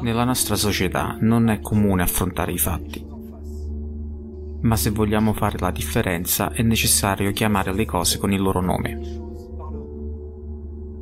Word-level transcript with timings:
Nella 0.00 0.22
nostra 0.24 0.54
società 0.54 1.16
non 1.20 1.48
è 1.48 1.60
comune 1.60 2.02
affrontare 2.02 2.52
i 2.52 2.58
fatti, 2.58 3.04
ma 4.60 4.76
se 4.76 4.90
vogliamo 4.90 5.32
fare 5.32 5.58
la 5.58 5.72
differenza 5.72 6.52
è 6.52 6.62
necessario 6.62 7.32
chiamare 7.32 7.74
le 7.74 7.84
cose 7.84 8.18
con 8.18 8.32
il 8.32 8.40
loro 8.40 8.60
nome. 8.60 9.00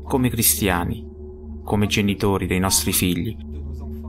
Come 0.03 0.31
cristiani, 0.31 1.07
come 1.63 1.87
genitori 1.87 2.47
dei 2.47 2.59
nostri 2.59 2.93
figli, 2.93 3.37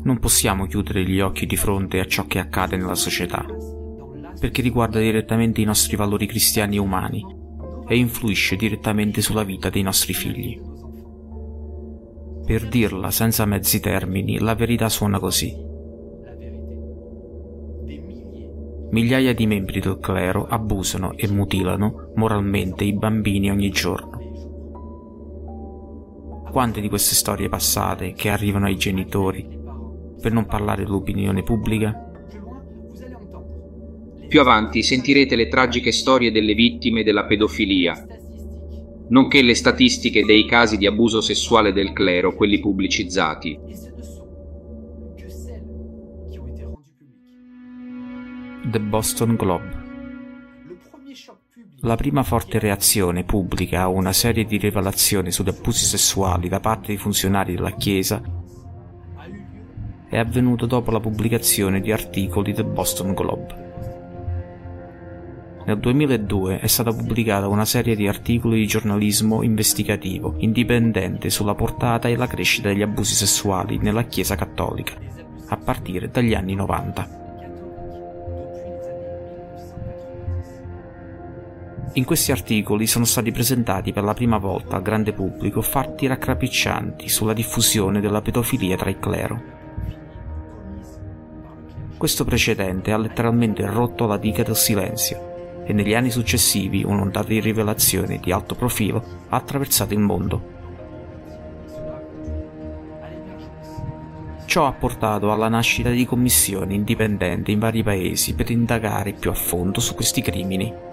non 0.04 0.19
possiamo 0.19 0.68
chiudere 0.68 1.04
gli 1.04 1.19
occhi 1.19 1.45
di 1.45 1.57
fronte 1.57 1.99
a 1.99 2.05
ciò 2.05 2.25
che 2.25 2.39
accade 2.39 2.77
nella 2.77 2.95
società, 2.95 3.45
perché 4.39 4.61
riguarda 4.61 4.99
direttamente 4.99 5.59
i 5.59 5.65
nostri 5.65 5.97
valori 5.97 6.27
cristiani 6.27 6.77
e 6.77 6.79
umani 6.79 7.25
e 7.88 7.97
influisce 7.97 8.55
direttamente 8.55 9.21
sulla 9.21 9.43
vita 9.43 9.69
dei 9.69 9.82
nostri 9.82 10.13
figli. 10.13 10.66
Per 12.47 12.69
dirla 12.69 13.11
senza 13.11 13.43
mezzi 13.43 13.82
termini, 13.82 14.39
la 14.39 14.55
verità 14.55 14.88
suona 14.88 15.19
così. 15.19 15.54
Migliaia 18.89 19.33
di 19.33 19.46
membri 19.46 19.82
del 19.82 20.00
clero 20.00 20.47
abusano 20.47 21.11
e 21.18 21.28
mutilano 21.28 22.14
moralmente 22.15 22.86
i 22.86 22.93
bambini 22.93 23.52
ogni 23.52 23.69
giorno. 23.69 24.15
Quante 26.50 26.79
di 26.79 26.88
queste 26.88 27.15
storie 27.15 27.50
passate 27.50 28.14
che 28.14 28.29
arrivano 28.29 28.68
ai 28.68 28.77
genitori, 28.77 29.46
per 30.21 30.32
non 30.32 30.46
parlare 30.46 30.86
dell'opinione 30.86 31.43
pubblica? 31.43 32.11
Più 34.25 34.39
avanti 34.39 34.83
sentirete 34.83 35.36
le 35.36 35.50
tragiche 35.50 35.91
storie 35.91 36.31
delle 36.31 36.53
vittime 36.53 37.03
della 37.03 37.25
pedofilia, 37.25 38.08
nonché 39.09 39.42
le 39.42 39.56
statistiche 39.56 40.23
dei 40.23 40.45
casi 40.45 40.78
di 40.78 40.86
abuso 40.86 41.22
sessuale 41.22 41.73
del 41.73 41.94
clero, 41.94 42.36
quelli 42.36 42.59
pubblicizzati. 42.59 43.59
The 48.69 48.80
Boston 48.80 49.36
Globe 49.36 49.86
la 51.81 51.95
prima 51.95 52.23
forte 52.23 52.58
reazione 52.58 53.23
pubblica 53.23 53.81
a 53.81 53.88
una 53.88 54.11
serie 54.11 54.45
di 54.45 54.58
rivelazioni 54.58 55.31
sugli 55.31 55.49
abusi 55.49 55.86
sessuali 55.86 56.49
da 56.49 56.59
parte 56.59 56.92
di 56.92 56.97
funzionari 56.97 57.53
della 57.53 57.71
Chiesa 57.71 58.19
è 60.09 60.17
avvenuta 60.17 60.66
dopo 60.66 60.89
la 60.89 60.99
pubblicazione 60.99 61.80
di 61.80 61.92
articoli 61.92 62.53
del 62.53 62.66
Boston 62.66 63.14
Globe. 63.14 63.66
Nel 65.67 65.79
2002 65.79 66.61
è 66.61 66.67
stata 66.67 66.93
pubblicata 66.93 67.49
una 67.49 67.65
serie 67.65 67.93
di 67.97 68.07
articoli 68.07 68.59
di 68.59 68.67
giornalismo 68.67 69.43
investigativo 69.43 70.35
indipendente 70.37 71.29
sulla 71.29 71.55
portata 71.55 72.07
e 72.07 72.15
la 72.15 72.25
crescita 72.25 72.69
degli 72.69 72.81
abusi 72.81 73.13
sessuali 73.13 73.77
nella 73.77 74.03
Chiesa 74.03 74.35
cattolica, 74.35 74.93
a 75.49 75.57
partire 75.57 76.09
dagli 76.09 76.33
anni 76.33 76.55
90. 76.55 77.09
In 81.95 82.05
questi 82.05 82.31
articoli 82.31 82.87
sono 82.87 83.03
stati 83.03 83.33
presentati 83.33 83.91
per 83.91 84.03
la 84.05 84.13
prima 84.13 84.37
volta 84.37 84.77
al 84.77 84.81
grande 84.81 85.11
pubblico 85.11 85.61
fatti 85.61 86.07
raccapriccianti 86.07 87.09
sulla 87.09 87.33
diffusione 87.33 87.99
della 87.99 88.21
pedofilia 88.21 88.77
tra 88.77 88.89
il 88.89 88.99
clero. 88.99 89.41
Questo 91.97 92.23
precedente 92.23 92.93
ha 92.93 92.97
letteralmente 92.97 93.65
rotto 93.65 94.05
la 94.05 94.17
diga 94.17 94.43
del 94.43 94.55
silenzio 94.55 95.35
e 95.67 95.73
negli 95.73 95.93
anni 95.93 96.09
successivi 96.09 96.83
un'ondata 96.85 97.27
di 97.27 97.41
rivelazioni 97.41 98.19
di 98.21 98.31
alto 98.31 98.55
profilo 98.55 99.03
ha 99.27 99.35
attraversato 99.35 99.93
il 99.93 99.99
mondo. 99.99 100.55
Ciò 104.45 104.65
ha 104.65 104.71
portato 104.71 105.29
alla 105.29 105.49
nascita 105.49 105.89
di 105.89 106.05
commissioni 106.05 106.75
indipendenti 106.75 107.52
in 107.52 107.59
vari 107.59 107.83
paesi 107.83 108.33
per 108.33 108.49
indagare 108.49 109.11
più 109.11 109.30
a 109.30 109.33
fondo 109.33 109.81
su 109.81 109.93
questi 109.93 110.21
crimini. 110.21 110.86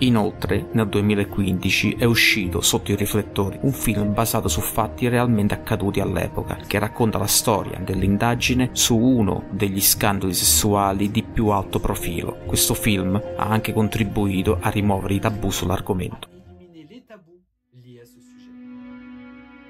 Inoltre, 0.00 0.68
nel 0.72 0.88
2015 0.88 1.96
è 1.98 2.04
uscito 2.04 2.60
sotto 2.60 2.92
i 2.92 2.96
riflettori 2.96 3.58
un 3.62 3.72
film 3.72 4.12
basato 4.12 4.46
su 4.46 4.60
fatti 4.60 5.08
realmente 5.08 5.54
accaduti 5.54 6.00
all'epoca, 6.00 6.56
che 6.66 6.78
racconta 6.78 7.16
la 7.16 7.26
storia 7.26 7.78
dell'indagine 7.78 8.70
su 8.72 8.94
uno 8.94 9.44
degli 9.50 9.80
scandali 9.80 10.34
sessuali 10.34 11.10
di 11.10 11.22
più 11.22 11.48
alto 11.48 11.80
profilo. 11.80 12.40
Questo 12.44 12.74
film 12.74 13.14
ha 13.14 13.48
anche 13.48 13.72
contribuito 13.72 14.58
a 14.60 14.68
rimuovere 14.68 15.14
i 15.14 15.18
tabù 15.18 15.50
sull'argomento. 15.50 16.28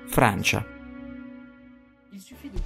Francia. 0.09 0.67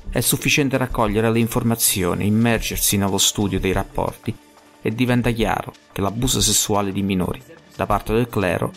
È 0.09 0.20
sufficiente 0.20 0.78
raccogliere 0.78 1.31
le 1.31 1.38
informazioni, 1.41 2.26
immergersi 2.26 2.97
nello 2.97 3.19
studio 3.19 3.60
dei 3.60 3.72
rapporti 3.72 4.49
e 4.82 4.94
diventa 4.94 5.30
chiaro 5.30 5.72
che 5.92 6.00
l'abuso 6.00 6.41
sessuale 6.41 6.92
di 6.92 7.02
minori 7.02 7.42
da 7.76 7.86
parte 7.86 8.12
del 8.12 8.28
clero 8.28 8.72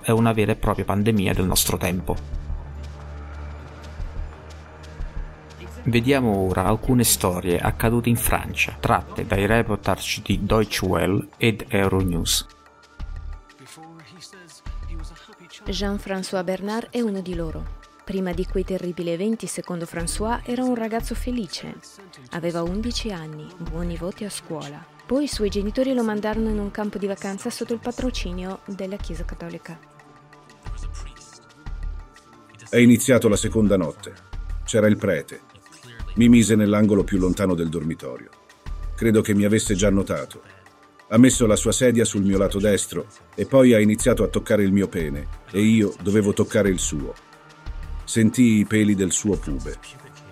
è 0.00 0.10
una 0.10 0.32
vera 0.32 0.52
e 0.52 0.56
propria 0.56 0.84
pandemia 0.84 1.34
del 1.34 1.46
nostro 1.46 1.76
tempo. 1.76 2.16
Vediamo 5.84 6.36
ora 6.38 6.64
alcune 6.64 7.04
storie 7.04 7.58
accadute 7.58 8.08
in 8.08 8.16
Francia, 8.16 8.76
tratte 8.80 9.24
dai 9.24 9.46
reportage 9.46 10.20
di 10.24 10.44
Deutsche 10.44 10.84
Welle 10.84 11.28
ed 11.36 11.64
Euronews. 11.68 12.46
Jean-François 15.64 16.44
Bernard 16.44 16.88
è 16.90 17.00
uno 17.00 17.20
di 17.20 17.34
loro. 17.34 17.84
Prima 18.06 18.32
di 18.32 18.46
quei 18.46 18.62
terribili 18.62 19.10
eventi, 19.10 19.48
secondo 19.48 19.84
François, 19.84 20.40
era 20.44 20.62
un 20.62 20.76
ragazzo 20.76 21.16
felice. 21.16 21.74
Aveva 22.30 22.62
11 22.62 23.10
anni, 23.10 23.48
buoni 23.58 23.96
voti 23.96 24.22
a 24.24 24.30
scuola. 24.30 24.80
Poi 25.04 25.24
i 25.24 25.28
suoi 25.28 25.48
genitori 25.48 25.92
lo 25.92 26.04
mandarono 26.04 26.48
in 26.48 26.60
un 26.60 26.70
campo 26.70 26.98
di 26.98 27.08
vacanza 27.08 27.50
sotto 27.50 27.72
il 27.72 27.80
patrocinio 27.80 28.60
della 28.66 28.96
Chiesa 28.96 29.24
Cattolica. 29.24 29.76
È 32.70 32.76
iniziato 32.76 33.26
la 33.26 33.34
seconda 33.34 33.76
notte. 33.76 34.14
C'era 34.64 34.86
il 34.86 34.96
prete. 34.96 35.40
Mi 36.14 36.28
mise 36.28 36.54
nell'angolo 36.54 37.02
più 37.02 37.18
lontano 37.18 37.54
del 37.54 37.68
dormitorio. 37.68 38.30
Credo 38.94 39.20
che 39.20 39.34
mi 39.34 39.44
avesse 39.44 39.74
già 39.74 39.90
notato. 39.90 40.42
Ha 41.08 41.18
messo 41.18 41.44
la 41.46 41.56
sua 41.56 41.72
sedia 41.72 42.04
sul 42.04 42.22
mio 42.22 42.38
lato 42.38 42.60
destro 42.60 43.08
e 43.34 43.46
poi 43.46 43.74
ha 43.74 43.80
iniziato 43.80 44.22
a 44.22 44.28
toccare 44.28 44.62
il 44.62 44.70
mio 44.70 44.86
pene 44.86 45.26
e 45.50 45.60
io 45.60 45.92
dovevo 46.00 46.32
toccare 46.32 46.68
il 46.68 46.78
suo. 46.78 47.25
Sentii 48.06 48.60
i 48.60 48.64
peli 48.64 48.94
del 48.94 49.12
suo 49.12 49.36
pube. 49.36 49.76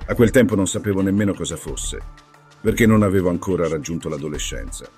A 0.07 0.15
quel 0.15 0.31
tempo 0.31 0.55
non 0.55 0.67
sapevo 0.67 1.03
nemmeno 1.03 1.35
cosa 1.35 1.57
fosse 1.57 2.23
perché 2.65 2.87
non 2.87 3.03
avevo 3.03 3.29
ancora 3.29 3.69
raggiunto 3.69 4.09
l'adolescenza. 4.09 4.89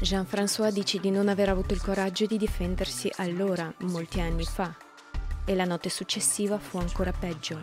Jean-François 0.00 0.70
dice 0.70 0.98
di 0.98 1.10
non 1.10 1.28
aver 1.28 1.48
avuto 1.48 1.72
il 1.72 1.80
coraggio 1.80 2.26
di 2.26 2.36
difendersi 2.36 3.10
allora, 3.16 3.72
molti 3.78 4.20
anni 4.20 4.44
fa, 4.44 4.76
e 5.46 5.54
la 5.54 5.64
notte 5.64 5.88
successiva 5.88 6.58
fu 6.58 6.76
ancora 6.76 7.10
peggio. 7.10 7.58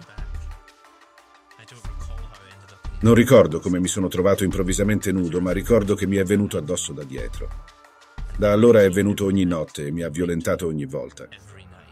Non 3.02 3.14
ricordo 3.14 3.60
come 3.60 3.80
mi 3.80 3.88
sono 3.88 4.08
trovato 4.08 4.44
improvvisamente 4.44 5.12
nudo, 5.12 5.40
ma 5.40 5.52
ricordo 5.52 5.94
che 5.94 6.08
mi 6.08 6.16
è 6.16 6.24
venuto 6.24 6.58
addosso 6.58 6.94
da 6.94 7.04
dietro. 7.04 7.48
Da 8.36 8.52
allora 8.52 8.82
è 8.82 8.90
venuto 8.90 9.26
ogni 9.26 9.44
notte 9.44 9.86
e 9.86 9.92
mi 9.92 10.02
ha 10.02 10.10
violentato 10.10 10.66
ogni 10.66 10.86
volta, 10.86 11.28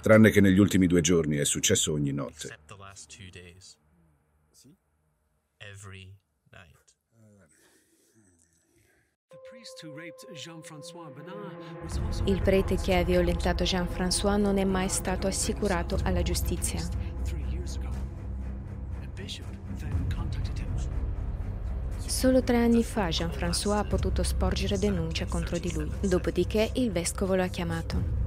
tranne 0.02 0.30
che 0.30 0.42
negli 0.42 0.60
ultimi 0.60 0.88
due 0.88 1.02
giorni 1.02 1.38
è 1.38 1.46
successo 1.46 1.94
ogni 1.94 2.12
notte. 2.12 2.58
Il 12.26 12.42
prete 12.42 12.76
che 12.76 12.96
ha 12.96 13.04
violentato 13.04 13.64
Jean-François 13.64 14.40
non 14.40 14.58
è 14.58 14.64
mai 14.64 14.88
stato 14.90 15.28
assicurato 15.28 15.98
alla 16.04 16.22
giustizia. 16.22 16.80
Solo 21.98 22.44
tre 22.44 22.58
anni 22.58 22.84
fa 22.84 23.10
Jean-François 23.10 23.78
ha 23.78 23.84
potuto 23.84 24.24
sporgere 24.24 24.78
denuncia 24.78 25.26
contro 25.26 25.58
di 25.58 25.72
lui, 25.74 25.90
dopodiché 26.02 26.72
il 26.76 26.92
vescovo 26.92 27.36
lo 27.36 27.44
ha 27.44 27.48
chiamato. 27.48 28.19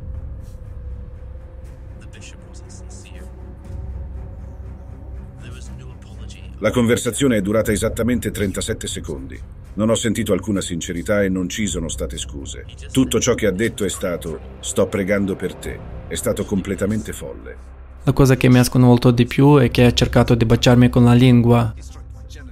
La 6.63 6.71
conversazione 6.71 7.39
è 7.39 7.43
durata 7.43 7.73
esattamente 7.73 8.31
37 8.31 8.87
secondi. 8.87 9.37
Non 9.75 9.91
ho 9.91 9.97
sentito 9.97 10.33
alcuna 10.33 10.61
sincerità 10.61 11.25
e 11.25 11.29
non 11.29 11.49
ci 11.49 11.67
sono 11.67 11.89
state 11.89 12.17
scuse. 12.17 12.67
Tutto 12.93 13.19
ciò 13.19 13.35
che 13.35 13.47
ha 13.47 13.51
detto 13.51 13.85
è 13.85 13.89
stato 13.89 14.39
sto 14.61 14.87
pregando 14.87 15.35
per 15.35 15.57
te. 15.57 15.77
È 16.07 16.15
stato 16.15 16.45
completamente 16.45 17.13
folle. 17.13 17.57
La 18.05 18.13
cosa 18.13 18.37
che 18.37 18.49
mi 18.49 18.61
ha 18.61 18.63
sconvolto 18.63 19.11
di 19.11 19.27
più 19.27 19.57
è 19.57 19.73
che 19.73 19.87
ha 19.87 19.93
cercato 19.93 20.37
di 20.37 20.45
baciarmi 20.45 20.89
con 20.89 21.03
la 21.03 21.15
lingua. 21.15 21.75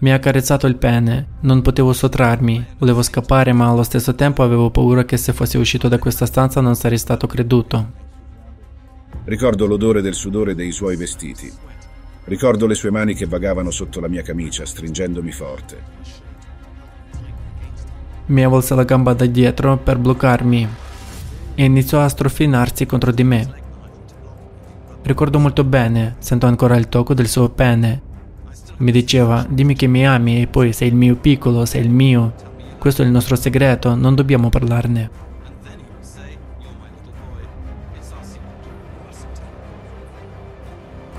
Mi 0.00 0.12
ha 0.12 0.18
carezzato 0.18 0.66
il 0.66 0.74
pene, 0.74 1.36
non 1.42 1.62
potevo 1.62 1.92
sottrarmi, 1.92 2.66
volevo 2.78 3.02
scappare 3.02 3.52
ma 3.52 3.68
allo 3.68 3.84
stesso 3.84 4.16
tempo 4.16 4.42
avevo 4.42 4.70
paura 4.70 5.04
che 5.04 5.18
se 5.18 5.32
fossi 5.32 5.56
uscito 5.56 5.86
da 5.86 6.00
questa 6.00 6.26
stanza 6.26 6.60
non 6.60 6.74
sarei 6.74 6.98
stato 6.98 7.28
creduto. 7.28 7.92
Ricordo 9.26 9.66
l'odore 9.66 10.02
del 10.02 10.14
sudore 10.14 10.56
dei 10.56 10.72
suoi 10.72 10.96
vestiti. 10.96 11.78
Ricordo 12.30 12.68
le 12.68 12.74
sue 12.74 12.92
mani 12.92 13.14
che 13.14 13.26
vagavano 13.26 13.72
sotto 13.72 13.98
la 13.98 14.06
mia 14.06 14.22
camicia, 14.22 14.64
stringendomi 14.64 15.32
forte. 15.32 15.82
Mi 18.26 18.44
avvolse 18.44 18.76
la 18.76 18.84
gamba 18.84 19.14
da 19.14 19.26
dietro 19.26 19.76
per 19.78 19.98
bloccarmi 19.98 20.68
e 21.56 21.64
iniziò 21.64 22.00
a 22.00 22.08
strofinarsi 22.08 22.86
contro 22.86 23.10
di 23.10 23.24
me. 23.24 23.52
Ricordo 25.02 25.40
molto 25.40 25.64
bene, 25.64 26.14
sento 26.20 26.46
ancora 26.46 26.76
il 26.76 26.88
tocco 26.88 27.14
del 27.14 27.26
suo 27.26 27.48
pene. 27.48 28.00
Mi 28.76 28.92
diceva, 28.92 29.44
dimmi 29.48 29.74
che 29.74 29.88
mi 29.88 30.06
ami 30.06 30.42
e 30.42 30.46
poi 30.46 30.72
sei 30.72 30.86
il 30.86 30.94
mio 30.94 31.16
piccolo, 31.16 31.64
sei 31.64 31.82
il 31.82 31.90
mio. 31.90 32.32
Questo 32.78 33.02
è 33.02 33.06
il 33.06 33.10
nostro 33.10 33.34
segreto, 33.34 33.96
non 33.96 34.14
dobbiamo 34.14 34.50
parlarne. 34.50 35.29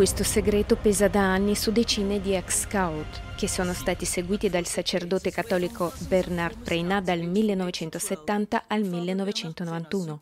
Questo 0.02 0.24
segreto 0.24 0.78
pesa 0.78 1.08
da 1.08 1.32
anni 1.32 1.54
su 1.54 1.72
decine 1.72 2.20
di 2.20 2.34
ex-scout 2.34 3.36
che 3.36 3.48
sono 3.48 3.72
stati 3.72 4.04
seguiti 4.04 4.50
dal 4.50 4.66
sacerdote 4.66 5.30
cattolico 5.30 5.94
Bernard 6.08 6.58
Preina 6.64 7.00
dal 7.02 7.20
1970 7.20 8.64
al 8.66 8.82
1991. 8.82 10.22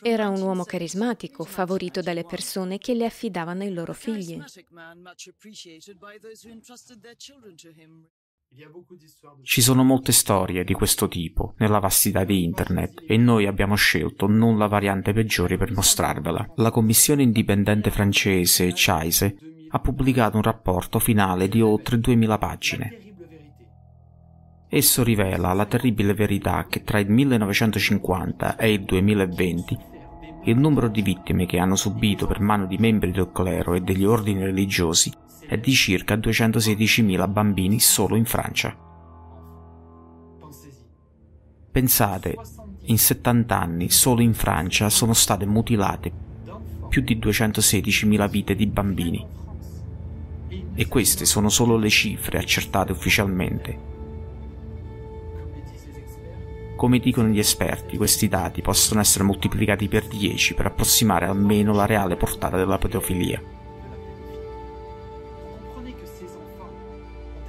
Era 0.00 0.28
un 0.28 0.40
uomo 0.40 0.62
carismatico, 0.62 1.42
favorito 1.42 2.00
dalle 2.00 2.22
persone 2.22 2.78
che 2.78 2.94
le 2.94 3.06
affidavano 3.06 3.64
i 3.64 3.72
loro 3.72 3.92
figli. 3.92 4.40
Ci 9.42 9.60
sono 9.62 9.82
molte 9.82 10.12
storie 10.12 10.62
di 10.64 10.74
questo 10.74 11.08
tipo 11.08 11.54
nella 11.58 11.78
vastità 11.78 12.24
di 12.24 12.44
internet 12.44 13.02
e 13.06 13.16
noi 13.16 13.46
abbiamo 13.46 13.74
scelto 13.74 14.26
non 14.26 14.58
la 14.58 14.66
variante 14.66 15.12
peggiore 15.12 15.56
per 15.56 15.72
mostrarvela. 15.72 16.52
La 16.56 16.70
commissione 16.70 17.22
indipendente 17.22 17.90
francese 17.90 18.72
CHAISE 18.74 19.36
ha 19.70 19.78
pubblicato 19.78 20.36
un 20.36 20.42
rapporto 20.42 20.98
finale 20.98 21.48
di 21.48 21.62
oltre 21.62 21.98
2000 21.98 22.38
pagine. 22.38 22.98
Esso 24.68 25.02
rivela 25.02 25.52
la 25.52 25.66
terribile 25.66 26.14
verità 26.14 26.66
che 26.66 26.82
tra 26.82 26.98
il 26.98 27.10
1950 27.10 28.56
e 28.56 28.72
il 28.72 28.84
2020 28.84 29.90
il 30.44 30.58
numero 30.58 30.88
di 30.88 31.02
vittime 31.02 31.46
che 31.46 31.58
hanno 31.58 31.76
subito 31.76 32.26
per 32.26 32.40
mano 32.40 32.66
di 32.66 32.76
membri 32.76 33.12
del 33.12 33.30
clero 33.32 33.74
e 33.74 33.80
degli 33.80 34.04
ordini 34.04 34.44
religiosi 34.44 35.12
è 35.46 35.56
di 35.58 35.72
circa 35.72 36.16
216.000 36.16 37.30
bambini 37.30 37.78
solo 37.78 38.16
in 38.16 38.24
Francia. 38.24 38.76
Pensate, 41.70 42.36
in 42.86 42.98
70 42.98 43.58
anni 43.58 43.90
solo 43.90 44.20
in 44.22 44.34
Francia 44.34 44.88
sono 44.88 45.12
state 45.12 45.46
mutilate 45.46 46.12
più 46.88 47.02
di 47.02 47.16
216.000 47.16 48.28
vite 48.28 48.54
di 48.54 48.66
bambini. 48.66 49.26
E 50.74 50.88
queste 50.88 51.24
sono 51.24 51.48
solo 51.48 51.76
le 51.76 51.88
cifre 51.88 52.38
accertate 52.38 52.92
ufficialmente. 52.92 53.91
Come 56.82 56.98
dicono 56.98 57.28
gli 57.28 57.38
esperti, 57.38 57.96
questi 57.96 58.26
dati 58.26 58.60
possono 58.60 58.98
essere 58.98 59.22
moltiplicati 59.22 59.86
per 59.86 60.04
10 60.08 60.54
per 60.54 60.66
approssimare 60.66 61.26
almeno 61.26 61.72
la 61.72 61.86
reale 61.86 62.16
portata 62.16 62.56
della 62.56 62.76
pedofilia. 62.76 63.40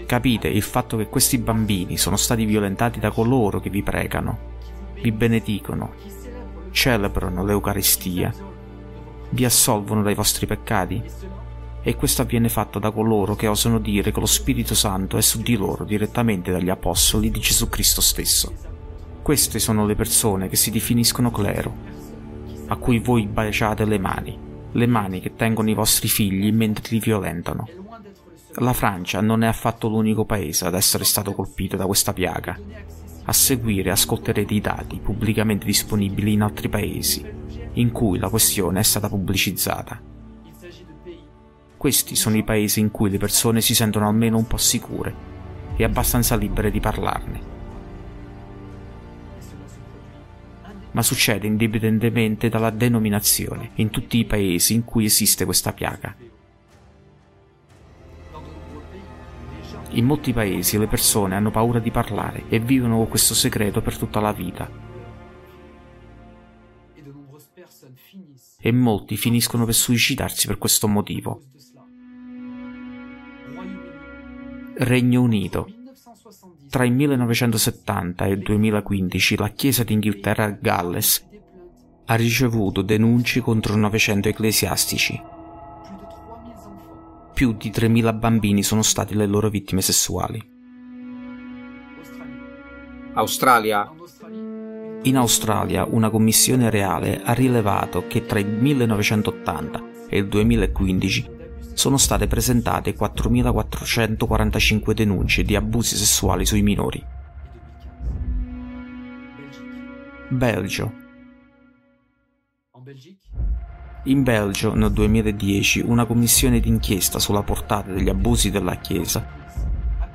Capite 0.05 0.47
il 0.47 0.61
fatto 0.61 0.97
che 0.97 1.07
questi 1.07 1.39
bambini 1.39 1.97
sono 1.97 2.15
stati 2.15 2.45
violentati 2.45 2.99
da 2.99 3.09
coloro 3.09 3.59
che 3.59 3.71
vi 3.71 3.81
pregano, 3.81 4.37
vi 5.01 5.11
benedicono, 5.11 5.93
celebrano 6.69 7.43
l'Eucaristia, 7.43 8.31
vi 9.31 9.45
assolvono 9.45 10.03
dai 10.03 10.13
vostri 10.13 10.45
peccati? 10.45 11.01
E 11.81 11.95
questo 11.95 12.21
avviene 12.21 12.49
fatto 12.49 12.77
da 12.77 12.91
coloro 12.91 13.33
che 13.33 13.47
osano 13.47 13.79
dire 13.79 14.11
che 14.11 14.19
lo 14.19 14.27
Spirito 14.27 14.75
Santo 14.75 15.17
è 15.17 15.21
su 15.21 15.41
di 15.41 15.55
loro 15.55 15.85
direttamente 15.85 16.51
dagli 16.51 16.69
Apostoli 16.69 17.31
di 17.31 17.39
Gesù 17.39 17.67
Cristo 17.67 17.99
stesso. 17.99 18.72
Queste 19.23 19.57
sono 19.57 19.85
le 19.85 19.95
persone 19.95 20.49
che 20.49 20.55
si 20.55 20.69
definiscono 20.69 21.31
clero, 21.31 21.73
a 22.67 22.75
cui 22.75 22.99
voi 22.99 23.25
baciate 23.25 23.85
le 23.85 23.97
mani, 23.97 24.37
le 24.71 24.87
mani 24.87 25.19
che 25.21 25.35
tengono 25.35 25.69
i 25.69 25.73
vostri 25.73 26.07
figli 26.07 26.51
mentre 26.51 26.83
li 26.89 26.99
violentano 26.99 27.67
la 28.57 28.73
Francia 28.73 29.19
non 29.19 29.43
è 29.43 29.47
affatto 29.47 29.87
l'unico 29.87 30.25
paese 30.25 30.65
ad 30.65 30.75
essere 30.75 31.05
stato 31.05 31.33
colpito 31.33 31.75
da 31.75 31.87
questa 31.87 32.13
piaga. 32.13 32.55
A 33.25 33.33
seguire 33.33 33.89
ascolterete 33.89 34.53
i 34.53 34.61
dati 34.61 34.99
pubblicamente 34.99 35.65
disponibili 35.65 36.33
in 36.33 36.41
altri 36.41 36.69
paesi, 36.69 37.25
in 37.73 37.91
cui 37.91 38.19
la 38.19 38.29
questione 38.29 38.81
è 38.81 38.83
stata 38.83 39.09
pubblicizzata. 39.09 39.99
Questi 41.77 42.15
sono 42.15 42.37
i 42.37 42.43
paesi 42.43 42.79
in 42.79 42.91
cui 42.91 43.09
le 43.09 43.17
persone 43.17 43.59
si 43.59 43.73
sentono 43.73 44.07
almeno 44.07 44.37
un 44.37 44.45
po' 44.45 44.57
sicure 44.57 45.31
e 45.75 45.83
abbastanza 45.83 46.35
libere 46.35 46.69
di 46.69 46.79
parlarne. 46.79 47.52
Ma 50.93 51.01
succede 51.01 51.47
indipendentemente 51.47 52.49
dalla 52.49 52.69
denominazione 52.69 53.71
in 53.75 53.89
tutti 53.89 54.17
i 54.17 54.25
paesi 54.25 54.73
in 54.73 54.83
cui 54.83 55.05
esiste 55.05 55.45
questa 55.45 55.73
piaga. 55.73 56.15
In 59.95 60.05
molti 60.05 60.33
paesi 60.33 60.77
le 60.79 60.87
persone 60.87 61.35
hanno 61.35 61.51
paura 61.51 61.77
di 61.77 61.91
parlare 61.91 62.45
e 62.49 62.59
vivono 62.59 62.97
con 62.97 63.09
questo 63.09 63.35
segreto 63.35 63.81
per 63.81 63.97
tutta 63.97 64.19
la 64.19 64.31
vita. 64.31 64.69
E 68.59 68.71
molti 68.71 69.17
finiscono 69.17 69.65
per 69.65 69.73
suicidarsi 69.73 70.47
per 70.47 70.57
questo 70.57 70.87
motivo. 70.87 71.43
Regno 74.75 75.21
Unito. 75.21 75.82
Tra 76.73 76.85
il 76.85 76.93
1970 76.93 78.25
e 78.25 78.31
il 78.31 78.39
2015 78.39 79.37
la 79.37 79.49
Chiesa 79.49 79.83
d'Inghilterra 79.83 80.45
a 80.45 80.57
Galles 80.59 81.23
ha 82.05 82.15
ricevuto 82.15 82.81
denunce 82.81 83.41
contro 83.41 83.75
900 83.75 84.29
ecclesiastici 84.29 85.21
più 87.33 87.53
di 87.53 87.69
3.000 87.69 88.17
bambini 88.17 88.63
sono 88.63 88.81
stati 88.81 89.13
le 89.13 89.27
loro 89.27 89.49
vittime 89.49 89.81
sessuali. 89.81 90.41
Australia. 93.13 93.91
In 95.03 95.17
Australia 95.17 95.85
una 95.87 96.09
commissione 96.09 96.71
reale 96.71 97.21
ha 97.21 97.33
rilevato 97.33 98.05
che 98.07 98.25
tra 98.25 98.39
il 98.39 98.47
1980 98.47 99.83
e 100.09 100.17
il 100.17 100.27
2015 100.27 101.29
sono 101.73 101.97
state 101.97 102.27
presentate 102.27 102.95
4.445 102.95 104.91
denunce 104.93 105.43
di 105.43 105.55
abusi 105.55 105.95
sessuali 105.95 106.45
sui 106.45 106.61
minori. 106.61 107.03
Belgio. 110.29 111.01
In 114.05 114.23
Belgio, 114.23 114.73
nel 114.73 114.91
2010, 114.91 115.81
una 115.81 116.05
commissione 116.05 116.59
d'inchiesta 116.59 117.19
sulla 117.19 117.43
portata 117.43 117.91
degli 117.91 118.09
abusi 118.09 118.49
della 118.49 118.75
Chiesa 118.75 119.41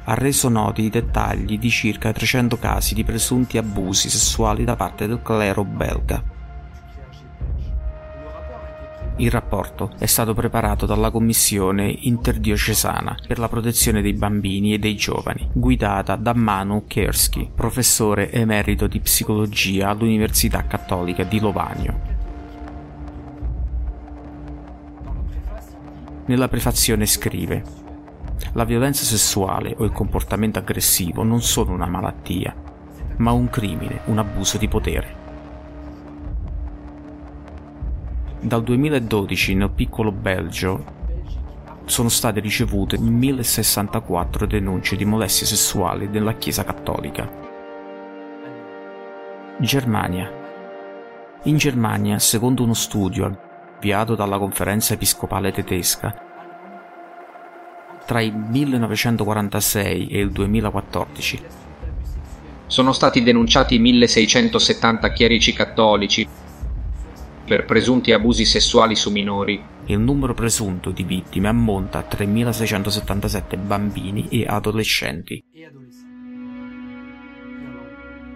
ha 0.04 0.14
reso 0.14 0.48
noti 0.48 0.82
i 0.82 0.90
dettagli 0.90 1.58
di 1.58 1.68
circa 1.68 2.12
300 2.12 2.58
casi 2.58 2.94
di 2.94 3.04
presunti 3.04 3.58
abusi 3.58 4.08
sessuali 4.08 4.64
da 4.64 4.74
parte 4.74 5.06
del 5.06 5.20
clero 5.22 5.64
belga. 5.64 6.37
Il 9.20 9.32
rapporto 9.32 9.90
è 9.98 10.06
stato 10.06 10.32
preparato 10.32 10.86
dalla 10.86 11.10
Commissione 11.10 11.88
interdiocesana 11.88 13.16
per 13.26 13.40
la 13.40 13.48
protezione 13.48 14.00
dei 14.00 14.12
bambini 14.12 14.74
e 14.74 14.78
dei 14.78 14.94
giovani, 14.94 15.48
guidata 15.52 16.14
da 16.14 16.32
Manu 16.34 16.84
Kerski, 16.86 17.50
professore 17.52 18.30
emerito 18.30 18.86
di 18.86 19.00
psicologia 19.00 19.88
all'Università 19.88 20.64
Cattolica 20.68 21.24
di 21.24 21.40
Lovanio. 21.40 22.00
Nella 26.26 26.46
prefazione 26.46 27.04
scrive 27.04 27.64
La 28.52 28.64
violenza 28.64 29.02
sessuale 29.02 29.74
o 29.78 29.84
il 29.84 29.90
comportamento 29.90 30.60
aggressivo 30.60 31.24
non 31.24 31.42
sono 31.42 31.72
una 31.72 31.88
malattia, 31.88 32.54
ma 33.16 33.32
un 33.32 33.50
crimine, 33.50 34.02
un 34.04 34.18
abuso 34.18 34.58
di 34.58 34.68
potere. 34.68 35.17
Dal 38.40 38.62
2012 38.62 39.54
nel 39.56 39.70
piccolo 39.70 40.12
Belgio 40.12 40.96
sono 41.86 42.08
state 42.08 42.38
ricevute 42.38 42.96
1064 42.96 44.46
denunce 44.46 44.94
di 44.94 45.04
molestie 45.04 45.44
sessuali 45.44 46.06
nella 46.06 46.34
Chiesa 46.34 46.62
Cattolica. 46.62 47.28
Germania. 49.58 50.30
In 51.44 51.56
Germania, 51.56 52.20
secondo 52.20 52.62
uno 52.62 52.74
studio 52.74 53.38
avviato 53.76 54.14
dalla 54.14 54.38
conferenza 54.38 54.94
episcopale 54.94 55.50
tedesca. 55.50 56.14
Tra 58.06 58.20
il 58.20 58.36
1946 58.36 60.06
e 60.06 60.18
il 60.20 60.30
2014 60.30 61.42
sono 62.66 62.92
stati 62.92 63.22
denunciati 63.22 63.78
1670 63.78 65.12
chierici 65.12 65.52
cattolici 65.52 66.46
per 67.48 67.64
presunti 67.64 68.12
abusi 68.12 68.44
sessuali 68.44 68.94
su 68.94 69.10
minori. 69.10 69.60
Il 69.86 69.98
numero 69.98 70.34
presunto 70.34 70.90
di 70.90 71.02
vittime 71.02 71.48
ammonta 71.48 71.98
a 71.98 72.06
3.677 72.06 73.58
bambini 73.58 74.28
e 74.28 74.44
adolescenti. 74.46 75.42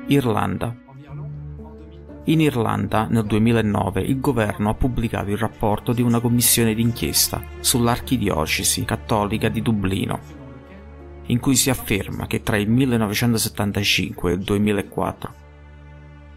Irlanda. 0.07 0.75
In 2.25 2.41
Irlanda, 2.41 3.07
nel 3.11 3.25
2009, 3.25 4.01
il 4.01 4.19
governo 4.19 4.71
ha 4.71 4.75
pubblicato 4.75 5.29
il 5.29 5.37
rapporto 5.37 5.93
di 5.93 6.01
una 6.01 6.21
commissione 6.21 6.73
d'inchiesta 6.73 7.43
sull'archidiocesi 7.61 8.85
cattolica 8.85 9.49
di 9.49 9.61
Dublino, 9.61 10.21
in 11.27 11.39
cui 11.39 11.57
si 11.57 11.69
afferma 11.69 12.27
che 12.27 12.43
tra 12.43 12.57
il 12.57 12.71
1975 12.71 14.31
e 14.31 14.35
il 14.35 14.41
2004 14.41 15.35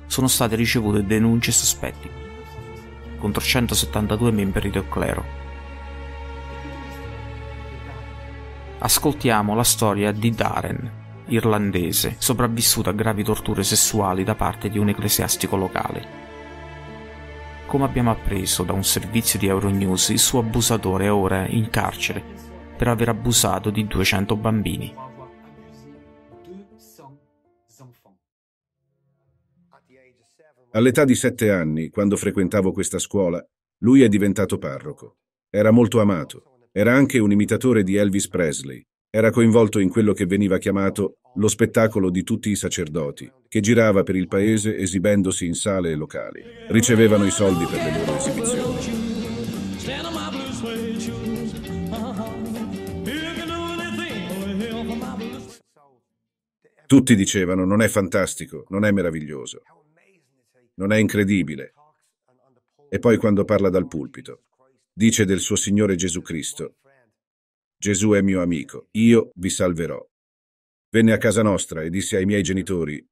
sono 0.08 0.28
state 0.28 0.56
ricevute 0.56 1.06
denunce 1.06 1.52
sospetti 1.52 2.25
contro 3.26 3.42
172 3.42 4.30
membri 4.30 4.70
del 4.70 4.88
clero. 4.88 5.26
Ascoltiamo 8.78 9.56
la 9.56 9.64
storia 9.64 10.12
di 10.12 10.30
Darren, 10.30 10.92
irlandese, 11.30 12.18
sopravvissuto 12.20 12.92
a 12.92 12.94
gravi 12.94 13.24
torture 13.24 13.64
sessuali 13.64 14.24
da 14.24 14.36
parte 14.36 14.70
di 14.70 14.78
un 14.78 14.90
ecclesiastico 14.90 15.56
locale. 15.56 16.06
Come 17.66 17.86
abbiamo 17.86 18.12
appreso 18.12 18.62
da 18.62 18.74
un 18.74 18.84
servizio 18.84 19.40
di 19.40 19.48
Euronews, 19.48 20.10
il 20.10 20.20
suo 20.20 20.42
abusatore 20.42 21.06
è 21.06 21.12
ora 21.12 21.48
in 21.48 21.72
carcere 21.72 22.24
per 22.78 22.90
aver 22.90 23.10
abusato 23.10 23.72
di 23.72 23.88
200 23.88 24.36
bambini. 24.36 24.94
All'età 30.76 31.06
di 31.06 31.16
sette 31.16 31.52
anni, 31.52 31.90
quando 31.90 32.18
frequentavo 32.18 32.72
questa 32.72 33.00
scuola, 33.00 33.44
lui 33.80 34.02
è 34.02 34.08
diventato 34.08 34.58
parroco. 34.58 35.18
Era 35.50 35.72
molto 35.72 36.00
amato. 36.00 36.68
Era 36.72 36.94
anche 36.94 37.18
un 37.20 37.32
imitatore 37.32 37.84
di 37.84 37.96
Elvis 37.96 38.28
Presley 38.28 38.86
era 39.16 39.32
coinvolto 39.32 39.80
in 39.80 39.88
quello 39.88 40.12
che 40.12 40.26
veniva 40.26 40.58
chiamato 40.58 41.20
lo 41.36 41.48
spettacolo 41.48 42.10
di 42.10 42.24
tutti 42.24 42.50
i 42.50 42.56
sacerdoti, 42.58 43.32
che 43.48 43.62
girava 43.62 44.04
per 44.04 44.18
il 44.18 44.28
paese 44.28 44.76
esibendosi 44.76 45.46
in 45.46 45.54
sale 45.54 45.92
e 45.92 45.96
locali. 45.96 46.44
Ricevevano 46.68 47.26
i 47.26 47.32
soldi 47.32 47.64
per 47.64 47.82
le 47.82 47.98
loro 47.98 48.18
esibizioni. 48.18 49.04
Tutti 56.86 57.16
dicevano 57.16 57.64
non 57.64 57.82
è 57.82 57.88
fantastico, 57.88 58.66
non 58.68 58.84
è 58.84 58.92
meraviglioso, 58.92 59.62
non 60.76 60.92
è 60.92 60.98
incredibile. 60.98 61.74
E 62.90 63.00
poi 63.00 63.18
quando 63.18 63.46
parla 63.46 63.70
dal 63.70 63.88
pulpito, 63.88 64.46
dice 64.94 65.26
del 65.26 65.40
suo 65.40 65.56
Signore 65.56 65.96
Gesù 65.96 66.22
Cristo, 66.22 66.78
Gesù 67.78 68.12
è 68.12 68.22
mio 68.22 68.42
amico, 68.42 68.88
io 68.92 69.32
vi 69.36 69.50
salverò. 69.50 70.04
Venne 70.90 71.12
a 71.12 71.18
casa 71.18 71.42
nostra 71.42 71.82
e 71.82 71.90
disse 71.90 72.16
ai 72.16 72.26
miei 72.26 72.42
genitori 72.42 73.06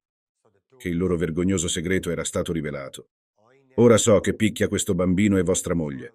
che 0.76 0.88
il 0.88 0.96
loro 0.96 1.16
vergognoso 1.16 1.68
segreto 1.68 2.10
era 2.10 2.24
stato 2.24 2.52
rivelato. 2.52 3.10
Ora 3.76 3.96
so 3.98 4.20
che 4.20 4.34
picchia 4.34 4.68
questo 4.68 4.94
bambino 4.94 5.36
e 5.36 5.42
vostra 5.42 5.74
moglie. 5.74 6.14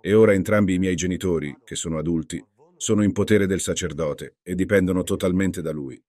E 0.00 0.14
ora 0.14 0.32
entrambi 0.32 0.74
i 0.74 0.78
miei 0.78 0.94
genitori, 0.94 1.56
che 1.64 1.74
sono 1.74 1.98
adulti, 1.98 2.42
sono 2.76 3.02
in 3.02 3.12
potere 3.12 3.46
del 3.46 3.60
sacerdote 3.60 4.36
e 4.42 4.54
dipendono 4.54 5.02
totalmente 5.02 5.60
da 5.60 5.72
lui, 5.72 6.00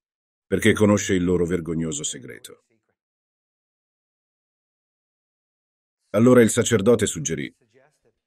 perché 0.45 0.73
conosce 0.73 1.15
il 1.15 1.23
loro 1.23 1.45
vergognoso 1.45 2.03
segreto. 2.03 2.65
Allora 6.11 6.41
il 6.41 6.49
sacerdote 6.49 7.05
suggerì, 7.05 7.53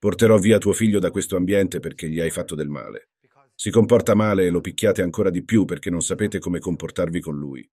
Porterò 0.03 0.37
via 0.37 0.59
tuo 0.59 0.73
figlio 0.73 0.99
da 0.99 1.13
questo 1.13 1.37
ambiente 1.37 1.79
perché 1.79 2.09
gli 2.09 2.19
hai 2.19 2.31
fatto 2.31 2.57
del 2.57 2.69
male. 2.69 3.11
Si 3.55 3.71
comporta 3.71 4.17
male 4.17 4.47
e 4.47 4.51
lo 4.51 4.61
picchiate 4.61 5.01
ancora 5.01 5.31
di 5.31 5.45
più 5.45 5.65
perché 5.65 5.91
non 5.91 6.03
sapete 6.03 6.41
come 6.41 6.59
comportarvi 6.59 7.21
con 7.21 7.39
lui. 7.39 7.71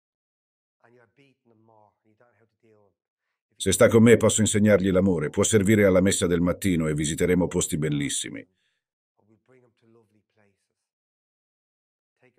Se 3.54 3.72
sta 3.72 3.88
con 3.88 4.02
me 4.02 4.16
posso 4.16 4.40
insegnargli 4.40 4.90
l'amore, 4.90 5.28
può 5.28 5.42
servire 5.42 5.84
alla 5.84 6.00
messa 6.00 6.26
del 6.26 6.40
mattino 6.40 6.88
e 6.88 6.94
visiteremo 6.94 7.46
posti 7.46 7.76
bellissimi. 7.76 8.42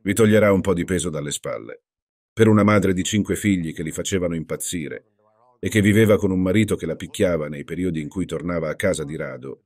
Vi 0.01 0.13
toglierà 0.15 0.51
un 0.51 0.61
po' 0.61 0.73
di 0.73 0.83
peso 0.83 1.11
dalle 1.11 1.31
spalle. 1.31 1.83
Per 2.33 2.47
una 2.47 2.63
madre 2.63 2.93
di 2.93 3.03
cinque 3.03 3.35
figli 3.35 3.71
che 3.71 3.83
li 3.83 3.91
facevano 3.91 4.33
impazzire 4.33 5.14
e 5.65 5.69
che 5.69 5.81
viveva 5.81 6.15
con 6.15 6.29
un 6.29 6.43
marito 6.43 6.75
che 6.75 6.85
la 6.85 6.95
picchiava 6.95 7.47
nei 7.49 7.63
periodi 7.63 7.99
in 7.99 8.07
cui 8.07 8.27
tornava 8.27 8.69
a 8.69 8.75
casa 8.75 9.03
di 9.03 9.15
rado, 9.15 9.63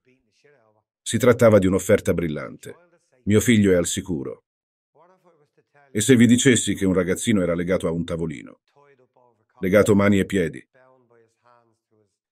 si 1.01 1.18
trattava 1.18 1.60
di 1.60 1.68
un'offerta 1.68 2.13
brillante. 2.13 2.74
Mio 3.24 3.41
figlio 3.41 3.74
è 3.74 3.75
al 3.75 3.86
sicuro. 3.86 4.46
E 5.91 6.00
se 6.00 6.15
vi 6.15 6.25
dicessi 6.25 6.74
che 6.74 6.86
un 6.86 6.94
ragazzino 6.94 7.41
era 7.41 7.53
legato 7.53 7.86
a 7.86 7.91
un 7.91 8.06
tavolino, 8.06 8.62
legato 9.60 9.94
mani 9.94 10.20
e 10.20 10.25
piedi, 10.25 10.65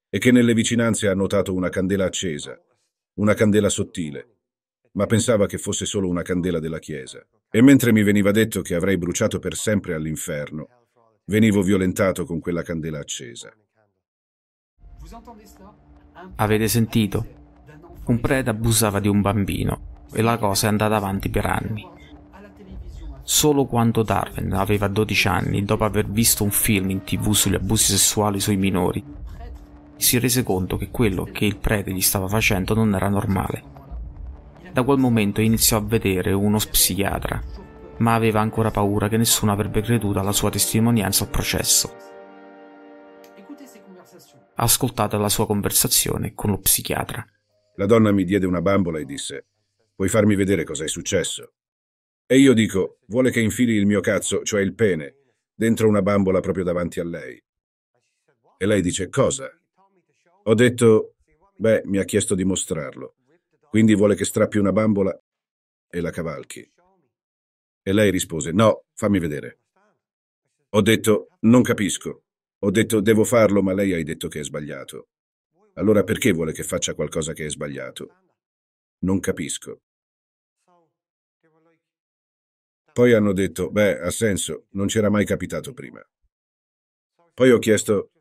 e 0.09 0.17
che 0.17 0.31
nelle 0.31 0.53
vicinanze 0.53 1.09
ha 1.09 1.13
notato 1.13 1.53
una 1.53 1.67
candela 1.67 2.05
accesa, 2.05 2.57
una 3.15 3.33
candela 3.33 3.67
sottile, 3.67 4.35
ma 4.93 5.07
pensava 5.07 5.45
che 5.45 5.57
fosse 5.57 5.85
solo 5.85 6.07
una 6.07 6.21
candela 6.21 6.61
della 6.61 6.79
chiesa. 6.79 7.21
E 7.51 7.61
mentre 7.61 7.91
mi 7.91 8.03
veniva 8.03 8.31
detto 8.31 8.61
che 8.61 8.75
avrei 8.75 8.97
bruciato 8.97 9.39
per 9.39 9.55
sempre 9.55 9.93
all'inferno, 9.93 10.86
venivo 11.27 11.61
violentato 11.61 12.25
con 12.25 12.39
quella 12.39 12.63
candela 12.63 12.99
accesa. 12.99 13.51
Avete 16.35 16.67
sentito? 16.67 17.25
Un 18.05 18.19
prete 18.19 18.49
abusava 18.49 18.99
di 18.99 19.07
un 19.07 19.21
bambino 19.21 20.05
e 20.13 20.21
la 20.21 20.37
cosa 20.37 20.67
è 20.67 20.69
andata 20.69 20.95
avanti 20.95 21.29
per 21.29 21.45
anni. 21.45 21.85
Solo 23.23 23.65
quando 23.65 24.03
Darwin 24.03 24.53
aveva 24.53 24.87
12 24.87 25.27
anni, 25.27 25.65
dopo 25.65 25.83
aver 25.83 26.07
visto 26.07 26.45
un 26.45 26.51
film 26.51 26.91
in 26.91 27.03
tv 27.03 27.33
sugli 27.33 27.55
abusi 27.55 27.91
sessuali 27.91 28.39
sui 28.39 28.55
minori, 28.55 29.03
si 29.97 30.17
rese 30.19 30.43
conto 30.43 30.77
che 30.77 30.89
quello 30.89 31.25
che 31.25 31.43
il 31.43 31.57
prete 31.57 31.91
gli 31.91 32.01
stava 32.01 32.29
facendo 32.29 32.73
non 32.73 32.95
era 32.95 33.09
normale. 33.09 33.75
Da 34.71 34.83
quel 34.83 34.99
momento 34.99 35.41
iniziò 35.41 35.77
a 35.77 35.81
vedere 35.81 36.31
uno 36.31 36.57
psichiatra, 36.57 37.43
ma 37.99 38.15
aveva 38.15 38.39
ancora 38.41 38.71
paura 38.71 39.07
che 39.07 39.17
nessuno 39.17 39.51
avrebbe 39.51 39.81
creduto 39.81 40.19
alla 40.19 40.31
sua 40.31 40.49
testimonianza 40.49 41.23
al 41.23 41.29
processo. 41.29 41.95
Ascoltate 44.55 45.17
la 45.17 45.29
sua 45.29 45.45
conversazione 45.45 46.33
con 46.33 46.49
lo 46.49 46.59
psichiatra. 46.59 47.25
La 47.75 47.85
donna 47.85 48.11
mi 48.11 48.23
diede 48.23 48.45
una 48.45 48.61
bambola 48.61 48.97
e 48.99 49.05
disse, 49.05 49.45
puoi 49.95 50.09
farmi 50.09 50.35
vedere 50.35 50.63
cosa 50.63 50.83
è 50.83 50.87
successo? 50.87 51.53
E 52.25 52.39
io 52.39 52.53
dico, 52.53 52.97
vuole 53.07 53.31
che 53.31 53.39
infili 53.39 53.73
il 53.73 53.85
mio 53.85 54.01
cazzo, 54.01 54.43
cioè 54.43 54.61
il 54.61 54.73
pene, 54.73 55.15
dentro 55.53 55.87
una 55.87 56.01
bambola 56.01 56.39
proprio 56.39 56.63
davanti 56.63 56.99
a 56.99 57.03
lei. 57.03 57.41
E 58.57 58.65
lei 58.65 58.81
dice, 58.81 59.09
cosa? 59.09 59.47
Ho 60.43 60.53
detto, 60.53 61.13
beh, 61.55 61.83
mi 61.85 61.99
ha 61.99 62.03
chiesto 62.03 62.33
di 62.33 62.43
mostrarlo. 62.43 63.15
Quindi 63.69 63.95
vuole 63.95 64.15
che 64.15 64.25
strappi 64.25 64.57
una 64.57 64.71
bambola 64.71 65.15
e 65.89 66.01
la 66.01 66.09
cavalchi. 66.09 66.69
E 67.87 67.93
lei 67.93 68.11
rispose, 68.11 68.51
no, 68.51 68.83
fammi 68.95 69.17
vedere. 69.17 69.59
Ho 70.71 70.81
detto, 70.81 71.29
non 71.43 71.61
capisco. 71.61 72.23
Ho 72.59 72.69
detto, 72.69 72.99
devo 72.99 73.23
farlo, 73.23 73.63
ma 73.63 73.71
lei 73.71 73.93
hai 73.93 74.03
detto 74.03 74.27
che 74.27 74.41
è 74.41 74.43
sbagliato. 74.43 75.07
Allora 75.75 76.03
perché 76.03 76.33
vuole 76.33 76.51
che 76.51 76.63
faccia 76.63 76.93
qualcosa 76.93 77.31
che 77.31 77.45
è 77.45 77.49
sbagliato? 77.49 78.09
Non 79.05 79.21
capisco. 79.21 79.83
Poi 82.91 83.13
hanno 83.13 83.31
detto, 83.31 83.71
beh, 83.71 84.01
ha 84.01 84.11
senso, 84.11 84.65
non 84.71 84.87
c'era 84.87 85.09
mai 85.09 85.23
capitato 85.23 85.71
prima. 85.71 86.05
Poi 87.33 87.51
ho 87.51 87.57
chiesto, 87.57 88.11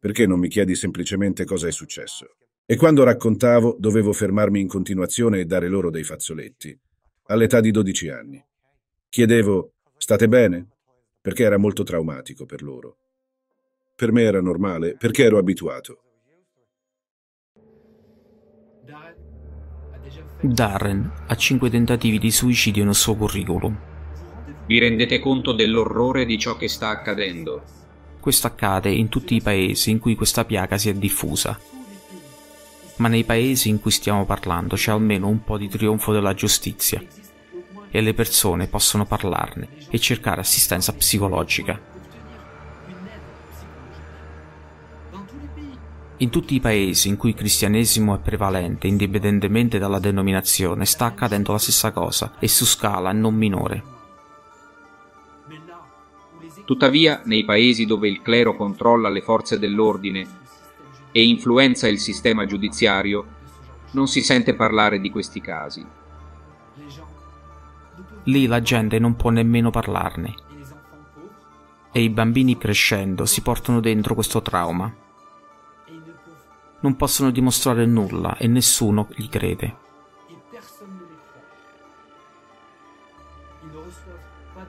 perché 0.00 0.26
non 0.26 0.40
mi 0.40 0.48
chiedi 0.48 0.74
semplicemente 0.74 1.44
cosa 1.44 1.68
è 1.68 1.70
successo? 1.70 2.38
E 2.66 2.74
quando 2.74 3.04
raccontavo, 3.04 3.76
dovevo 3.78 4.12
fermarmi 4.12 4.58
in 4.58 4.66
continuazione 4.66 5.38
e 5.38 5.44
dare 5.44 5.68
loro 5.68 5.90
dei 5.90 6.02
fazzoletti, 6.02 6.76
all'età 7.26 7.60
di 7.60 7.70
12 7.70 8.08
anni. 8.08 8.44
Chiedevo, 9.12 9.72
state 9.98 10.26
bene? 10.26 10.68
Perché 11.20 11.42
era 11.42 11.58
molto 11.58 11.82
traumatico 11.82 12.46
per 12.46 12.62
loro. 12.62 12.96
Per 13.94 14.10
me 14.10 14.22
era 14.22 14.40
normale, 14.40 14.96
perché 14.96 15.24
ero 15.24 15.36
abituato. 15.36 15.98
Darren 20.40 21.12
ha 21.26 21.36
cinque 21.36 21.68
tentativi 21.68 22.18
di 22.18 22.30
suicidio 22.30 22.84
nel 22.86 22.94
suo 22.94 23.14
curriculum. 23.14 23.78
Vi 24.64 24.78
rendete 24.78 25.18
conto 25.18 25.52
dell'orrore 25.52 26.24
di 26.24 26.38
ciò 26.38 26.56
che 26.56 26.68
sta 26.68 26.88
accadendo? 26.88 27.64
Questo 28.18 28.46
accade 28.46 28.90
in 28.90 29.10
tutti 29.10 29.34
i 29.34 29.42
paesi 29.42 29.90
in 29.90 29.98
cui 29.98 30.14
questa 30.14 30.46
piaga 30.46 30.78
si 30.78 30.88
è 30.88 30.94
diffusa. 30.94 31.60
Ma 32.96 33.08
nei 33.08 33.24
paesi 33.24 33.68
in 33.68 33.78
cui 33.78 33.90
stiamo 33.90 34.24
parlando 34.24 34.74
c'è 34.74 34.90
almeno 34.90 35.28
un 35.28 35.44
po' 35.44 35.58
di 35.58 35.68
trionfo 35.68 36.14
della 36.14 36.32
giustizia 36.32 37.21
e 37.92 38.00
le 38.00 38.14
persone 38.14 38.66
possono 38.66 39.04
parlarne 39.04 39.68
e 39.90 39.98
cercare 39.98 40.40
assistenza 40.40 40.94
psicologica. 40.94 41.78
In 46.16 46.30
tutti 46.30 46.54
i 46.54 46.60
paesi 46.60 47.08
in 47.08 47.16
cui 47.16 47.30
il 47.30 47.36
cristianesimo 47.36 48.14
è 48.14 48.18
prevalente, 48.20 48.86
indipendentemente 48.86 49.78
dalla 49.78 49.98
denominazione, 49.98 50.86
sta 50.86 51.04
accadendo 51.04 51.52
la 51.52 51.58
stessa 51.58 51.90
cosa 51.90 52.34
e 52.38 52.48
su 52.48 52.64
scala 52.64 53.12
non 53.12 53.34
minore. 53.34 53.82
Tuttavia, 56.64 57.20
nei 57.24 57.44
paesi 57.44 57.84
dove 57.86 58.08
il 58.08 58.22
clero 58.22 58.56
controlla 58.56 59.10
le 59.10 59.20
forze 59.20 59.58
dell'ordine 59.58 60.26
e 61.10 61.24
influenza 61.24 61.88
il 61.88 61.98
sistema 61.98 62.46
giudiziario, 62.46 63.26
non 63.90 64.06
si 64.06 64.22
sente 64.22 64.54
parlare 64.54 65.00
di 65.00 65.10
questi 65.10 65.40
casi. 65.40 65.84
Lì 68.24 68.46
la 68.46 68.60
gente 68.60 68.98
non 68.98 69.16
può 69.16 69.30
nemmeno 69.30 69.70
parlarne. 69.70 70.34
E 71.92 72.02
i 72.02 72.10
bambini 72.10 72.56
crescendo 72.56 73.26
si 73.26 73.42
portano 73.42 73.80
dentro 73.80 74.14
questo 74.14 74.40
trauma 74.40 74.92
non 76.82 76.96
possono 76.96 77.30
dimostrare 77.30 77.86
nulla 77.86 78.36
e 78.36 78.46
nessuno 78.46 79.08
gli 79.14 79.28
crede. 79.28 79.76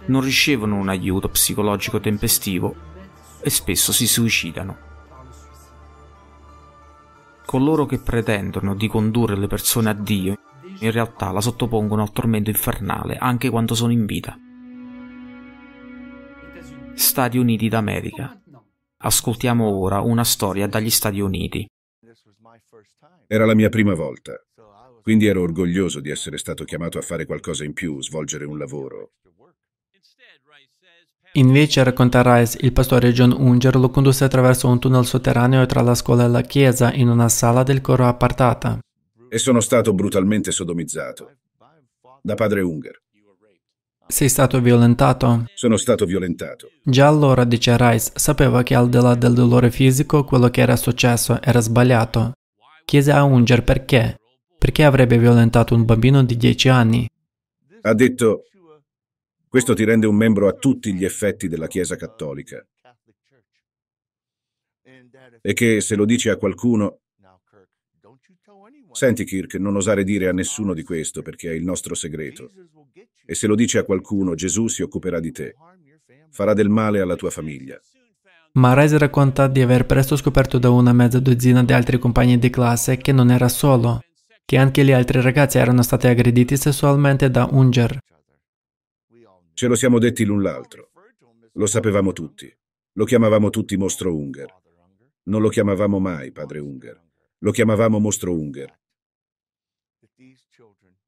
Non 0.05 0.21
ricevono 0.21 0.75
un 0.75 0.89
aiuto 0.89 1.29
psicologico 1.29 1.99
tempestivo 1.99 2.75
e 3.39 3.49
spesso 3.49 3.91
si 3.91 4.05
suicidano. 4.05 4.91
Coloro 7.45 7.85
che 7.85 7.99
pretendono 7.99 8.75
di 8.75 8.87
condurre 8.87 9.35
le 9.35 9.47
persone 9.47 9.89
a 9.89 9.93
Dio 9.93 10.37
in 10.79 10.91
realtà 10.91 11.31
la 11.31 11.41
sottopongono 11.41 12.01
al 12.01 12.11
tormento 12.11 12.49
infernale 12.49 13.15
anche 13.15 13.49
quando 13.49 13.75
sono 13.75 13.91
in 13.91 14.05
vita. 14.05 14.37
Stati 16.93 17.37
Uniti 17.37 17.69
d'America. 17.69 18.39
Ascoltiamo 18.97 19.67
ora 19.67 19.99
una 20.01 20.23
storia 20.23 20.67
dagli 20.67 20.89
Stati 20.89 21.19
Uniti. 21.19 21.67
Era 23.27 23.45
la 23.45 23.55
mia 23.55 23.69
prima 23.69 23.93
volta, 23.93 24.33
quindi 25.01 25.25
ero 25.25 25.41
orgoglioso 25.41 25.99
di 25.99 26.09
essere 26.09 26.37
stato 26.37 26.63
chiamato 26.63 26.97
a 26.97 27.01
fare 27.01 27.25
qualcosa 27.25 27.63
in 27.63 27.73
più, 27.73 28.01
svolgere 28.01 28.45
un 28.45 28.57
lavoro. 28.57 29.11
Invece, 31.35 31.83
racconta 31.83 32.21
Rice, 32.21 32.59
il 32.61 32.71
pastore 32.73 33.11
John 33.11 33.31
Unger 33.31 33.75
lo 33.77 33.89
condusse 33.89 34.23
attraverso 34.23 34.67
un 34.67 34.79
tunnel 34.79 35.03
sotterraneo 35.03 35.65
tra 35.65 35.81
la 35.81 35.95
scuola 35.95 36.25
e 36.25 36.27
la 36.27 36.41
chiesa 36.41 36.93
in 36.93 37.09
una 37.09 37.27
sala 37.27 37.63
del 37.63 37.81
coro 37.81 38.05
appartata. 38.05 38.77
E 39.33 39.39
sono 39.39 39.61
stato 39.61 39.95
brutalmente 39.95 40.51
sodomizzato 40.51 41.37
da 42.21 42.35
padre 42.35 42.61
Unger. 42.61 43.01
Sei 44.05 44.29
stato 44.29 44.61
violentato? 44.61 45.45
Sono 45.55 45.75
stato 45.77 46.05
violentato. 46.05 46.69
Già 46.83 47.07
allora, 47.07 47.43
dice 47.43 47.75
Rice, 47.75 48.11
sapeva 48.13 48.61
che 48.61 48.75
al 48.75 48.89
di 48.89 48.97
là 48.97 49.15
del 49.15 49.33
dolore 49.33 49.71
fisico 49.71 50.23
quello 50.23 50.49
che 50.49 50.61
era 50.61 50.75
successo 50.75 51.41
era 51.41 51.61
sbagliato. 51.61 52.33
Chiese 52.85 53.11
a 53.11 53.23
Unger 53.23 53.63
perché. 53.63 54.19
Perché 54.55 54.83
avrebbe 54.83 55.17
violentato 55.17 55.73
un 55.73 55.83
bambino 55.83 56.23
di 56.23 56.37
10 56.37 56.69
anni? 56.69 57.09
Ha 57.81 57.93
detto, 57.95 58.43
questo 59.47 59.73
ti 59.73 59.83
rende 59.83 60.05
un 60.05 60.15
membro 60.15 60.47
a 60.47 60.53
tutti 60.53 60.93
gli 60.93 61.05
effetti 61.05 61.47
della 61.47 61.65
Chiesa 61.65 61.95
cattolica. 61.95 62.63
E 65.41 65.53
che 65.53 65.81
se 65.81 65.95
lo 65.95 66.05
dici 66.05 66.29
a 66.29 66.37
qualcuno... 66.37 66.99
Senti 68.93 69.25
Kirk, 69.25 69.55
non 69.55 69.75
osare 69.75 70.03
dire 70.03 70.27
a 70.27 70.33
nessuno 70.33 70.73
di 70.73 70.83
questo 70.83 71.21
perché 71.21 71.49
è 71.49 71.53
il 71.53 71.63
nostro 71.63 71.95
segreto. 71.95 72.49
E 73.25 73.35
se 73.35 73.47
lo 73.47 73.55
dici 73.55 73.77
a 73.77 73.83
qualcuno, 73.83 74.35
Gesù 74.35 74.67
si 74.67 74.81
occuperà 74.81 75.19
di 75.19 75.31
te. 75.31 75.55
Farà 76.29 76.53
del 76.53 76.69
male 76.69 76.99
alla 76.99 77.15
tua 77.15 77.29
famiglia. 77.29 77.79
Ma 78.53 78.79
Rice 78.79 78.99
racconta 78.99 79.47
di 79.47 79.61
aver 79.61 79.85
presto 79.87 80.15
scoperto 80.15 80.59
da 80.59 80.69
una 80.69 80.93
mezza 80.93 81.19
dozzina 81.19 81.63
di 81.63 81.73
altri 81.73 81.97
compagni 81.97 82.37
di 82.37 82.51
classe 82.51 82.97
che 82.97 83.11
non 83.11 83.31
era 83.31 83.49
solo, 83.49 84.01
che 84.45 84.57
anche 84.57 84.83
gli 84.85 84.91
altri 84.91 85.21
ragazzi 85.21 85.57
erano 85.57 85.81
stati 85.81 86.05
aggrediti 86.05 86.55
sessualmente 86.55 87.31
da 87.31 87.47
Unger. 87.51 87.97
Ce 89.53 89.67
lo 89.67 89.75
siamo 89.75 89.97
detti 89.97 90.23
l'un 90.23 90.43
l'altro. 90.43 90.91
Lo 91.53 91.65
sapevamo 91.65 92.13
tutti. 92.13 92.51
Lo 92.93 93.05
chiamavamo 93.05 93.49
tutti 93.49 93.75
mostro 93.75 94.15
Unger. 94.15 94.53
Non 95.23 95.41
lo 95.41 95.49
chiamavamo 95.49 95.99
mai 95.99 96.31
padre 96.31 96.59
Unger. 96.59 97.01
Lo 97.39 97.51
chiamavamo 97.51 97.99
mostro 97.99 98.33
Unger. 98.33 98.81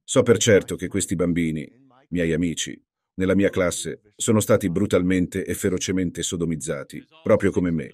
So 0.07 0.21
per 0.21 0.37
certo 0.37 0.75
che 0.75 0.87
questi 0.87 1.15
bambini, 1.15 1.67
miei 2.09 2.31
amici, 2.31 2.79
nella 3.15 3.33
mia 3.33 3.49
classe 3.49 4.13
sono 4.15 4.39
stati 4.39 4.69
brutalmente 4.69 5.43
e 5.43 5.55
ferocemente 5.55 6.21
sodomizzati, 6.21 7.03
proprio 7.23 7.49
come 7.49 7.71
me. 7.71 7.89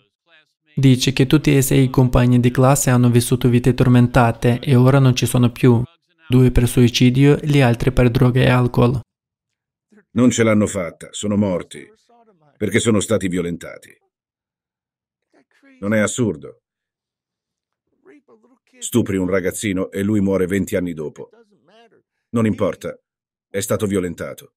Dice 0.76 1.14
che 1.14 1.26
tutti 1.26 1.56
e 1.56 1.62
sei 1.62 1.90
compagni 1.90 2.42
di 2.42 2.52
classe 2.52 2.90
hanno 2.90 3.10
vissuto 3.10 3.48
vite 3.48 3.74
tormentate 3.74 4.60
e 4.60 4.76
ora 4.76 5.00
non 5.00 5.16
ci 5.16 5.26
sono 5.26 5.52
più, 5.52 5.82
due 6.28 6.52
per 6.52 6.68
suicidio 6.68 7.38
gli 7.42 7.62
altri 7.62 7.94
per 7.94 8.12
droghe 8.12 8.44
e 8.44 8.50
alcol. 8.50 9.00
Non 10.12 10.32
ce 10.32 10.44
l'hanno 10.44 10.68
fatta, 10.68 11.08
sono 11.12 11.38
morti, 11.38 11.90
perché 12.58 12.80
sono 12.80 13.00
stati 13.00 13.30
violentati. 13.30 13.90
Non 15.80 15.94
è 15.94 16.00
assurdo. 16.00 16.64
Stupri 18.80 19.16
un 19.16 19.30
ragazzino 19.30 19.90
e 19.92 20.04
lui 20.04 20.20
muore 20.20 20.46
20 20.46 20.76
anni 20.76 20.94
dopo. 20.94 21.30
Non 22.34 22.46
importa, 22.46 22.98
è 23.50 23.60
stato 23.60 23.86
violentato. 23.86 24.54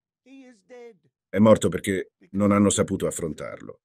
È 1.29 1.39
morto 1.39 1.69
perché 1.69 2.13
non 2.31 2.53
hanno 2.53 2.71
saputo 2.71 3.09
affrontarlo. 3.09 3.81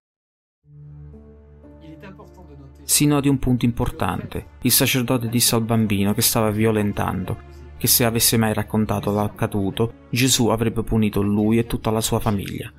Si 2.84 3.08
noti 3.08 3.28
un 3.28 3.40
punto 3.40 3.66
importante. 3.66 4.58
Il 4.62 4.72
sacerdote 4.72 5.28
disse 5.28 5.56
al 5.56 5.64
bambino 5.64 6.14
che 6.14 6.22
stava 6.22 6.52
violentando 6.52 7.48
che 7.78 7.88
se 7.88 8.04
avesse 8.04 8.38
mai 8.38 8.54
raccontato 8.54 9.12
l'accaduto, 9.12 10.06
Gesù 10.12 10.50
avrebbe 10.50 10.84
punito 10.84 11.22
lui 11.22 11.58
e 11.58 11.66
tutta 11.66 11.90
la 11.90 12.02
sua 12.02 12.20
famiglia. 12.20 12.72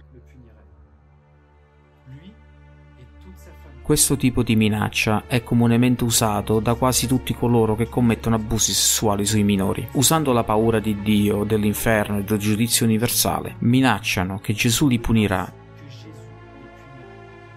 Questo 3.90 4.16
tipo 4.16 4.44
di 4.44 4.54
minaccia 4.54 5.24
è 5.26 5.42
comunemente 5.42 6.04
usato 6.04 6.60
da 6.60 6.74
quasi 6.74 7.08
tutti 7.08 7.34
coloro 7.34 7.74
che 7.74 7.88
commettono 7.88 8.36
abusi 8.36 8.72
sessuali 8.72 9.26
sui 9.26 9.42
minori. 9.42 9.84
Usando 9.94 10.30
la 10.30 10.44
paura 10.44 10.78
di 10.78 11.02
Dio, 11.02 11.42
dell'inferno 11.42 12.18
e 12.18 12.22
del 12.22 12.38
giudizio 12.38 12.86
universale, 12.86 13.56
minacciano 13.58 14.38
che 14.38 14.52
Gesù 14.52 14.86
li 14.86 15.00
punirà 15.00 15.52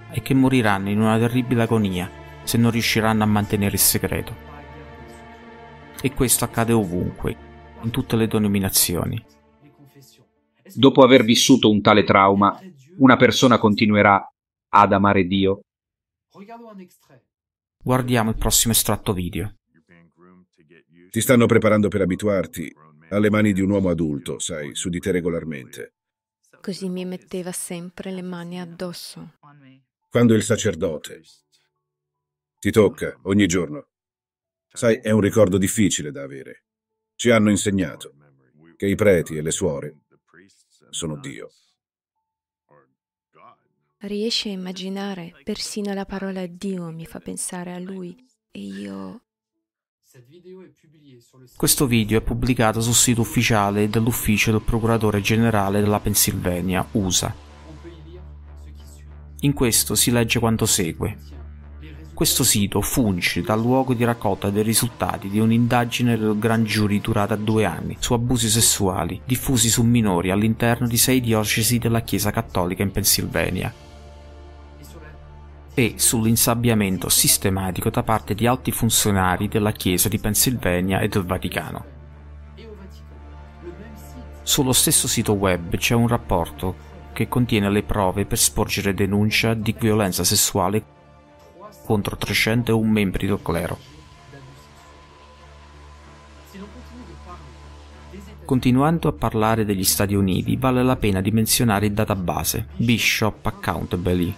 e 0.10 0.22
che 0.24 0.34
moriranno 0.34 0.90
in 0.90 1.02
una 1.02 1.20
terribile 1.20 1.62
agonia 1.62 2.10
se 2.42 2.58
non 2.58 2.72
riusciranno 2.72 3.22
a 3.22 3.28
mantenere 3.28 3.74
il 3.74 3.80
segreto. 3.80 4.36
E 6.02 6.14
questo 6.16 6.46
accade 6.46 6.74
ovunque, 6.74 7.38
in 7.84 7.92
tutte 7.92 8.16
le 8.16 8.26
denominazioni. 8.26 9.24
Dopo 10.74 11.04
aver 11.04 11.24
vissuto 11.24 11.70
un 11.70 11.80
tale 11.84 12.04
trauma, 12.04 12.60
una 12.98 13.18
persona 13.18 13.60
continuerà 13.60 14.34
ad 14.70 14.94
amare 14.94 15.26
Dio 15.26 15.66
Guardiamo 17.78 18.32
il 18.32 18.38
prossimo 18.38 18.74
estratto 18.74 19.14
video. 19.14 19.60
Ti 21.12 21.22
stanno 21.22 21.46
preparando 21.46 21.90
per 21.90 22.02
abituarti 22.02 22.74
alle 23.10 23.30
mani 23.30 23.54
di 23.54 23.62
un 23.62 23.70
uomo 23.70 23.90
adulto, 23.90 24.40
sai, 24.40 24.74
su 24.74 24.90
di 24.90 25.00
te 25.00 25.12
regolarmente. 25.12 25.94
Così 26.60 26.90
mi 26.90 27.06
metteva 27.06 27.52
sempre 27.52 28.10
le 28.10 28.24
mani 28.24 28.60
addosso. 28.60 29.38
Quando 30.10 30.34
il 30.34 30.42
sacerdote 30.42 31.22
ti 32.58 32.72
tocca 32.72 33.16
ogni 33.24 33.46
giorno, 33.46 33.90
sai, 34.68 35.02
è 35.02 35.12
un 35.12 35.22
ricordo 35.22 35.60
difficile 35.60 36.10
da 36.12 36.24
avere. 36.24 36.64
Ci 37.14 37.30
hanno 37.30 37.52
insegnato 37.52 38.16
che 38.76 38.88
i 38.88 38.96
preti 38.96 39.36
e 39.36 39.44
le 39.44 39.52
suore 39.52 40.00
sono 40.90 41.16
Dio. 41.18 41.52
Riesci 44.06 44.50
a 44.50 44.52
immaginare? 44.52 45.32
Persino 45.46 45.94
la 45.94 46.04
parola 46.04 46.46
Dio 46.46 46.92
mi 46.92 47.06
fa 47.06 47.20
pensare 47.20 47.72
a 47.72 47.80
lui 47.80 48.14
e 48.52 48.60
io... 48.60 49.22
Questo 51.56 51.88
video 51.88 52.18
è 52.18 52.22
pubblicato 52.22 52.82
sul 52.82 52.96
sito 52.96 53.22
ufficiale 53.22 53.88
dell'ufficio 53.88 54.52
del 54.52 54.62
procuratore 54.62 55.22
generale 55.22 55.80
della 55.80 56.02
Pennsylvania, 56.02 56.86
USA. 56.92 57.34
In 59.40 59.54
questo 59.54 59.96
si 59.96 60.12
legge 60.12 60.38
quanto 60.40 60.66
segue. 60.66 61.18
Questo 62.14 62.44
sito 62.44 62.82
funge 62.82 63.42
da 63.42 63.56
luogo 63.56 63.94
di 63.94 64.04
raccolta 64.04 64.50
dei 64.50 64.64
risultati 64.64 65.30
di 65.30 65.40
un'indagine 65.40 66.18
del 66.18 66.38
Grand 66.38 66.66
Jury 66.66 67.00
durata 67.00 67.38
due 67.38 67.64
anni 67.64 67.96
su 68.00 68.14
abusi 68.14 68.50
sessuali 68.50 69.22
diffusi 69.24 69.70
su 69.70 69.82
minori 69.82 70.30
all'interno 70.30 70.88
di 70.88 70.98
sei 70.98 71.22
diocesi 71.22 71.78
della 71.80 72.02
Chiesa 72.02 72.32
Cattolica 72.32 72.84
in 72.84 72.92
Pennsylvania 72.92 73.83
e 75.74 75.96
sull'insabbiamento 75.98 77.10
sistematico 77.10 77.90
da 77.90 78.04
parte 78.04 78.36
di 78.36 78.46
alti 78.46 78.72
funzionari 78.72 79.48
della 79.48 79.72
Chiesa 79.72 80.08
di 80.08 80.20
Pennsylvania 80.20 81.00
e 81.00 81.08
del 81.08 81.26
Vaticano. 81.26 81.86
Sullo 84.44 84.74
stesso 84.74 85.08
sito 85.08 85.34
web 85.34 85.76
c'è 85.78 85.96
un 85.96 86.08
rapporto 86.08 86.92
che 87.14 87.28
contiene 87.28 87.70
le 87.70 87.84
prove 87.84 88.26
per 88.26 88.38
sporgere 88.38 88.94
denuncia 88.94 89.54
di 89.54 89.76
violenza 89.80 90.24
sessuale 90.24 90.84
contro 91.86 92.18
301 92.18 92.92
membri 92.92 93.28
del 93.28 93.42
clero. 93.42 93.78
Continuando 98.46 99.08
a 99.08 99.14
parlare 99.14 99.64
degli 99.64 99.86
Stati 99.86 100.14
Uniti, 100.14 100.58
vale 100.58 100.84
la 100.84 100.98
pena 100.98 101.22
di 101.22 101.32
menzionare 101.32 101.86
il 101.86 101.94
database 101.94 102.68
Bishop 102.76 103.46
Accountability. 103.46 104.36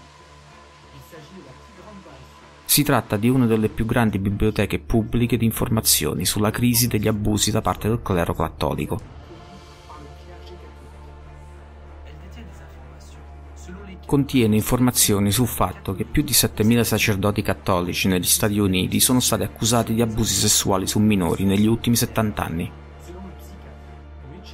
Si 2.66 2.84
tratta 2.84 3.16
di 3.16 3.30
una 3.30 3.46
delle 3.46 3.70
più 3.70 3.86
grandi 3.86 4.20
biblioteche 4.20 4.80
pubbliche 4.80 5.38
di 5.38 5.46
informazioni 5.46 6.26
sulla 6.26 6.52
crisi 6.52 6.88
degli 6.88 7.08
abusi 7.08 7.52
da 7.52 7.62
parte 7.62 7.88
del 7.88 8.02
clero 8.02 8.34
cattolico. 8.34 9.16
contiene 14.06 14.56
informazioni 14.56 15.32
sul 15.32 15.48
fatto 15.48 15.94
che 15.94 16.06
più 16.06 16.22
di 16.22 16.32
7.000 16.32 16.82
sacerdoti 16.82 17.42
cattolici 17.42 18.08
negli 18.08 18.26
Stati 18.26 18.60
Uniti 18.60 19.00
sono 19.00 19.20
stati 19.20 19.44
accusati 19.44 19.94
di 19.94 20.02
abusi 20.02 20.34
sessuali 20.36 20.88
su 20.88 21.00
minori 21.00 21.44
negli 21.44 21.66
ultimi 21.66 21.96
70 21.96 22.44
anni. 22.44 22.72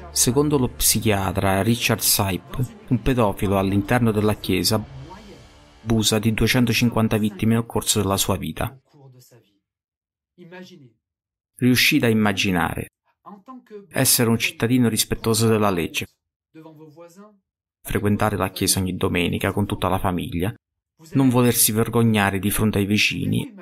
Secondo 0.10 0.58
lo 0.58 0.68
psichiatra 0.68 1.62
Richard 1.62 2.00
Sipe, 2.00 2.66
un 2.88 3.02
pedofilo 3.02 3.58
all'interno 3.58 4.12
della 4.12 4.34
Chiesa 4.36 4.82
abusa 5.84 6.20
di 6.20 6.34
250 6.34 7.18
vittime 7.18 7.56
nel 7.56 7.66
corso 7.66 8.02
della 8.02 8.18
sua 8.18 8.38
vita. 8.38 8.80
Riuscite 11.56 12.06
a 12.06 12.10
immaginare 12.10 12.90
essere 13.90 14.30
un 14.30 14.38
cittadino 14.38 14.90
rispettoso 14.90 15.48
della 15.48 15.70
legge, 15.70 16.08
frequentare 17.82 18.36
la 18.36 18.50
chiesa 18.50 18.80
ogni 18.80 18.96
domenica 18.96 19.54
con 19.54 19.66
tutta 19.66 19.88
la 19.88 20.00
famiglia, 20.00 20.54
non 21.14 21.30
volersi 21.30 21.72
vergognare 21.72 22.40
di 22.40 22.52
fronte 22.52 22.80
ai 22.80 22.86
vicini 22.86 23.56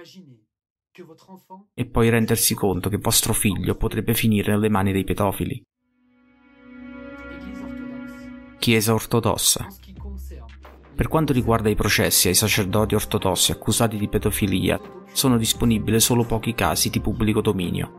e 1.73 1.86
poi 1.86 2.10
rendersi 2.10 2.55
conto 2.55 2.89
che 2.89 2.97
vostro 2.97 3.34
figlio 3.34 3.75
potrebbe 3.75 4.13
finire 4.13 4.51
nelle 4.51 4.69
mani 4.69 4.91
dei 4.91 5.03
pedofili. 5.03 5.62
Chiesa 8.60 8.93
ortodossa. 8.93 9.67
Per 10.99 11.07
quanto 11.07 11.31
riguarda 11.31 11.69
i 11.69 11.75
processi 11.75 12.27
ai 12.27 12.33
sacerdoti 12.33 12.93
ortodossi 12.93 13.53
accusati 13.53 13.95
di 13.95 14.09
pedofilia, 14.09 14.77
sono 15.13 15.38
disponibili 15.38 15.97
solo 16.01 16.25
pochi 16.25 16.53
casi 16.53 16.89
di 16.89 16.99
pubblico 16.99 17.39
dominio. 17.39 17.93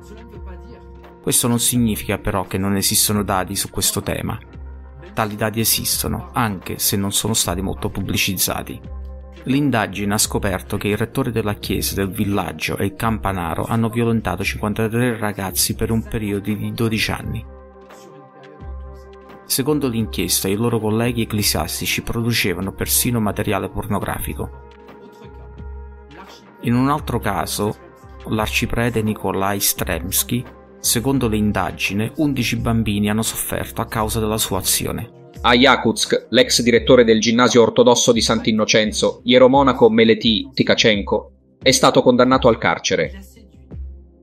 Questo 1.22 1.48
non 1.48 1.60
significa 1.60 2.18
però 2.18 2.44
che 2.44 2.58
non 2.58 2.76
esistono 2.76 3.22
dati 3.22 3.56
su 3.56 3.70
questo 3.70 4.02
tema, 4.02 4.38
Tali 5.14 5.34
dati 5.34 5.60
esistono, 5.60 6.28
anche 6.34 6.78
se 6.78 6.98
non 6.98 7.10
sono 7.10 7.32
stati 7.32 7.62
molto 7.62 7.88
pubblicizzati. 7.88 8.78
L'indagine 9.44 10.12
ha 10.12 10.18
scoperto 10.18 10.76
che 10.76 10.88
il 10.88 10.98
rettore 10.98 11.32
della 11.32 11.54
chiesa 11.54 11.94
del 11.94 12.10
villaggio 12.10 12.76
e 12.76 12.84
il 12.84 12.96
campanaro 12.96 13.64
hanno 13.64 13.88
violentato 13.88 14.44
53 14.44 15.16
ragazzi 15.16 15.74
per 15.74 15.90
un 15.90 16.02
periodo 16.02 16.52
di 16.52 16.70
12 16.70 17.10
anni. 17.12 17.58
Secondo 19.50 19.88
l'inchiesta, 19.88 20.46
i 20.46 20.54
loro 20.54 20.78
colleghi 20.78 21.22
ecclesiastici 21.22 22.02
producevano 22.02 22.72
persino 22.72 23.18
materiale 23.18 23.68
pornografico. 23.68 24.68
In 26.60 26.74
un 26.74 26.88
altro 26.88 27.18
caso, 27.18 27.76
l'arciprete 28.28 29.02
Nikolai 29.02 29.58
Stremsky 29.58 30.44
Secondo 30.78 31.26
le 31.26 31.36
indagini, 31.36 32.12
11 32.14 32.56
bambini 32.58 33.10
hanno 33.10 33.22
sofferto 33.22 33.80
a 33.80 33.86
causa 33.86 34.20
della 34.20 34.38
sua 34.38 34.58
azione. 34.58 35.30
A 35.40 35.54
Yakutsk, 35.54 36.28
l'ex 36.30 36.62
direttore 36.62 37.02
del 37.02 37.20
ginnasio 37.20 37.62
ortodosso 37.62 38.12
di 38.12 38.20
Sant'Innocenzo, 38.20 39.20
ieromonaco 39.24 39.90
Meleti 39.90 40.48
Tikachenko, 40.54 41.32
è 41.60 41.72
stato 41.72 42.02
condannato 42.02 42.46
al 42.46 42.56
carcere. 42.56 43.18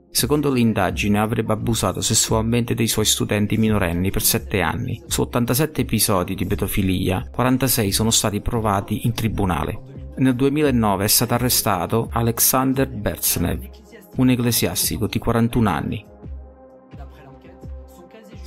Secondo 0.09 0.51
le 0.51 0.59
indagini 0.59 1.17
avrebbe 1.17 1.53
abusato 1.53 2.01
sessualmente 2.01 2.73
dei 2.73 2.87
suoi 2.87 3.05
studenti 3.05 3.57
minorenni 3.57 4.09
per 4.09 4.23
7 4.23 4.61
anni. 4.61 5.01
Su 5.07 5.21
87 5.21 5.81
episodi 5.81 6.35
di 6.35 6.45
pedofilia, 6.45 7.27
46 7.31 7.91
sono 7.91 8.09
stati 8.09 8.41
provati 8.41 9.05
in 9.05 9.13
tribunale. 9.13 10.13
Nel 10.17 10.35
2009 10.35 11.05
è 11.05 11.07
stato 11.07 11.33
arrestato 11.35 12.09
Alexander 12.11 12.87
Berznev, 12.87 13.69
un 14.15 14.29
ecclesiastico 14.29 15.05
di 15.07 15.19
41 15.19 15.69
anni, 15.69 16.05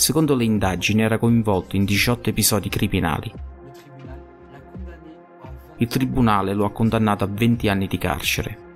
Secondo 0.00 0.34
le 0.34 0.44
indagini 0.44 1.02
era 1.02 1.18
coinvolto 1.18 1.76
in 1.76 1.84
18 1.84 2.30
episodi 2.30 2.70
criminali. 2.70 3.30
Il 5.76 5.86
tribunale 5.88 6.54
lo 6.54 6.64
ha 6.64 6.72
condannato 6.72 7.24
a 7.24 7.26
20 7.30 7.68
anni 7.68 7.86
di 7.86 7.98
carcere. 7.98 8.69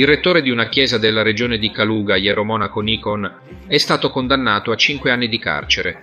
Il 0.00 0.06
rettore 0.06 0.40
di 0.40 0.48
una 0.48 0.70
chiesa 0.70 0.96
della 0.96 1.20
regione 1.20 1.58
di 1.58 1.70
Kaluga, 1.70 2.16
Ieromonaco 2.16 2.80
Nikon, 2.80 3.40
è 3.66 3.76
stato 3.76 4.08
condannato 4.08 4.70
a 4.70 4.74
5 4.74 5.10
anni 5.10 5.28
di 5.28 5.38
carcere. 5.38 6.00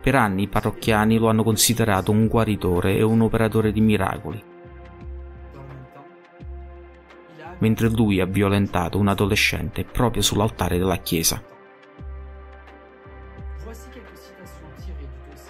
Per 0.00 0.14
anni 0.14 0.44
i 0.44 0.48
parrocchiani 0.48 1.18
lo 1.18 1.28
hanno 1.28 1.42
considerato 1.42 2.12
un 2.12 2.26
guaritore 2.26 2.96
e 2.96 3.02
un 3.02 3.20
operatore 3.20 3.72
di 3.72 3.80
miracoli. 3.82 4.42
mentre 7.58 7.88
lui 7.88 8.20
ha 8.20 8.26
violentato 8.26 8.98
un 8.98 9.08
adolescente 9.08 9.84
proprio 9.84 10.20
sull'altare 10.20 10.76
della 10.76 10.96
chiesa. 10.96 11.53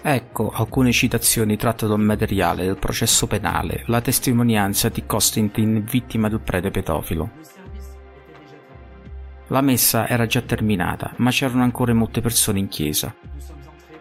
Ecco 0.07 0.51
alcune 0.51 0.91
citazioni 0.91 1.57
tratte 1.57 1.87
dal 1.87 1.99
materiale 1.99 2.63
del 2.63 2.77
processo 2.77 3.25
penale, 3.25 3.85
la 3.87 4.01
testimonianza 4.01 4.89
di 4.89 5.03
Constantin, 5.07 5.83
vittima 5.83 6.29
del 6.29 6.41
prete 6.41 6.69
pedofilo. 6.69 7.31
La 9.47 9.61
messa 9.61 10.07
era 10.07 10.27
già 10.27 10.41
terminata, 10.41 11.11
ma 11.15 11.31
c'erano 11.31 11.63
ancora 11.63 11.91
molte 11.95 12.21
persone 12.21 12.59
in 12.59 12.67
chiesa. 12.67 13.15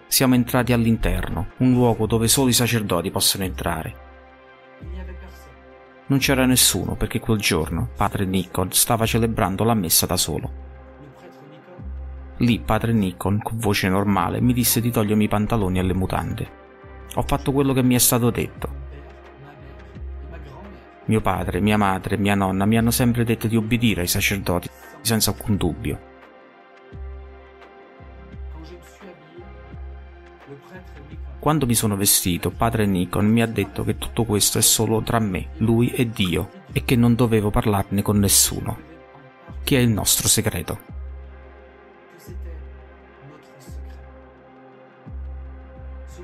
Siamo 0.07 0.35
entrati 0.35 0.75
all'interno, 0.75 1.53
un 1.61 1.73
luogo 1.73 2.05
dove 2.05 2.29
solo 2.29 2.51
i 2.51 2.53
sacerdoti 2.53 3.11
possono 3.11 3.45
entrare. 3.45 3.95
Non 6.09 6.19
c'era 6.19 6.45
nessuno 6.45 6.97
perché 6.97 7.19
quel 7.19 7.39
giorno 7.39 7.89
padre 7.97 8.27
Nikon 8.27 8.73
stava 8.73 9.07
celebrando 9.07 9.65
la 9.65 9.73
messa 9.73 10.05
da 10.05 10.19
solo. 10.19 10.74
Lì 12.45 12.59
padre 12.59 12.93
Nikon, 12.93 13.41
con 13.43 13.57
voce 13.57 13.89
normale, 13.89 14.39
mi 14.39 14.53
disse 14.53 14.83
di 14.83 14.91
togliermi 14.91 15.25
i 15.25 15.29
pantaloni 15.29 15.79
e 15.79 15.83
le 15.83 15.95
mutande. 15.95 16.51
Ho 17.15 17.23
fatto 17.23 17.53
quello 17.53 17.73
che 17.73 17.83
mi 17.83 17.95
è 17.95 17.99
stato 17.99 18.29
detto. 18.29 18.83
Mio 21.07 21.23
padre, 21.23 21.61
mia 21.61 21.79
madre 21.79 22.19
mia 22.19 22.35
nonna 22.35 22.67
mi 22.67 22.77
hanno 22.77 22.91
sempre 22.91 23.25
detto 23.25 23.47
di 23.47 23.57
obbedire 23.57 24.03
ai 24.03 24.07
sacerdoti, 24.07 24.69
senza 25.01 25.31
alcun 25.31 25.57
dubbio. 25.57 25.99
Quando 31.39 31.65
mi 31.65 31.75
sono 31.75 31.97
vestito, 31.97 32.51
padre 32.51 32.85
Nikon 32.85 33.25
mi 33.25 33.41
ha 33.41 33.47
detto 33.47 33.85
che 33.85 33.97
tutto 33.97 34.25
questo 34.25 34.59
è 34.59 34.63
solo 34.63 35.01
tra 35.01 35.19
me, 35.19 35.49
lui 35.59 35.93
e 35.93 36.11
Dio, 36.11 36.51
e 36.73 36.85
che 36.85 36.95
non 36.95 37.15
dovevo 37.15 37.49
parlarne 37.49 38.03
con 38.03 38.19
nessuno, 38.19 38.77
che 39.63 39.79
è 39.79 39.81
il 39.81 39.89
nostro 39.89 40.29
segreto. 40.29 40.94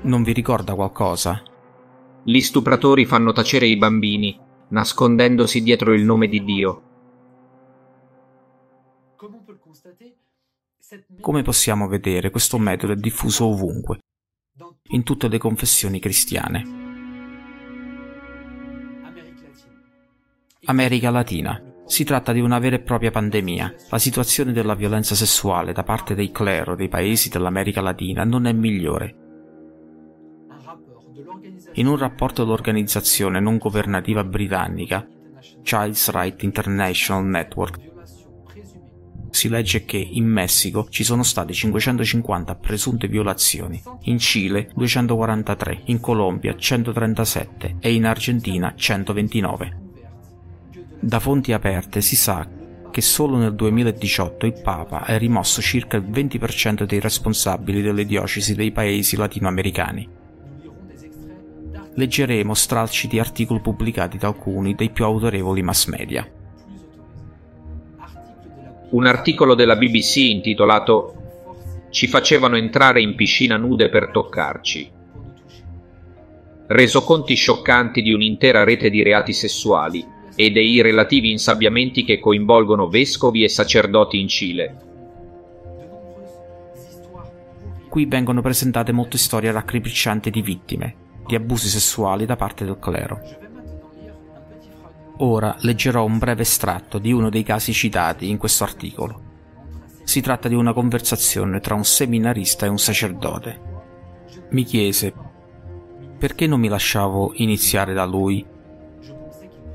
Non 0.03 0.23
vi 0.23 0.33
ricorda 0.33 0.73
qualcosa? 0.73 1.43
Gli 2.23 2.39
stupratori 2.39 3.05
fanno 3.05 3.33
tacere 3.33 3.67
i 3.67 3.77
bambini, 3.77 4.37
nascondendosi 4.69 5.61
dietro 5.61 5.93
il 5.93 6.03
nome 6.03 6.27
di 6.27 6.43
Dio. 6.43 6.81
Come 11.19 11.43
possiamo 11.43 11.87
vedere, 11.87 12.31
questo 12.31 12.57
metodo 12.57 12.93
è 12.93 12.95
diffuso 12.95 13.45
ovunque, 13.45 13.99
in 14.89 15.03
tutte 15.03 15.27
le 15.27 15.37
confessioni 15.37 15.99
cristiane. 15.99 16.79
America 20.65 21.11
Latina. 21.11 21.61
Si 21.85 22.03
tratta 22.03 22.31
di 22.31 22.39
una 22.39 22.57
vera 22.57 22.77
e 22.77 22.81
propria 22.81 23.11
pandemia. 23.11 23.75
La 23.89 23.99
situazione 23.99 24.51
della 24.51 24.75
violenza 24.75 25.13
sessuale 25.13 25.73
da 25.73 25.83
parte 25.83 26.15
dei 26.15 26.31
clero 26.31 26.75
dei 26.75 26.87
paesi 26.87 27.29
dell'America 27.29 27.81
Latina 27.81 28.23
non 28.23 28.45
è 28.45 28.53
migliore. 28.53 29.30
In 31.75 31.87
un 31.87 31.97
rapporto 31.97 32.43
dell'organizzazione 32.43 33.39
non 33.39 33.57
governativa 33.57 34.23
britannica 34.25 35.07
Child's 35.63 36.09
Right 36.09 36.43
International 36.43 37.25
Network 37.25 37.89
si 39.29 39.47
legge 39.47 39.85
che 39.85 39.97
in 39.97 40.25
Messico 40.25 40.87
ci 40.89 41.05
sono 41.05 41.23
state 41.23 41.53
550 41.53 42.55
presunte 42.55 43.07
violazioni, 43.07 43.81
in 44.03 44.19
Cile 44.19 44.69
243, 44.75 45.83
in 45.85 46.01
Colombia 46.01 46.55
137 46.55 47.77
e 47.79 47.93
in 47.93 48.05
Argentina 48.05 48.73
129. 48.75 49.79
Da 50.99 51.19
fonti 51.19 51.53
aperte 51.53 52.01
si 52.01 52.17
sa 52.17 52.45
che 52.91 53.01
solo 53.01 53.37
nel 53.37 53.55
2018 53.55 54.45
il 54.45 54.59
Papa 54.61 55.05
ha 55.05 55.17
rimosso 55.17 55.61
circa 55.61 55.95
il 55.95 56.03
20% 56.03 56.83
dei 56.83 56.99
responsabili 56.99 57.81
delle 57.81 58.05
diocesi 58.05 58.53
dei 58.53 58.71
paesi 58.71 59.15
latinoamericani. 59.15 60.19
Leggeremo 61.93 62.53
stralci 62.53 63.07
di 63.07 63.19
articoli 63.19 63.59
pubblicati 63.59 64.17
da 64.17 64.27
alcuni 64.27 64.75
dei 64.75 64.89
più 64.89 65.03
autorevoli 65.05 65.61
mass 65.61 65.87
media. 65.87 66.29
Un 68.91 69.05
articolo 69.05 69.55
della 69.55 69.75
BBC 69.75 70.17
intitolato 70.17 71.15
Ci 71.89 72.07
facevano 72.07 72.55
entrare 72.55 73.01
in 73.01 73.15
piscina 73.15 73.57
nude 73.57 73.89
per 73.89 74.11
toccarci. 74.11 74.91
Resoconti 76.67 77.35
scioccanti 77.35 78.01
di 78.01 78.13
un'intera 78.13 78.63
rete 78.63 78.89
di 78.89 79.03
reati 79.03 79.33
sessuali 79.33 80.05
e 80.35 80.51
dei 80.51 80.81
relativi 80.81 81.31
insabbiamenti 81.31 82.05
che 82.05 82.19
coinvolgono 82.19 82.87
vescovi 82.87 83.43
e 83.43 83.49
sacerdoti 83.49 84.19
in 84.21 84.27
Cile. 84.29 84.75
Qui 87.89 88.05
vengono 88.05 88.41
presentate 88.41 88.93
molte 88.93 89.17
storie 89.17 89.51
raccapriccianti 89.51 90.29
di 90.29 90.41
vittime, 90.41 90.95
di 91.25 91.35
abusi 91.35 91.67
sessuali 91.67 92.25
da 92.25 92.35
parte 92.35 92.65
del 92.65 92.79
clero. 92.79 93.19
Ora 95.17 95.55
leggerò 95.59 96.03
un 96.03 96.17
breve 96.17 96.41
estratto 96.41 96.97
di 96.97 97.11
uno 97.11 97.29
dei 97.29 97.43
casi 97.43 97.73
citati 97.73 98.29
in 98.29 98.37
questo 98.37 98.63
articolo. 98.63 99.29
Si 100.03 100.19
tratta 100.19 100.47
di 100.47 100.55
una 100.55 100.73
conversazione 100.73 101.59
tra 101.59 101.75
un 101.75 101.85
seminarista 101.85 102.65
e 102.65 102.69
un 102.69 102.79
sacerdote. 102.79 103.61
Mi 104.49 104.63
chiese 104.63 105.13
perché 106.17 106.47
non 106.47 106.59
mi 106.59 106.67
lasciavo 106.67 107.31
iniziare 107.35 107.93
da 107.93 108.05
lui 108.05 108.45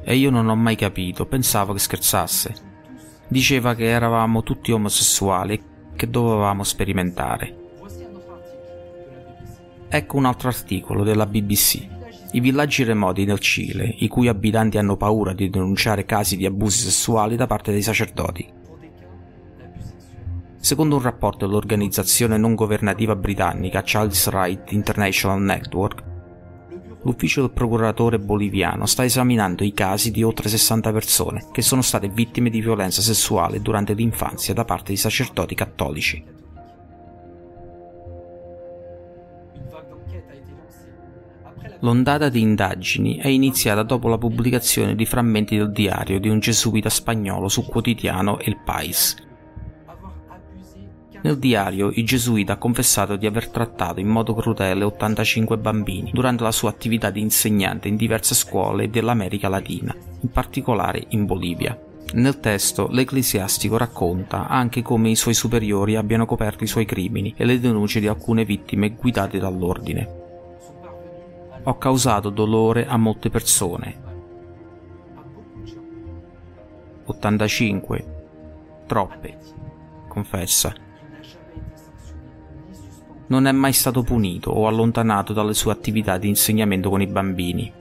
e 0.02 0.14
io 0.14 0.30
non 0.30 0.48
ho 0.48 0.54
mai 0.54 0.76
capito, 0.76 1.26
pensavo 1.26 1.72
che 1.72 1.80
scherzasse. 1.80 2.54
Diceva 3.28 3.74
che 3.74 3.86
eravamo 3.86 4.44
tutti 4.44 4.70
omosessuali 4.70 5.54
e 5.54 5.62
che 5.96 6.08
dovevamo 6.08 6.62
sperimentare. 6.62 7.65
Ecco 9.96 10.18
un 10.18 10.26
altro 10.26 10.48
articolo 10.48 11.04
della 11.04 11.24
BBC. 11.24 11.88
I 12.32 12.40
villaggi 12.40 12.84
remoti 12.84 13.24
nel 13.24 13.38
Cile, 13.38 13.94
i 14.00 14.08
cui 14.08 14.28
abitanti 14.28 14.76
hanno 14.76 14.98
paura 14.98 15.32
di 15.32 15.48
denunciare 15.48 16.04
casi 16.04 16.36
di 16.36 16.44
abusi 16.44 16.82
sessuali 16.82 17.34
da 17.34 17.46
parte 17.46 17.72
dei 17.72 17.80
sacerdoti. 17.80 18.46
Secondo 20.58 20.96
un 20.96 21.00
rapporto 21.00 21.46
dell'organizzazione 21.46 22.36
non 22.36 22.54
governativa 22.54 23.16
britannica 23.16 23.82
Child's 23.82 24.28
Right 24.28 24.70
International 24.72 25.40
Network, 25.40 26.02
l'ufficio 27.00 27.40
del 27.40 27.52
procuratore 27.52 28.18
boliviano 28.18 28.84
sta 28.84 29.02
esaminando 29.02 29.64
i 29.64 29.72
casi 29.72 30.10
di 30.10 30.22
oltre 30.22 30.50
60 30.50 30.92
persone 30.92 31.46
che 31.52 31.62
sono 31.62 31.80
state 31.80 32.10
vittime 32.10 32.50
di 32.50 32.60
violenza 32.60 33.00
sessuale 33.00 33.62
durante 33.62 33.94
l'infanzia 33.94 34.52
da 34.52 34.66
parte 34.66 34.92
di 34.92 34.98
sacerdoti 34.98 35.54
cattolici. 35.54 36.44
L'ondata 41.86 42.28
di 42.28 42.40
indagini 42.40 43.18
è 43.18 43.28
iniziata 43.28 43.84
dopo 43.84 44.08
la 44.08 44.18
pubblicazione 44.18 44.96
di 44.96 45.06
frammenti 45.06 45.56
del 45.56 45.70
diario 45.70 46.18
di 46.18 46.28
un 46.28 46.40
gesuita 46.40 46.88
spagnolo 46.88 47.46
su 47.48 47.64
quotidiano 47.64 48.40
El 48.40 48.58
País, 48.64 49.14
nel 51.22 51.38
diario 51.38 51.92
il 51.94 52.04
gesuita 52.04 52.54
ha 52.54 52.56
confessato 52.56 53.14
di 53.14 53.24
aver 53.24 53.50
trattato 53.50 54.00
in 54.00 54.08
modo 54.08 54.34
crudele 54.34 54.82
85 54.82 55.58
bambini 55.58 56.10
durante 56.12 56.42
la 56.42 56.50
sua 56.50 56.70
attività 56.70 57.10
di 57.10 57.20
insegnante 57.20 57.86
in 57.86 57.94
diverse 57.94 58.34
scuole 58.34 58.90
dell'America 58.90 59.48
Latina, 59.48 59.94
in 60.22 60.30
particolare 60.30 61.04
in 61.10 61.24
Bolivia. 61.24 61.80
Nel 62.14 62.40
testo 62.40 62.88
l'ecclesiastico 62.90 63.76
racconta 63.76 64.48
anche 64.48 64.82
come 64.82 65.10
i 65.10 65.16
suoi 65.16 65.34
superiori 65.34 65.94
abbiano 65.94 66.26
coperto 66.26 66.64
i 66.64 66.68
suoi 66.68 66.84
crimini 66.84 67.32
e 67.36 67.44
le 67.44 67.60
denunce 67.60 68.00
di 68.00 68.08
alcune 68.08 68.44
vittime 68.44 68.90
guidate 68.90 69.38
dall'ordine. 69.38 70.24
Ho 71.68 71.78
causato 71.78 72.30
dolore 72.30 72.86
a 72.86 72.96
molte 72.96 73.28
persone. 73.28 74.04
85. 77.04 78.14
Troppe, 78.86 79.38
confessa 80.08 80.72
non 83.28 83.46
è 83.46 83.52
mai 83.52 83.72
stato 83.72 84.02
punito 84.02 84.50
o 84.50 84.66
allontanato 84.68 85.32
dalle 85.32 85.54
sue 85.54 85.72
attività 85.72 86.16
di 86.16 86.28
insegnamento 86.28 86.90
con 86.90 87.00
i 87.00 87.06
bambini. 87.06 87.72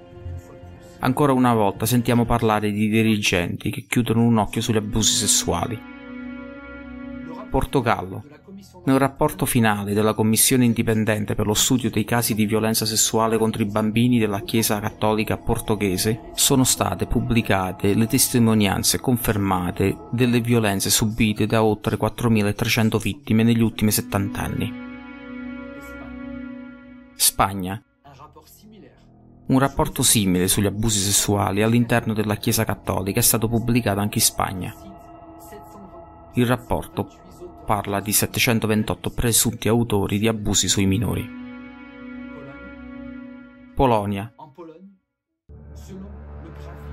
Ancora 1.00 1.34
una 1.34 1.54
volta 1.54 1.86
sentiamo 1.86 2.26
parlare 2.26 2.71
di 2.71 2.89
dirigenti 2.89 3.69
che 3.69 3.86
chiudono 3.88 4.24
un 4.24 4.38
occhio 4.38 4.62
sugli 4.62 4.78
abusi 4.78 5.13
sessuali. 5.13 5.80
Portogallo. 7.50 8.24
Nel 8.86 8.99
rapporto 8.99 9.45
finale 9.45 9.93
della 9.93 10.13
Commissione 10.13 10.65
indipendente 10.65 11.34
per 11.34 11.47
lo 11.47 11.54
studio 11.54 11.89
dei 11.89 12.06
casi 12.06 12.36
di 12.36 12.45
violenza 12.45 12.86
sessuale 12.86 13.38
contro 13.38 13.63
i 13.63 13.65
bambini 13.65 14.19
della 14.19 14.41
Chiesa 14.41 14.80
cattolica 14.80 15.38
portoghese 15.38 16.32
sono 16.36 16.63
state 16.63 17.08
pubblicate 17.08 17.93
le 17.93 18.06
testimonianze 18.06 18.99
confermate 18.99 19.97
delle 20.12 20.39
violenze 20.39 20.89
subite 20.89 21.45
da 21.45 21.63
oltre 21.63 21.97
4.300 21.97 23.01
vittime 23.01 23.43
negli 23.43 23.62
ultimi 23.62 23.91
70 23.91 24.41
anni. 24.41 24.73
Spagna. 27.15 27.82
Un 29.47 29.60
rapporto 29.60 30.04
simile 30.04 30.47
sugli 30.47 30.65
abusi 30.65 30.99
sessuali 30.99 31.62
all'interno 31.62 32.13
della 32.13 32.36
Chiesa 32.36 32.63
cattolica 32.63 33.19
è 33.19 33.23
stato 33.23 33.47
pubblicato 33.47 33.99
anche 33.99 34.17
in 34.17 34.23
Spagna. 34.23 34.73
Il 36.34 36.45
rapporto 36.45 37.23
parla 37.65 37.99
di 37.99 38.13
728 38.13 39.10
presunti 39.10 39.67
autori 39.67 40.17
di 40.17 40.30
abusi 40.30 40.69
sui 40.69 40.86
minori. 40.86 41.28
Polonia. 43.75 44.34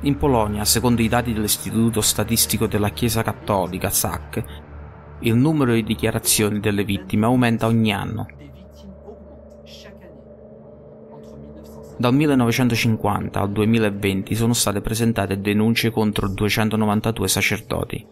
In 0.00 0.16
Polonia, 0.16 0.64
secondo 0.64 1.00
i 1.00 1.08
dati 1.08 1.32
dell'Istituto 1.32 2.00
Statistico 2.00 2.66
della 2.66 2.88
Chiesa 2.88 3.22
Cattolica 3.22 3.88
SAC, 3.88 4.44
il 5.20 5.36
numero 5.36 5.72
di 5.74 5.84
dichiarazioni 5.84 6.58
delle 6.58 6.82
vittime 6.82 7.26
aumenta 7.26 7.66
ogni 7.66 7.92
anno 7.92 8.26
Dal 12.02 12.14
1950 12.14 13.38
al 13.38 13.52
2020 13.52 14.34
sono 14.34 14.54
state 14.54 14.80
presentate 14.80 15.40
denunce 15.40 15.90
contro 15.90 16.26
292 16.26 17.28
sacerdoti. 17.28 18.06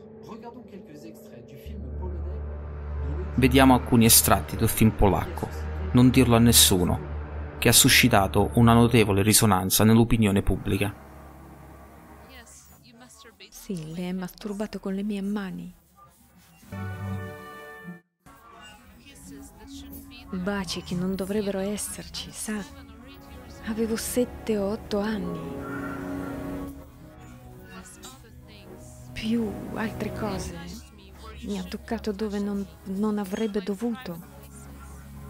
Vediamo 3.40 3.72
alcuni 3.72 4.04
estratti 4.04 4.54
del 4.54 4.68
film 4.68 4.90
polacco, 4.90 5.48
Non 5.92 6.10
dirlo 6.10 6.36
a 6.36 6.38
nessuno, 6.38 7.56
che 7.58 7.70
ha 7.70 7.72
suscitato 7.72 8.50
una 8.56 8.74
notevole 8.74 9.22
risonanza 9.22 9.82
nell'opinione 9.82 10.42
pubblica. 10.42 10.94
Sì, 13.48 13.94
le 13.94 14.10
è 14.10 14.12
masturbato 14.12 14.78
con 14.78 14.92
le 14.92 15.02
mie 15.02 15.22
mani. 15.22 15.72
Baci 20.32 20.82
che 20.82 20.94
non 20.94 21.14
dovrebbero 21.14 21.60
esserci, 21.60 22.30
sa? 22.30 22.62
Avevo 23.68 23.96
sette 23.96 24.58
o 24.58 24.66
otto 24.66 24.98
anni. 24.98 25.40
Più 29.14 29.50
altre 29.72 30.12
cose. 30.12 30.69
Mi 31.42 31.58
ha 31.58 31.62
toccato 31.62 32.12
dove 32.12 32.38
non, 32.38 32.66
non 32.84 33.18
avrebbe 33.18 33.62
dovuto, 33.62 34.18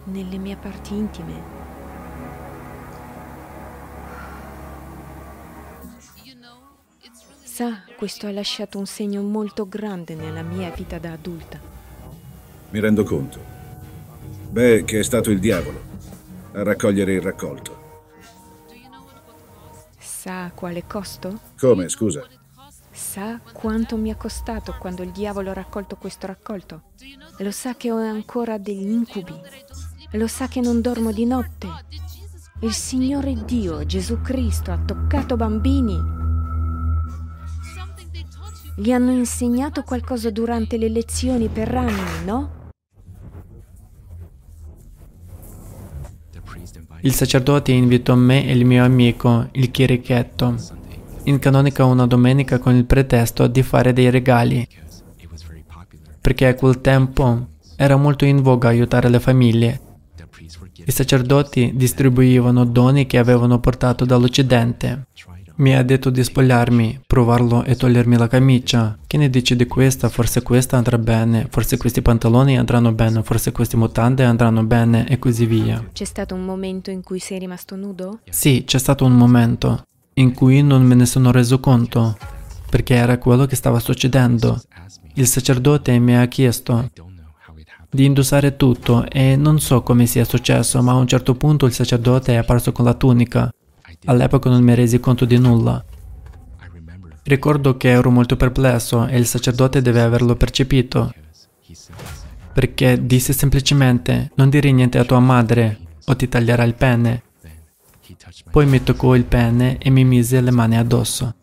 nelle 0.05 0.37
mie 0.37 0.57
parti 0.57 0.93
intime. 0.93 1.59
Sa, 7.43 7.83
questo 7.95 8.27
ha 8.27 8.31
lasciato 8.31 8.77
un 8.77 8.85
segno 8.85 9.21
molto 9.21 9.67
grande 9.67 10.15
nella 10.15 10.41
mia 10.41 10.69
vita 10.71 10.99
da 10.99 11.13
adulta. 11.13 11.59
Mi 12.69 12.79
rendo 12.79 13.03
conto. 13.03 13.39
Beh, 14.49 14.83
che 14.83 14.99
è 14.99 15.03
stato 15.03 15.31
il 15.31 15.39
diavolo 15.39 15.81
a 16.53 16.63
raccogliere 16.63 17.13
il 17.13 17.21
raccolto. 17.21 17.79
Sa 19.97 20.51
quale 20.53 20.85
costo? 20.85 21.39
Come, 21.57 21.87
scusa? 21.87 22.25
Sa 23.01 23.41
quanto 23.51 23.97
mi 23.97 24.09
è 24.09 24.15
costato 24.15 24.75
quando 24.79 25.01
il 25.01 25.11
diavolo 25.11 25.49
ha 25.49 25.53
raccolto 25.53 25.97
questo 25.97 26.27
raccolto? 26.27 26.83
Lo 27.39 27.51
sa 27.51 27.75
che 27.75 27.91
ho 27.91 27.97
ancora 27.97 28.57
degli 28.57 28.89
incubi? 28.89 29.33
Lo 30.11 30.27
sa 30.27 30.47
che 30.47 30.61
non 30.61 30.79
dormo 30.79 31.11
di 31.11 31.25
notte? 31.25 31.67
Il 32.61 32.71
Signore 32.71 33.43
Dio, 33.43 33.85
Gesù 33.85 34.21
Cristo, 34.21 34.71
ha 34.71 34.77
toccato 34.77 35.35
bambini. 35.35 35.99
Gli 38.77 38.91
hanno 38.91 39.11
insegnato 39.11 39.83
qualcosa 39.83 40.29
durante 40.29 40.77
le 40.77 40.87
lezioni 40.87 41.49
per 41.49 41.75
anni, 41.75 42.23
no? 42.23 42.69
Il 47.01 47.13
sacerdote 47.13 47.71
invitò 47.71 48.15
me 48.15 48.45
e 48.45 48.53
il 48.53 48.63
mio 48.63 48.85
amico, 48.85 49.49
il 49.53 49.71
chierichetto, 49.71 50.79
in 51.23 51.39
canonica 51.39 51.85
una 51.85 52.07
domenica 52.07 52.59
con 52.59 52.75
il 52.75 52.85
pretesto 52.85 53.47
di 53.47 53.63
fare 53.63 53.93
dei 53.93 54.09
regali, 54.09 54.67
perché 56.19 56.47
a 56.47 56.55
quel 56.55 56.81
tempo 56.81 57.47
era 57.75 57.95
molto 57.95 58.25
in 58.25 58.41
voga 58.41 58.69
aiutare 58.69 59.09
le 59.09 59.19
famiglie 59.19 59.81
I 60.85 60.91
sacerdoti 60.91 61.73
distribuivano 61.75 62.65
doni 62.65 63.05
che 63.05 63.17
avevano 63.17 63.59
portato 63.59 64.05
dall'Occidente. 64.05 65.07
Mi 65.57 65.75
ha 65.75 65.83
detto 65.83 66.09
di 66.09 66.23
spogliarmi, 66.23 67.01
provarlo 67.05 67.63
e 67.63 67.75
togliermi 67.75 68.17
la 68.17 68.27
camicia. 68.27 68.97
Che 69.05 69.17
ne 69.17 69.29
dici 69.29 69.55
di 69.55 69.67
questa? 69.67 70.09
Forse 70.09 70.41
questa 70.41 70.77
andrà 70.77 70.97
bene, 70.97 71.47
forse 71.49 71.77
questi 71.77 72.01
pantaloni 72.01 72.57
andranno 72.57 72.93
bene, 72.93 73.21
forse 73.21 73.51
queste 73.51 73.77
mutande 73.77 74.23
andranno 74.23 74.63
bene 74.63 75.07
e 75.07 75.19
così 75.19 75.45
via. 75.45 75.87
C'è 75.93 76.05
stato 76.05 76.33
un 76.33 76.45
momento 76.45 76.89
in 76.89 77.03
cui 77.03 77.19
sei 77.19 77.37
rimasto 77.37 77.75
nudo? 77.75 78.19
Sì, 78.27 78.63
c'è 78.65 78.79
stato 78.79 79.05
un 79.05 79.13
momento 79.13 79.83
in 80.21 80.33
cui 80.33 80.61
non 80.61 80.83
me 80.83 80.95
ne 80.95 81.05
sono 81.05 81.31
reso 81.31 81.59
conto, 81.59 82.17
perché 82.69 82.95
era 82.95 83.17
quello 83.17 83.45
che 83.45 83.55
stava 83.55 83.79
succedendo. 83.79 84.61
Il 85.15 85.27
sacerdote 85.27 85.97
mi 85.99 86.15
ha 86.15 86.25
chiesto 86.27 86.89
di 87.89 88.05
indossare 88.05 88.55
tutto 88.55 89.05
e 89.09 89.35
non 89.35 89.59
so 89.59 89.83
come 89.83 90.05
sia 90.05 90.23
successo, 90.23 90.81
ma 90.81 90.93
a 90.93 90.95
un 90.95 91.07
certo 91.07 91.35
punto 91.35 91.65
il 91.65 91.73
sacerdote 91.73 92.33
è 92.33 92.37
apparso 92.37 92.71
con 92.71 92.85
la 92.85 92.93
tunica. 92.93 93.53
All'epoca 94.05 94.49
non 94.49 94.63
mi 94.63 94.73
resi 94.73 94.99
conto 94.99 95.25
di 95.25 95.37
nulla. 95.37 95.83
Ricordo 97.23 97.77
che 97.77 97.89
ero 97.89 98.09
molto 98.09 98.37
perplesso 98.37 99.05
e 99.07 99.17
il 99.17 99.27
sacerdote 99.27 99.81
deve 99.81 100.01
averlo 100.01 100.35
percepito, 100.35 101.13
perché 102.53 103.05
disse 103.05 103.33
semplicemente 103.33 104.31
non 104.35 104.49
dire 104.49 104.71
niente 104.71 104.97
a 104.97 105.03
tua 105.05 105.19
madre 105.19 105.77
o 106.05 106.15
ti 106.15 106.27
taglierà 106.29 106.63
il 106.63 106.75
pene. 106.75 107.23
Poi 108.51 108.65
mi 108.65 108.83
toccò 108.83 109.15
il 109.15 109.25
pene 109.25 109.77
e 109.77 109.89
mi 109.89 110.03
mise 110.03 110.41
le 110.41 110.51
mani 110.51 110.77
addosso. 110.77 111.35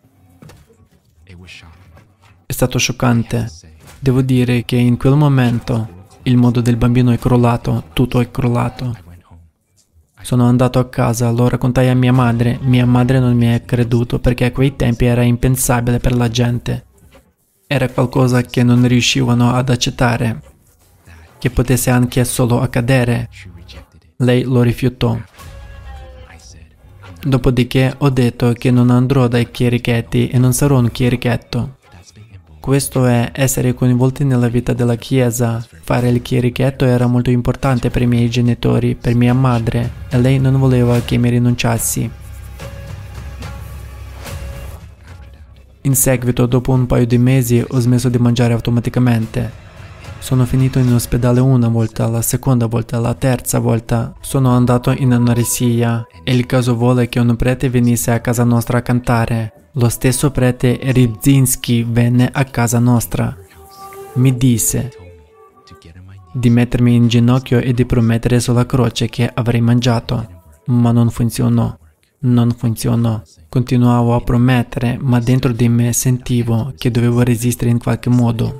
È 2.46 2.52
stato 2.52 2.78
scioccante. 2.78 3.50
Devo 3.98 4.22
dire 4.22 4.64
che 4.64 4.76
in 4.76 4.96
quel 4.96 5.14
momento 5.14 6.06
il 6.22 6.36
modo 6.36 6.60
del 6.60 6.76
bambino 6.76 7.10
è 7.10 7.18
crollato, 7.18 7.84
tutto 7.92 8.20
è 8.20 8.30
crollato. 8.30 8.96
Sono 10.20 10.46
andato 10.46 10.78
a 10.78 10.88
casa, 10.88 11.30
lo 11.30 11.48
raccontai 11.48 11.88
a 11.88 11.94
mia 11.94 12.12
madre. 12.12 12.58
Mia 12.62 12.86
madre 12.86 13.18
non 13.20 13.36
mi 13.36 13.52
ha 13.52 13.60
creduto 13.60 14.18
perché 14.18 14.46
a 14.46 14.52
quei 14.52 14.76
tempi 14.76 15.04
era 15.04 15.22
impensabile 15.22 15.98
per 15.98 16.14
la 16.14 16.28
gente. 16.28 16.86
Era 17.66 17.88
qualcosa 17.88 18.42
che 18.42 18.62
non 18.62 18.86
riuscivano 18.86 19.52
ad 19.52 19.68
accettare, 19.68 20.42
che 21.38 21.50
potesse 21.50 21.90
anche 21.90 22.24
solo 22.24 22.60
accadere. 22.60 23.28
Lei 24.16 24.42
lo 24.42 24.62
rifiutò. 24.62 25.18
Dopodiché 27.20 27.94
ho 27.98 28.10
detto 28.10 28.52
che 28.52 28.70
non 28.70 28.90
andrò 28.90 29.26
dai 29.26 29.50
chierichetti 29.50 30.28
e 30.28 30.38
non 30.38 30.52
sarò 30.52 30.78
un 30.78 30.90
chierichetto. 30.90 31.76
Questo 32.60 33.06
è 33.06 33.30
essere 33.34 33.74
coinvolti 33.74 34.24
nella 34.24 34.48
vita 34.48 34.72
della 34.72 34.94
Chiesa. 34.94 35.64
Fare 35.82 36.10
il 36.10 36.22
chierichetto 36.22 36.84
era 36.84 37.06
molto 37.06 37.30
importante 37.30 37.90
per 37.90 38.02
i 38.02 38.06
miei 38.06 38.28
genitori, 38.28 38.94
per 38.94 39.14
mia 39.14 39.34
madre, 39.34 39.90
e 40.10 40.18
lei 40.20 40.38
non 40.38 40.58
voleva 40.58 41.00
che 41.00 41.16
mi 41.16 41.30
rinunciassi. 41.30 42.10
In 45.82 45.94
seguito, 45.94 46.46
dopo 46.46 46.72
un 46.72 46.86
paio 46.86 47.06
di 47.06 47.18
mesi, 47.18 47.64
ho 47.66 47.78
smesso 47.78 48.08
di 48.08 48.18
mangiare 48.18 48.52
automaticamente. 48.52 49.66
Sono 50.20 50.44
finito 50.44 50.78
in 50.78 50.92
ospedale 50.92 51.40
una 51.40 51.68
volta, 51.68 52.06
la 52.06 52.22
seconda 52.22 52.66
volta, 52.66 52.98
la 52.98 53.14
terza 53.14 53.58
volta. 53.58 54.14
Sono 54.20 54.50
andato 54.50 54.90
in 54.90 55.12
anoressia 55.12 56.06
e 56.22 56.34
il 56.34 56.44
caso 56.44 56.76
vuole 56.76 57.08
che 57.08 57.18
un 57.18 57.34
prete 57.36 57.70
venisse 57.70 58.10
a 58.10 58.20
casa 58.20 58.44
nostra 58.44 58.78
a 58.78 58.82
cantare. 58.82 59.70
Lo 59.72 59.88
stesso 59.88 60.30
prete 60.30 60.78
Rybzinski 60.82 61.86
venne 61.88 62.28
a 62.30 62.44
casa 62.44 62.78
nostra. 62.78 63.34
Mi 64.14 64.36
disse 64.36 64.90
di 66.32 66.50
mettermi 66.50 66.94
in 66.94 67.08
ginocchio 67.08 67.58
e 67.58 67.72
di 67.72 67.86
promettere 67.86 68.38
sulla 68.38 68.66
croce 68.66 69.08
che 69.08 69.30
avrei 69.32 69.60
mangiato, 69.60 70.26
ma 70.66 70.92
non 70.92 71.10
funzionò. 71.10 71.76
Non 72.20 72.50
funzionò. 72.50 73.22
Continuavo 73.48 74.14
a 74.14 74.20
promettere, 74.20 74.98
ma 75.00 75.20
dentro 75.20 75.52
di 75.52 75.68
me 75.68 75.92
sentivo 75.92 76.72
che 76.76 76.90
dovevo 76.90 77.22
resistere 77.22 77.70
in 77.70 77.78
qualche 77.78 78.10
modo. 78.10 78.58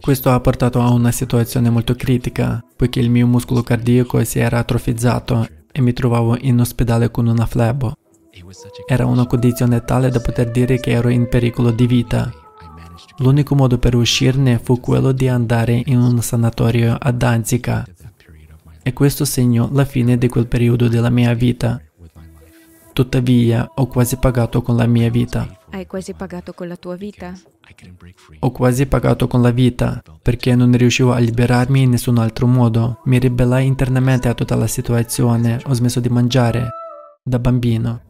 Questo 0.00 0.30
ha 0.30 0.40
portato 0.40 0.80
a 0.80 0.90
una 0.90 1.12
situazione 1.12 1.68
molto 1.70 1.94
critica, 1.94 2.64
poiché 2.74 3.00
il 3.00 3.10
mio 3.10 3.26
muscolo 3.26 3.62
cardiaco 3.62 4.22
si 4.24 4.38
era 4.38 4.58
atrofizzato 4.58 5.46
e 5.70 5.80
mi 5.80 5.92
trovavo 5.92 6.36
in 6.38 6.58
ospedale 6.60 7.10
con 7.10 7.26
una 7.26 7.46
flebo. 7.46 7.96
Era 8.86 9.06
una 9.06 9.26
condizione 9.26 9.84
tale 9.84 10.10
da 10.10 10.20
poter 10.20 10.50
dire 10.50 10.80
che 10.80 10.90
ero 10.90 11.08
in 11.08 11.28
pericolo 11.28 11.70
di 11.70 11.86
vita. 11.86 12.32
L'unico 13.18 13.54
modo 13.54 13.78
per 13.78 13.94
uscirne 13.94 14.58
fu 14.58 14.80
quello 14.80 15.12
di 15.12 15.28
andare 15.28 15.82
in 15.84 15.98
un 15.98 16.20
sanatorio 16.22 16.96
a 16.98 17.12
Danzica. 17.12 17.86
E 18.82 18.92
questo 18.94 19.24
segnò 19.24 19.68
la 19.70 19.84
fine 19.84 20.16
di 20.16 20.28
quel 20.28 20.46
periodo 20.46 20.88
della 20.88 21.10
mia 21.10 21.34
vita. 21.34 21.80
Tuttavia, 22.92 23.70
ho 23.74 23.86
quasi 23.86 24.16
pagato 24.16 24.62
con 24.62 24.76
la 24.76 24.86
mia 24.86 25.10
vita. 25.10 25.46
Hai 25.70 25.86
quasi 25.86 26.14
pagato 26.14 26.52
con 26.52 26.66
la 26.66 26.76
tua 26.76 26.96
vita? 26.96 27.34
Ho 28.40 28.50
quasi 28.50 28.86
pagato 28.86 29.26
con 29.26 29.42
la 29.42 29.50
vita, 29.50 30.02
perché 30.22 30.54
non 30.54 30.72
riuscivo 30.72 31.12
a 31.12 31.18
liberarmi 31.18 31.82
in 31.82 31.90
nessun 31.90 32.18
altro 32.18 32.46
modo. 32.46 33.00
Mi 33.04 33.18
ribellai 33.18 33.66
internamente 33.66 34.28
a 34.28 34.34
tutta 34.34 34.54
la 34.56 34.66
situazione, 34.66 35.60
ho 35.66 35.72
smesso 35.72 36.00
di 36.00 36.08
mangiare, 36.08 36.68
da 37.22 37.38
bambino. 37.38 38.08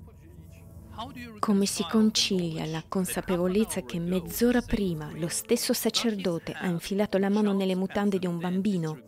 Come 1.38 1.64
si 1.64 1.84
concilia 1.88 2.66
la 2.66 2.84
consapevolezza 2.86 3.80
che 3.82 3.98
mezz'ora 3.98 4.60
prima 4.60 5.10
lo 5.14 5.28
stesso 5.28 5.72
sacerdote 5.72 6.52
ha 6.52 6.66
infilato 6.66 7.16
la 7.16 7.30
mano 7.30 7.54
nelle 7.54 7.74
mutande 7.74 8.18
di 8.18 8.26
un 8.26 8.38
bambino 8.38 9.00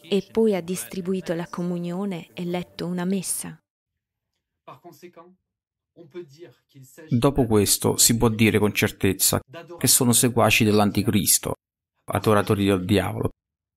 e 0.00 0.26
poi 0.30 0.54
ha 0.54 0.60
distribuito 0.60 1.34
la 1.34 1.46
comunione 1.50 2.28
e 2.32 2.44
letto 2.44 2.86
una 2.86 3.04
messa? 3.04 3.60
Dopo 7.08 7.46
questo 7.46 7.96
si 7.96 8.16
può 8.16 8.28
dire 8.28 8.58
con 8.58 8.72
certezza 8.72 9.40
che 9.78 9.86
sono 9.86 10.12
seguaci 10.12 10.64
dell'anticristo, 10.64 11.54
adoratori 12.12 12.64
del 12.64 12.84
diavolo, 12.84 13.30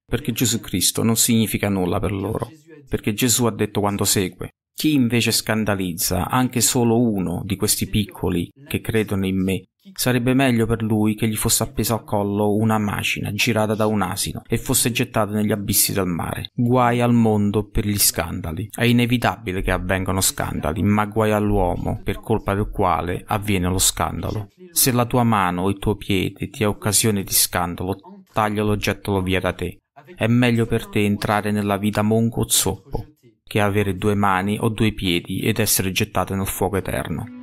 perché 0.05 0.31
Gesù 0.31 0.59
Cristo 0.59 1.03
non 1.03 1.15
significa 1.15 1.69
nulla 1.69 1.99
per 1.99 2.11
loro, 2.11 2.51
perché 2.87 3.13
Gesù 3.13 3.45
ha 3.45 3.51
detto 3.51 3.79
quando 3.79 4.03
segue. 4.03 4.49
Chi 4.73 4.93
invece 4.93 5.31
scandalizza 5.31 6.27
anche 6.29 6.61
solo 6.61 6.99
uno 6.99 7.43
di 7.45 7.55
questi 7.55 7.87
piccoli 7.87 8.49
che 8.67 8.81
credono 8.81 9.25
in 9.25 9.41
me, 9.41 9.65
sarebbe 9.93 10.33
meglio 10.33 10.65
per 10.65 10.81
lui 10.83 11.15
che 11.15 11.27
gli 11.27 11.35
fosse 11.35 11.63
appesa 11.63 11.95
al 11.95 12.03
collo 12.03 12.53
una 12.55 12.77
macina 12.77 13.31
girata 13.31 13.75
da 13.75 13.85
un 13.85 14.01
asino 14.01 14.41
e 14.47 14.57
fosse 14.57 14.91
gettato 14.91 15.33
negli 15.33 15.51
abissi 15.51 15.93
del 15.93 16.05
mare. 16.05 16.51
Guai 16.53 17.01
al 17.01 17.13
mondo 17.13 17.67
per 17.67 17.85
gli 17.85 17.97
scandali. 17.97 18.69
È 18.71 18.83
inevitabile 18.83 19.61
che 19.61 19.71
avvengano 19.71 20.21
scandali, 20.21 20.83
ma 20.83 21.05
guai 21.05 21.31
all'uomo 21.31 22.01
per 22.03 22.19
colpa 22.19 22.53
del 22.53 22.69
quale 22.69 23.23
avviene 23.25 23.67
lo 23.67 23.79
scandalo. 23.79 24.49
Se 24.71 24.91
la 24.91 25.05
tua 25.05 25.23
mano 25.23 25.63
o 25.63 25.69
il 25.69 25.79
tuo 25.79 25.95
piede 25.95 26.49
ti 26.49 26.63
è 26.63 26.67
occasione 26.67 27.23
di 27.23 27.33
scandalo, 27.33 27.95
taglialo 28.31 28.73
e 28.73 28.77
gettalo 28.77 29.21
via 29.21 29.39
da 29.39 29.53
te. 29.53 29.79
È 30.15 30.27
meglio 30.27 30.65
per 30.65 30.87
te 30.87 31.03
entrare 31.03 31.51
nella 31.51 31.77
vita 31.77 32.01
monco 32.01 32.41
o 32.41 32.49
zoppo 32.49 33.05
che 33.43 33.59
avere 33.59 33.97
due 33.97 34.15
mani 34.15 34.57
o 34.57 34.69
due 34.69 34.93
piedi 34.93 35.39
ed 35.41 35.59
essere 35.59 35.91
gettato 35.91 36.33
nel 36.35 36.47
fuoco 36.47 36.77
eterno. 36.77 37.40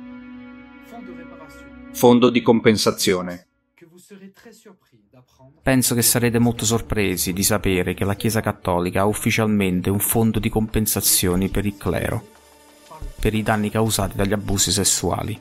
Fondo 1.99 2.29
di 2.29 2.41
compensazione. 2.41 3.47
Penso 5.61 5.95
che 5.95 6.01
sarete 6.01 6.39
molto 6.39 6.63
sorpresi 6.63 7.33
di 7.33 7.43
sapere 7.43 7.93
che 7.93 8.05
la 8.05 8.15
Chiesa 8.15 8.39
Cattolica 8.39 9.01
ha 9.01 9.05
ufficialmente 9.05 9.89
un 9.89 9.99
fondo 9.99 10.39
di 10.39 10.47
compensazioni 10.47 11.49
per 11.49 11.65
il 11.65 11.75
clero, 11.75 12.25
per 13.19 13.33
i 13.33 13.43
danni 13.43 13.69
causati 13.69 14.15
dagli 14.15 14.31
abusi 14.31 14.71
sessuali. 14.71 15.37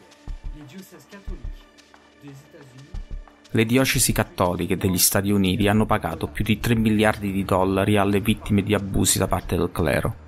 Le 3.50 3.64
diocesi 3.64 4.10
cattoliche 4.10 4.76
degli 4.76 4.98
Stati 4.98 5.30
Uniti 5.30 5.68
hanno 5.68 5.86
pagato 5.86 6.26
più 6.26 6.42
di 6.42 6.58
3 6.58 6.74
miliardi 6.74 7.30
di 7.30 7.44
dollari 7.44 7.96
alle 7.98 8.18
vittime 8.18 8.64
di 8.64 8.74
abusi 8.74 9.18
da 9.18 9.28
parte 9.28 9.56
del 9.56 9.70
clero. 9.70 10.27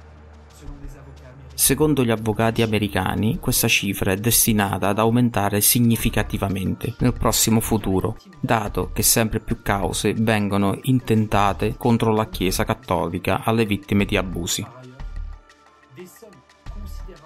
Secondo 1.61 2.03
gli 2.03 2.11
avvocati 2.11 2.63
americani, 2.63 3.39
questa 3.39 3.69
cifra 3.69 4.13
è 4.13 4.17
destinata 4.17 4.89
ad 4.89 4.99
aumentare 4.99 5.61
significativamente 5.61 6.95
nel 7.01 7.13
prossimo 7.13 7.61
futuro, 7.61 8.17
dato 8.41 8.93
che 8.95 9.03
sempre 9.03 9.41
più 9.41 9.61
cause 9.61 10.15
vengono 10.15 10.79
intentate 10.85 11.77
contro 11.77 12.15
la 12.15 12.31
Chiesa 12.31 12.65
cattolica 12.65 13.43
alle 13.45 13.67
vittime 13.67 14.07
di 14.07 14.17
abusi. 14.17 14.67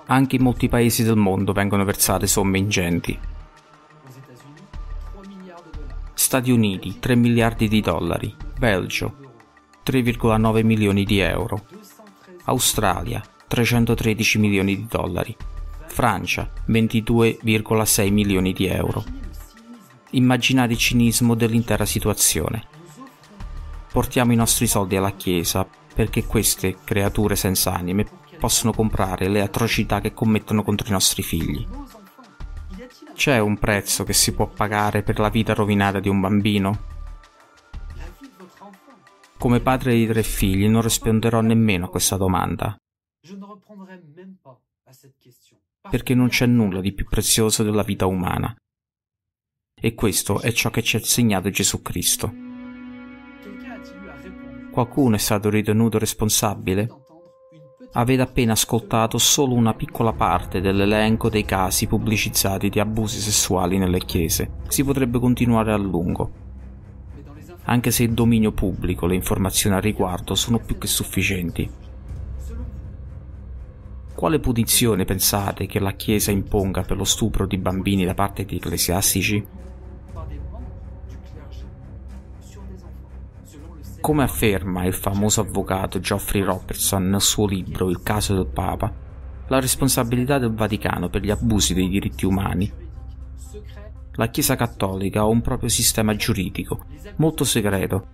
Anche 0.07 0.35
in 0.35 0.43
molti 0.43 0.69
paesi 0.69 1.05
del 1.05 1.17
mondo 1.17 1.53
vengono 1.53 1.85
versate 1.85 2.27
somme 2.27 2.59
ingenti. 2.59 3.17
Stati 6.13 6.51
Uniti 6.51 6.99
3 6.99 7.15
miliardi 7.15 7.69
di 7.69 7.81
dollari, 7.81 8.35
Belgio 8.59 9.15
3,9 9.87 10.65
milioni 10.65 11.05
di 11.05 11.21
euro, 11.21 11.67
Australia 12.47 13.23
313 13.55 14.39
milioni 14.41 14.75
di 14.75 14.87
dollari, 14.89 15.35
Francia 15.87 16.51
22,6 16.69 18.13
milioni 18.13 18.53
di 18.53 18.67
euro. 18.67 19.05
Immaginate 20.11 20.73
il 20.73 20.79
cinismo 20.79 21.37
dell'intera 21.37 21.85
situazione. 21.85 22.65
Portiamo 23.93 24.33
i 24.33 24.37
nostri 24.37 24.67
soldi 24.67 24.97
alla 24.97 25.13
Chiesa 25.13 25.65
perché 25.95 26.25
queste 26.25 26.79
creature 26.83 27.37
senza 27.37 27.73
anime 27.73 28.05
possono 28.41 28.73
comprare 28.73 29.29
le 29.29 29.41
atrocità 29.41 30.01
che 30.01 30.13
commettono 30.13 30.65
contro 30.65 30.89
i 30.89 30.91
nostri 30.91 31.23
figli. 31.23 31.65
C'è 33.15 33.39
un 33.39 33.57
prezzo 33.59 34.03
che 34.03 34.13
si 34.13 34.33
può 34.33 34.49
pagare 34.49 35.05
per 35.05 35.21
la 35.21 35.29
vita 35.29 35.55
rovinata 35.55 36.01
di 36.01 36.09
un 36.09 36.19
bambino? 36.19 36.79
Come 39.39 39.61
padre 39.61 39.95
di 39.95 40.09
tre 40.09 40.25
figli 40.25 40.67
non 40.67 40.83
risponderò 40.83 41.41
nemmeno 41.41 41.85
a 41.85 41.89
questa 41.89 42.17
domanda. 42.17 42.77
Perché 45.91 46.15
non 46.15 46.29
c'è 46.29 46.47
nulla 46.47 46.81
di 46.81 46.93
più 46.93 47.07
prezioso 47.07 47.63
della 47.63 47.83
vita 47.83 48.07
umana. 48.07 48.55
E 49.75 49.95
questo 49.95 50.41
è 50.41 50.53
ciò 50.53 50.71
che 50.71 50.83
ci 50.83 50.97
ha 50.97 50.99
insegnato 50.99 51.51
Gesù 51.51 51.81
Cristo. 51.83 52.33
Qualcuno 54.71 55.15
è 55.15 55.19
stato 55.19 55.51
ritenuto 55.51 55.99
responsabile? 55.99 56.89
Avete 57.93 58.23
appena 58.23 58.53
ascoltato 58.53 59.19
solo 59.19 59.55
una 59.55 59.75
piccola 59.75 60.13
parte 60.13 60.61
dell'elenco 60.61 61.29
dei 61.29 61.45
casi 61.45 61.87
pubblicizzati 61.87 62.69
di 62.69 62.81
abusi 62.81 63.21
sessuali 63.21 63.79
nelle 63.79 64.01
chiese. 64.01 64.59
Si 64.69 64.83
potrebbe 64.85 65.19
continuare 65.19 65.73
a 65.73 65.77
lungo 65.77 66.43
anche 67.67 67.91
se 67.91 68.03
il 68.03 68.13
dominio 68.13 68.53
pubblico 68.53 69.07
le 69.07 69.15
informazioni 69.15 69.77
al 69.77 69.83
riguardo 69.83 70.35
sono 70.35 70.59
più 70.59 70.77
che 70.77 70.87
sufficienti. 70.87 71.84
Quale 74.25 74.41
punizione 74.41 75.05
pensate 75.05 75.67
che 75.67 75.79
la 75.79 75.93
Chiesa 75.93 76.31
imponga 76.31 76.81
per 76.81 76.97
lo 76.97 77.05
stupro 77.05 77.47
di 77.47 77.59
bambini 77.59 78.07
da 78.07 78.15
parte 78.15 78.47
di 78.47 78.57
ecclesiastici? 78.57 79.47
Come 84.01 84.23
afferma 84.23 84.87
il 84.87 84.95
famoso 84.95 85.43
avvocato 85.43 86.01
Geoffrey 86.01 86.41
Robertson 86.41 87.11
nel 87.11 87.21
suo 87.21 87.47
libro 87.47 87.91
Il 87.91 88.03
caso 88.03 88.35
del 88.35 88.47
Papa, 88.47 88.91
la 89.49 89.61
responsabilità 89.61 90.39
del 90.39 90.55
Vaticano 90.55 91.11
per 91.11 91.21
gli 91.21 91.31
abusi 91.31 91.75
dei 91.75 91.91
diritti 91.91 92.25
umani 92.25 92.73
la 94.13 94.29
Chiesa 94.29 94.57
Cattolica 94.57 95.21
ha 95.21 95.27
un 95.27 95.43
proprio 95.43 95.69
sistema 95.69 96.17
giuridico, 96.17 96.87
molto 97.17 97.45
segreto, 97.45 98.07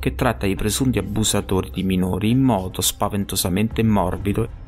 che 0.00 0.16
tratta 0.16 0.46
i 0.46 0.56
presunti 0.56 0.98
abusatori 0.98 1.70
di 1.70 1.84
minori 1.84 2.30
in 2.30 2.42
modo 2.42 2.80
spaventosamente 2.80 3.84
morbido 3.84 4.62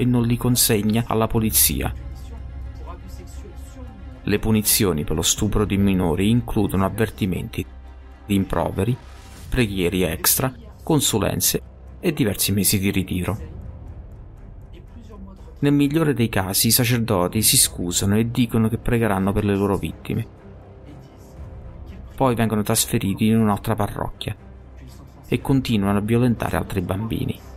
e 0.00 0.06
non 0.06 0.22
li 0.22 0.38
consegna 0.38 1.04
alla 1.06 1.26
polizia. 1.26 1.92
Le 4.22 4.38
punizioni 4.38 5.04
per 5.04 5.14
lo 5.14 5.20
stupro 5.20 5.66
di 5.66 5.76
minori 5.76 6.30
includono 6.30 6.86
avvertimenti, 6.86 7.62
rimproveri, 8.24 8.96
preghiere 9.50 10.10
extra, 10.10 10.50
consulenze 10.82 11.60
e 12.00 12.14
diversi 12.14 12.50
mesi 12.50 12.78
di 12.78 12.90
ritiro. 12.90 13.38
Nel 15.58 15.72
migliore 15.74 16.14
dei 16.14 16.30
casi 16.30 16.68
i 16.68 16.70
sacerdoti 16.70 17.42
si 17.42 17.58
scusano 17.58 18.16
e 18.16 18.30
dicono 18.30 18.70
che 18.70 18.78
pregheranno 18.78 19.32
per 19.32 19.44
le 19.44 19.54
loro 19.54 19.76
vittime. 19.76 20.26
Poi 22.16 22.34
vengono 22.34 22.62
trasferiti 22.62 23.26
in 23.26 23.38
un'altra 23.38 23.74
parrocchia 23.74 24.34
e 25.28 25.40
continuano 25.42 25.98
a 25.98 26.02
violentare 26.02 26.56
altri 26.56 26.80
bambini. 26.80 27.48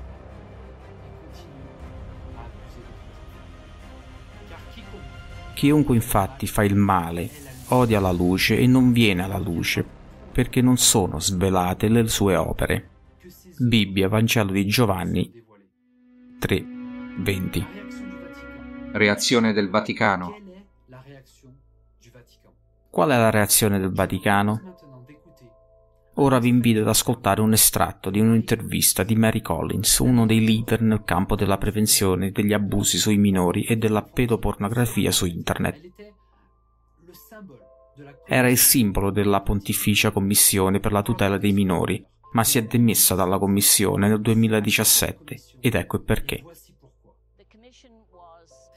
Chiunque 5.64 5.96
infatti 5.96 6.46
fa 6.46 6.66
il 6.66 6.76
male 6.76 7.30
odia 7.70 8.02
la 8.02 8.12
luce 8.12 8.58
e 8.58 8.68
non 8.68 8.92
viene 8.92 9.24
alla 9.24 9.38
luce 9.38 9.86
perché 10.30 10.60
non 10.60 10.76
sono 10.76 11.22
svelate 11.22 11.88
le 11.88 12.06
sue 12.10 12.36
opere. 12.36 12.90
Bibbia, 13.60 14.10
Vangelo 14.10 14.52
di 14.52 14.66
Giovanni 14.66 15.32
3, 16.38 16.66
20. 17.18 17.68
Reazione 18.92 19.54
del 19.54 19.70
Vaticano. 19.70 20.36
Qual 22.90 23.10
è 23.10 23.18
la 23.18 23.30
reazione 23.30 23.80
del 23.80 23.94
Vaticano? 23.94 24.73
Ora 26.18 26.38
vi 26.38 26.50
invito 26.50 26.82
ad 26.82 26.88
ascoltare 26.88 27.42
un 27.42 27.54
estratto 27.54 28.12
di 28.12 28.20
un'intervista 28.20 29.02
di 29.02 29.16
Mary 29.16 29.42
Collins, 29.42 29.98
uno 29.98 30.28
dei 30.28 30.46
leader 30.46 30.82
nel 30.82 31.04
campo 31.04 31.36
della 31.36 31.58
prevenzione 31.58 32.32
degli 32.32 32.54
abusi 32.54 33.00
sui 33.00 33.18
minori 33.18 33.64
e 33.64 33.78
della 33.78 34.04
pedopornografia 34.04 35.12
su 35.12 35.26
internet. 35.26 35.92
Era 38.28 38.48
il 38.48 38.58
simbolo 38.58 39.10
della 39.10 39.42
Pontificia 39.42 40.12
Commissione 40.12 40.80
per 40.80 40.92
la 40.92 41.02
tutela 41.02 41.38
dei 41.38 41.52
minori, 41.52 42.06
ma 42.34 42.44
si 42.44 42.60
è 42.60 42.64
demessa 42.64 43.16
dalla 43.16 43.40
Commissione 43.40 44.08
nel 44.08 44.22
2017 44.22 45.42
ed 45.62 45.74
ecco 45.74 45.96
il 45.96 46.04
perché. 46.04 46.44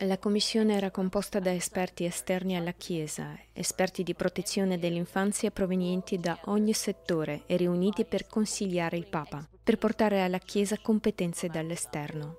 La 0.01 0.19
commissione 0.19 0.75
era 0.77 0.91
composta 0.91 1.39
da 1.39 1.55
esperti 1.55 2.05
esterni 2.05 2.55
alla 2.55 2.73
Chiesa, 2.73 3.35
esperti 3.55 4.03
di 4.03 4.15
protezione 4.15 4.79
dell'infanzia 4.79 5.51
provenienti 5.51 6.19
da 6.19 6.39
ogni 6.45 6.75
settore 6.75 7.45
e 7.47 7.57
riuniti 7.57 8.05
per 8.05 8.27
consigliare 8.27 8.99
il 8.99 9.07
Papa, 9.07 9.49
per 9.65 9.79
portare 9.79 10.23
alla 10.23 10.37
Chiesa 10.39 10.77
competenze 10.79 11.49
dall'esterno. 11.49 12.37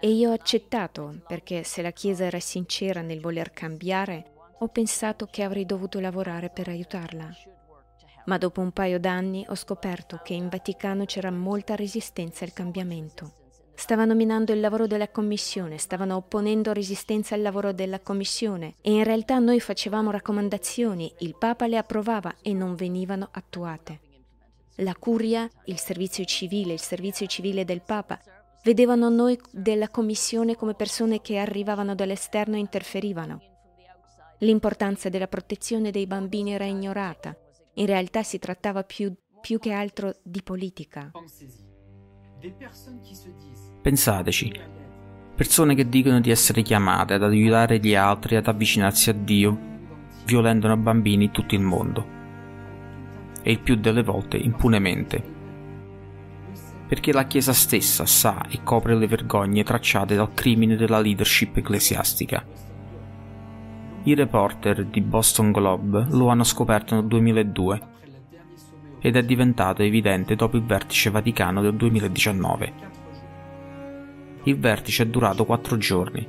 E 0.00 0.10
io 0.10 0.30
ho 0.30 0.32
accettato, 0.32 1.20
perché 1.28 1.62
se 1.62 1.80
la 1.80 1.92
Chiesa 1.92 2.24
era 2.24 2.40
sincera 2.40 3.02
nel 3.02 3.20
voler 3.20 3.52
cambiare, 3.52 4.32
ho 4.58 4.66
pensato 4.66 5.26
che 5.26 5.44
avrei 5.44 5.64
dovuto 5.64 6.00
lavorare 6.00 6.50
per 6.50 6.66
aiutarla. 6.66 7.30
Ma 8.24 8.36
dopo 8.36 8.60
un 8.60 8.72
paio 8.72 8.98
d'anni 8.98 9.46
ho 9.48 9.54
scoperto 9.54 10.20
che 10.24 10.34
in 10.34 10.48
Vaticano 10.48 11.04
c'era 11.04 11.30
molta 11.30 11.76
resistenza 11.76 12.44
al 12.44 12.52
cambiamento. 12.52 13.45
Stavano 13.78 14.14
minando 14.14 14.52
il 14.52 14.60
lavoro 14.60 14.86
della 14.86 15.08
commissione, 15.10 15.76
stavano 15.76 16.16
opponendo 16.16 16.72
resistenza 16.72 17.34
al 17.34 17.42
lavoro 17.42 17.72
della 17.72 18.00
commissione 18.00 18.74
e 18.80 18.90
in 18.90 19.04
realtà 19.04 19.38
noi 19.38 19.60
facevamo 19.60 20.10
raccomandazioni, 20.10 21.12
il 21.18 21.36
Papa 21.38 21.66
le 21.66 21.76
approvava 21.76 22.34
e 22.40 22.54
non 22.54 22.74
venivano 22.74 23.28
attuate. 23.30 24.00
La 24.76 24.94
curia, 24.94 25.48
il 25.66 25.78
servizio 25.78 26.24
civile, 26.24 26.72
il 26.72 26.80
servizio 26.80 27.26
civile 27.26 27.64
del 27.64 27.82
Papa 27.82 28.18
vedevano 28.64 29.08
noi 29.10 29.38
della 29.52 29.88
commissione 29.90 30.56
come 30.56 30.74
persone 30.74 31.20
che 31.20 31.36
arrivavano 31.36 31.94
dall'esterno 31.94 32.56
e 32.56 32.60
interferivano. 32.60 33.40
L'importanza 34.38 35.08
della 35.08 35.28
protezione 35.28 35.90
dei 35.90 36.06
bambini 36.06 36.52
era 36.52 36.64
ignorata. 36.64 37.36
In 37.74 37.86
realtà 37.86 38.22
si 38.22 38.38
trattava 38.38 38.82
più, 38.82 39.14
più 39.40 39.58
che 39.58 39.70
altro 39.70 40.14
di 40.22 40.42
politica. 40.42 41.10
Pensateci, 43.82 44.60
persone 45.34 45.74
che 45.74 45.88
dicono 45.88 46.20
di 46.20 46.30
essere 46.30 46.62
chiamate 46.62 47.14
ad 47.14 47.22
aiutare 47.22 47.78
gli 47.78 47.94
altri 47.94 48.36
ad 48.36 48.46
avvicinarsi 48.46 49.10
a 49.10 49.12
Dio, 49.12 49.58
violentano 50.24 50.76
bambini 50.76 51.24
in 51.24 51.30
tutto 51.30 51.54
il 51.54 51.60
mondo. 51.60 52.14
E 53.42 53.50
il 53.50 53.60
più 53.60 53.76
delle 53.76 54.02
volte 54.02 54.36
impunemente. 54.36 55.34
Perché 56.88 57.12
la 57.12 57.26
Chiesa 57.26 57.52
stessa 57.52 58.06
sa 58.06 58.44
e 58.48 58.62
copre 58.62 58.96
le 58.96 59.06
vergogne 59.06 59.62
tracciate 59.62 60.14
dal 60.14 60.34
crimine 60.34 60.76
della 60.76 61.00
leadership 61.00 61.56
ecclesiastica. 61.56 62.44
I 64.04 64.14
reporter 64.14 64.84
di 64.84 65.00
Boston 65.00 65.50
Globe 65.50 66.06
lo 66.10 66.28
hanno 66.28 66.44
scoperto 66.44 66.94
nel 66.94 67.06
2002 67.06 67.94
ed 69.00 69.16
è 69.16 69.22
diventato 69.22 69.82
evidente 69.82 70.34
dopo 70.36 70.56
il 70.56 70.64
vertice 70.64 71.10
vaticano 71.10 71.60
del 71.60 71.74
2019. 71.74 72.72
Il 74.44 74.58
vertice 74.58 75.04
è 75.04 75.06
durato 75.06 75.44
quattro 75.44 75.76
giorni. 75.76 76.26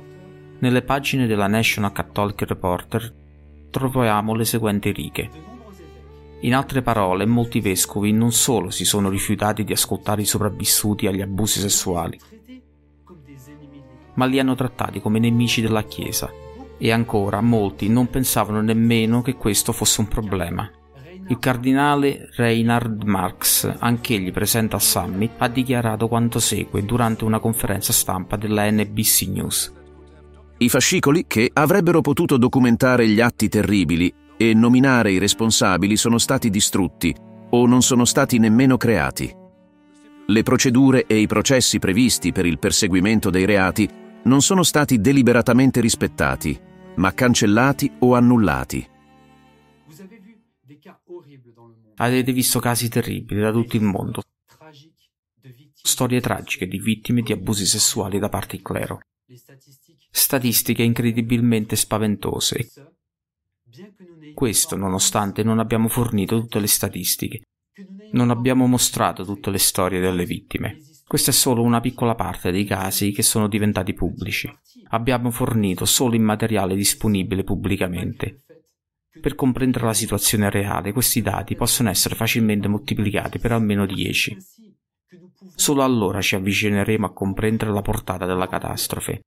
Nelle 0.58 0.82
pagine 0.82 1.26
della 1.26 1.46
National 1.46 1.92
Catholic 1.92 2.42
Reporter 2.42 3.14
troviamo 3.70 4.34
le 4.34 4.44
seguenti 4.44 4.90
righe. 4.90 5.30
In 6.40 6.54
altre 6.54 6.82
parole, 6.82 7.26
molti 7.26 7.60
vescovi 7.60 8.12
non 8.12 8.32
solo 8.32 8.70
si 8.70 8.84
sono 8.84 9.08
rifiutati 9.08 9.64
di 9.64 9.72
ascoltare 9.72 10.22
i 10.22 10.26
sopravvissuti 10.26 11.06
agli 11.06 11.20
abusi 11.20 11.60
sessuali, 11.60 12.18
ma 14.14 14.24
li 14.24 14.38
hanno 14.38 14.54
trattati 14.54 15.00
come 15.00 15.18
nemici 15.18 15.60
della 15.60 15.82
Chiesa 15.82 16.30
e 16.76 16.92
ancora 16.92 17.40
molti 17.40 17.88
non 17.88 18.08
pensavano 18.08 18.60
nemmeno 18.60 19.22
che 19.22 19.34
questo 19.34 19.72
fosse 19.72 20.00
un 20.00 20.08
problema. 20.08 20.70
Il 21.30 21.38
cardinale 21.38 22.30
Reinhard 22.36 23.02
Marx, 23.02 23.70
anch'egli 23.80 24.32
presente 24.32 24.76
al 24.76 24.80
summit, 24.80 25.32
ha 25.36 25.48
dichiarato 25.48 26.08
quanto 26.08 26.40
segue 26.40 26.82
durante 26.84 27.24
una 27.24 27.38
conferenza 27.38 27.92
stampa 27.92 28.36
della 28.36 28.70
NBC 28.70 29.26
News. 29.28 29.72
I 30.56 30.68
fascicoli 30.70 31.26
che 31.26 31.50
avrebbero 31.52 32.00
potuto 32.00 32.38
documentare 32.38 33.06
gli 33.06 33.20
atti 33.20 33.48
terribili 33.48 34.12
e 34.38 34.54
nominare 34.54 35.12
i 35.12 35.18
responsabili 35.18 35.96
sono 35.96 36.16
stati 36.16 36.48
distrutti 36.48 37.14
o 37.50 37.66
non 37.66 37.82
sono 37.82 38.06
stati 38.06 38.38
nemmeno 38.38 38.78
creati. 38.78 39.30
Le 40.26 40.42
procedure 40.42 41.04
e 41.06 41.18
i 41.18 41.26
processi 41.26 41.78
previsti 41.78 42.32
per 42.32 42.46
il 42.46 42.58
perseguimento 42.58 43.28
dei 43.28 43.44
reati 43.44 43.88
non 44.24 44.40
sono 44.40 44.62
stati 44.62 44.98
deliberatamente 44.98 45.80
rispettati, 45.80 46.58
ma 46.96 47.12
cancellati 47.12 47.90
o 48.00 48.14
annullati. 48.14 48.96
Avete 51.98 52.32
visto 52.32 52.60
casi 52.60 52.88
terribili 52.88 53.40
da 53.40 53.52
tutto 53.52 53.76
il 53.76 53.82
mondo. 53.82 54.22
storie 55.74 56.20
tragiche 56.20 56.66
di 56.66 56.78
vittime 56.78 57.22
di 57.22 57.32
abusi 57.32 57.66
sessuali 57.66 58.18
da 58.18 58.28
parte 58.28 58.56
del 58.56 58.64
clero. 58.64 59.00
Statistiche 60.10 60.82
incredibilmente 60.82 61.76
spaventose. 61.76 62.70
Questo 64.34 64.76
nonostante 64.76 65.42
non 65.42 65.58
abbiamo 65.58 65.88
fornito 65.88 66.38
tutte 66.38 66.60
le 66.60 66.66
statistiche, 66.66 67.42
non 68.12 68.30
abbiamo 68.30 68.66
mostrato 68.66 69.24
tutte 69.24 69.50
le 69.50 69.58
storie 69.58 70.00
delle 70.00 70.24
vittime. 70.24 70.80
Questa 71.06 71.30
è 71.30 71.34
solo 71.34 71.62
una 71.62 71.80
piccola 71.80 72.14
parte 72.14 72.50
dei 72.50 72.64
casi 72.64 73.12
che 73.12 73.22
sono 73.22 73.48
diventati 73.48 73.94
pubblici. 73.94 74.52
Abbiamo 74.90 75.30
fornito 75.30 75.84
solo 75.84 76.14
il 76.14 76.20
materiale 76.20 76.76
disponibile 76.76 77.44
pubblicamente. 77.44 78.42
Per 79.20 79.34
comprendere 79.34 79.86
la 79.86 79.94
situazione 79.94 80.50
reale, 80.50 80.92
questi 80.92 81.22
dati 81.22 81.54
possono 81.56 81.88
essere 81.88 82.14
facilmente 82.14 82.68
moltiplicati 82.68 83.38
per 83.38 83.52
almeno 83.52 83.86
10. 83.86 84.36
Solo 85.54 85.82
allora 85.82 86.20
ci 86.20 86.34
avvicineremo 86.34 87.06
a 87.06 87.12
comprendere 87.12 87.72
la 87.72 87.82
portata 87.82 88.26
della 88.26 88.46
catastrofe. 88.46 89.22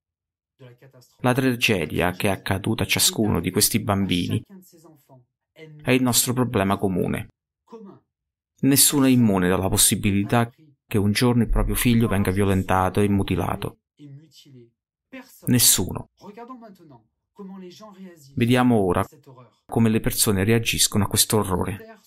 La 1.20 1.34
tragedia 1.34 2.12
che 2.12 2.28
è 2.28 2.30
accaduta 2.30 2.84
a 2.84 2.86
ciascuno 2.86 3.40
di 3.40 3.50
questi 3.50 3.80
bambini 3.80 4.42
è 5.82 5.90
il 5.90 6.02
nostro 6.02 6.32
problema 6.32 6.76
comune. 6.76 7.28
Nessuno 8.60 9.06
è 9.06 9.10
immune 9.10 9.48
dalla 9.48 9.68
possibilità 9.68 10.50
che 10.86 10.98
un 10.98 11.12
giorno 11.12 11.42
il 11.42 11.48
proprio 11.48 11.74
figlio 11.74 12.06
venga 12.06 12.30
violentato 12.30 13.00
e 13.00 13.08
mutilato. 13.08 13.78
Nessuno. 15.46 16.10
Vediamo 18.34 18.76
ora 18.76 19.06
come 19.66 19.88
le 19.88 20.00
persone 20.00 20.44
reagiscono 20.44 21.04
a 21.04 21.08
questo 21.08 21.38
orrore. 21.38 21.98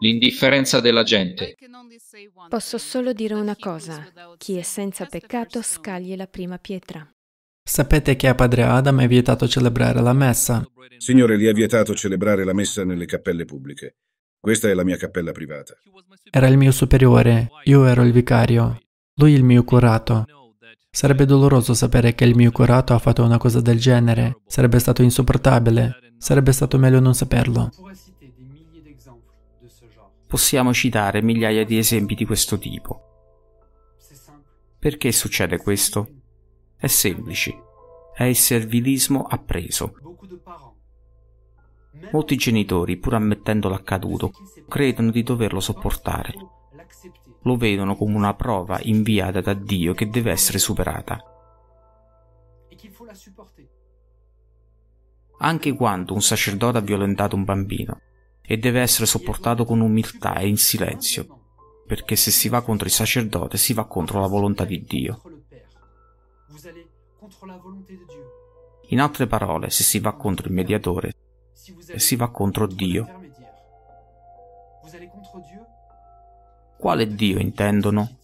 L'indifferenza 0.00 0.80
della 0.80 1.02
gente. 1.04 1.56
Posso 2.48 2.78
solo 2.78 3.12
dire 3.12 3.34
una 3.34 3.56
cosa. 3.56 4.04
Chi 4.36 4.56
è 4.56 4.62
senza 4.62 5.06
peccato 5.06 5.62
scagli 5.62 6.16
la 6.16 6.26
prima 6.26 6.58
pietra. 6.58 7.08
Sapete 7.64 8.16
che 8.16 8.26
a 8.26 8.34
padre 8.34 8.64
Adam 8.64 9.00
è 9.00 9.06
vietato 9.06 9.46
celebrare 9.46 10.00
la 10.00 10.12
messa? 10.12 10.66
Signore, 10.98 11.38
gli 11.38 11.46
è 11.46 11.52
vietato 11.52 11.94
celebrare 11.94 12.44
la 12.44 12.52
messa 12.52 12.84
nelle 12.84 13.06
cappelle 13.06 13.44
pubbliche. 13.44 13.98
Questa 14.40 14.68
è 14.68 14.74
la 14.74 14.82
mia 14.82 14.96
cappella 14.96 15.30
privata. 15.30 15.74
Era 16.30 16.48
il 16.48 16.56
mio 16.56 16.72
superiore, 16.72 17.48
io 17.64 17.84
ero 17.84 18.02
il 18.02 18.10
vicario, 18.10 18.80
lui 19.14 19.32
il 19.32 19.44
mio 19.44 19.62
curato. 19.62 20.26
Sarebbe 20.94 21.24
doloroso 21.24 21.72
sapere 21.72 22.14
che 22.14 22.24
il 22.24 22.36
mio 22.36 22.50
curato 22.52 22.92
ha 22.92 22.98
fatto 22.98 23.24
una 23.24 23.38
cosa 23.38 23.62
del 23.62 23.78
genere, 23.78 24.42
sarebbe 24.46 24.78
stato 24.78 25.00
insopportabile, 25.00 26.12
sarebbe 26.18 26.52
stato 26.52 26.76
meglio 26.76 27.00
non 27.00 27.14
saperlo. 27.14 27.70
Possiamo 30.26 30.74
citare 30.74 31.22
migliaia 31.22 31.64
di 31.64 31.78
esempi 31.78 32.14
di 32.14 32.26
questo 32.26 32.58
tipo. 32.58 33.00
Perché 34.78 35.12
succede 35.12 35.56
questo? 35.56 36.08
È 36.76 36.88
semplice. 36.88 37.54
È 38.14 38.24
il 38.24 38.36
servilismo 38.36 39.22
appreso. 39.22 39.94
Molti 42.10 42.36
genitori, 42.36 42.98
pur 42.98 43.14
ammettendo 43.14 43.70
l'accaduto, 43.70 44.30
credono 44.68 45.10
di 45.10 45.22
doverlo 45.22 45.60
sopportare. 45.60 46.34
Lo 47.42 47.56
vedono 47.56 47.96
come 47.96 48.14
una 48.14 48.34
prova 48.34 48.78
inviata 48.82 49.40
da 49.40 49.54
Dio 49.54 49.94
che 49.94 50.08
deve 50.08 50.30
essere 50.30 50.58
superata. 50.58 51.20
Anche 55.38 55.72
quando 55.72 56.14
un 56.14 56.22
sacerdote 56.22 56.78
ha 56.78 56.82
violentato 56.82 57.34
un 57.34 57.44
bambino 57.44 58.00
e 58.42 58.58
deve 58.58 58.80
essere 58.80 59.06
sopportato 59.06 59.64
con 59.64 59.80
umiltà 59.80 60.36
e 60.36 60.46
in 60.46 60.56
silenzio, 60.56 61.40
perché 61.86 62.14
se 62.14 62.30
si 62.30 62.48
va 62.48 62.62
contro 62.62 62.86
il 62.86 62.92
sacerdote 62.92 63.56
si 63.56 63.72
va 63.72 63.86
contro 63.86 64.20
la 64.20 64.28
volontà 64.28 64.64
di 64.64 64.82
Dio. 64.82 65.20
In 68.88 69.00
altre 69.00 69.26
parole, 69.26 69.70
se 69.70 69.82
si 69.82 69.98
va 69.98 70.12
contro 70.12 70.46
il 70.46 70.54
mediatore, 70.54 71.14
si 71.52 72.14
va 72.14 72.30
contro 72.30 72.66
Dio. 72.66 73.21
Quale 76.82 77.14
Dio 77.14 77.38
intendono? 77.38 78.18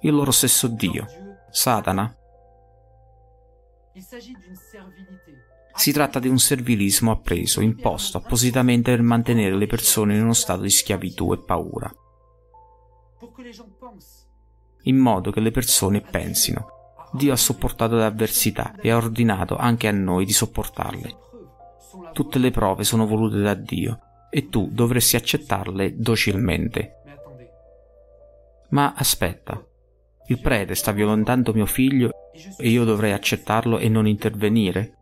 Il 0.00 0.14
loro 0.14 0.30
stesso 0.30 0.66
Dio, 0.66 1.04
Satana. 1.50 2.16
Si 5.74 5.92
tratta 5.92 6.18
di 6.18 6.26
un 6.26 6.38
servilismo 6.38 7.10
appreso, 7.10 7.60
imposto 7.60 8.16
appositamente 8.16 8.92
per 8.92 9.02
mantenere 9.02 9.54
le 9.56 9.66
persone 9.66 10.16
in 10.16 10.22
uno 10.22 10.32
stato 10.32 10.62
di 10.62 10.70
schiavitù 10.70 11.34
e 11.34 11.40
paura, 11.40 11.94
in 14.84 14.96
modo 14.96 15.30
che 15.30 15.40
le 15.40 15.50
persone 15.50 16.00
pensino. 16.00 16.68
Dio 17.12 17.34
ha 17.34 17.36
sopportato 17.36 17.96
le 17.96 18.06
avversità 18.06 18.74
e 18.80 18.90
ha 18.90 18.96
ordinato 18.96 19.58
anche 19.58 19.86
a 19.86 19.92
noi 19.92 20.24
di 20.24 20.32
sopportarle. 20.32 21.18
Tutte 22.14 22.38
le 22.38 22.50
prove 22.52 22.84
sono 22.84 23.06
volute 23.06 23.38
da 23.42 23.52
Dio 23.52 23.98
e 24.30 24.48
tu 24.48 24.70
dovresti 24.72 25.16
accettarle 25.16 25.98
docilmente. 25.98 27.01
Ma 28.72 28.94
aspetta, 28.94 29.62
il 30.28 30.40
prete 30.40 30.74
sta 30.74 30.92
violentando 30.92 31.52
mio 31.52 31.66
figlio 31.66 32.10
e 32.58 32.68
io 32.68 32.84
dovrei 32.84 33.12
accettarlo 33.12 33.78
e 33.78 33.88
non 33.88 34.06
intervenire? 34.06 34.96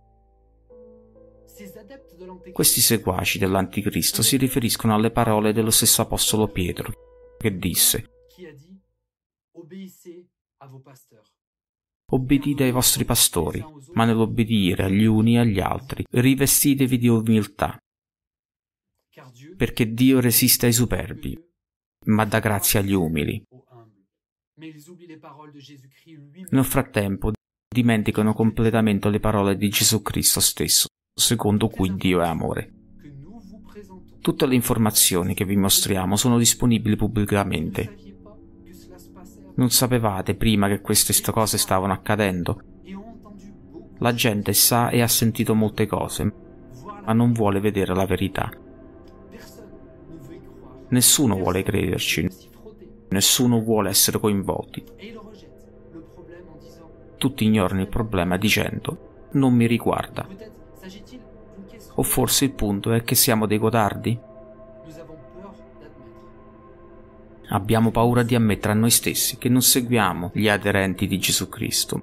Questi 2.52 2.80
seguaci 2.80 3.38
dell'Anticristo 3.38 4.22
si 4.22 4.36
riferiscono 4.36 4.94
alle 4.94 5.12
parole 5.12 5.52
dello 5.52 5.70
stesso 5.70 6.02
Apostolo 6.02 6.48
Pietro, 6.48 6.92
che 7.38 7.56
disse 7.56 8.10
Obbedite 12.12 12.64
ai 12.64 12.72
vostri 12.72 13.04
pastori, 13.04 13.64
ma 13.92 14.04
nell'obbedire 14.04 14.84
agli 14.84 15.04
uni 15.04 15.36
e 15.36 15.38
agli 15.38 15.60
altri, 15.60 16.04
rivestitevi 16.10 16.98
di 16.98 17.06
umiltà, 17.06 17.78
perché 19.56 19.92
Dio 19.92 20.18
resiste 20.18 20.66
ai 20.66 20.72
superbi, 20.72 21.49
ma 22.06 22.24
dà 22.24 22.38
grazia 22.38 22.80
agli 22.80 22.92
umili. 22.92 23.42
Nel 26.50 26.64
frattempo 26.64 27.32
dimenticano 27.68 28.32
completamente 28.32 29.08
le 29.08 29.20
parole 29.20 29.56
di 29.56 29.68
Gesù 29.68 30.02
Cristo 30.02 30.40
stesso, 30.40 30.88
secondo 31.14 31.68
cui 31.68 31.94
Dio 31.94 32.20
è 32.20 32.26
amore. 32.26 32.74
Tutte 34.20 34.46
le 34.46 34.54
informazioni 34.54 35.34
che 35.34 35.44
vi 35.44 35.56
mostriamo 35.56 36.16
sono 36.16 36.36
disponibili 36.36 36.96
pubblicamente 36.96 38.10
non 39.60 39.70
sapevate 39.70 40.36
prima 40.36 40.68
che 40.68 40.80
queste 40.80 41.12
cose 41.30 41.58
stavano 41.58 41.92
accadendo? 41.92 42.62
La 43.98 44.14
gente 44.14 44.54
sa 44.54 44.88
e 44.88 45.02
ha 45.02 45.06
sentito 45.06 45.54
molte 45.54 45.86
cose, 45.86 46.32
ma 47.04 47.12
non 47.12 47.32
vuole 47.32 47.60
vedere 47.60 47.94
la 47.94 48.06
verità. 48.06 48.50
Nessuno 50.90 51.36
vuole 51.36 51.62
crederci, 51.62 52.28
nessuno 53.08 53.60
vuole 53.60 53.90
essere 53.90 54.18
coinvolti. 54.18 54.84
Tutti 57.16 57.44
ignorano 57.44 57.80
il 57.80 57.88
problema 57.88 58.36
dicendo 58.36 59.08
non 59.32 59.54
mi 59.54 59.66
riguarda. 59.66 60.26
O 61.94 62.02
forse 62.02 62.46
il 62.46 62.52
punto 62.52 62.92
è 62.92 63.02
che 63.02 63.14
siamo 63.14 63.46
dei 63.46 63.58
codardi? 63.58 64.18
Abbiamo 67.52 67.90
paura 67.90 68.22
di 68.22 68.34
ammettere 68.34 68.72
a 68.72 68.76
noi 68.76 68.90
stessi 68.90 69.36
che 69.36 69.48
non 69.48 69.60
seguiamo 69.60 70.30
gli 70.34 70.48
aderenti 70.48 71.06
di 71.06 71.18
Gesù 71.18 71.48
Cristo, 71.48 72.02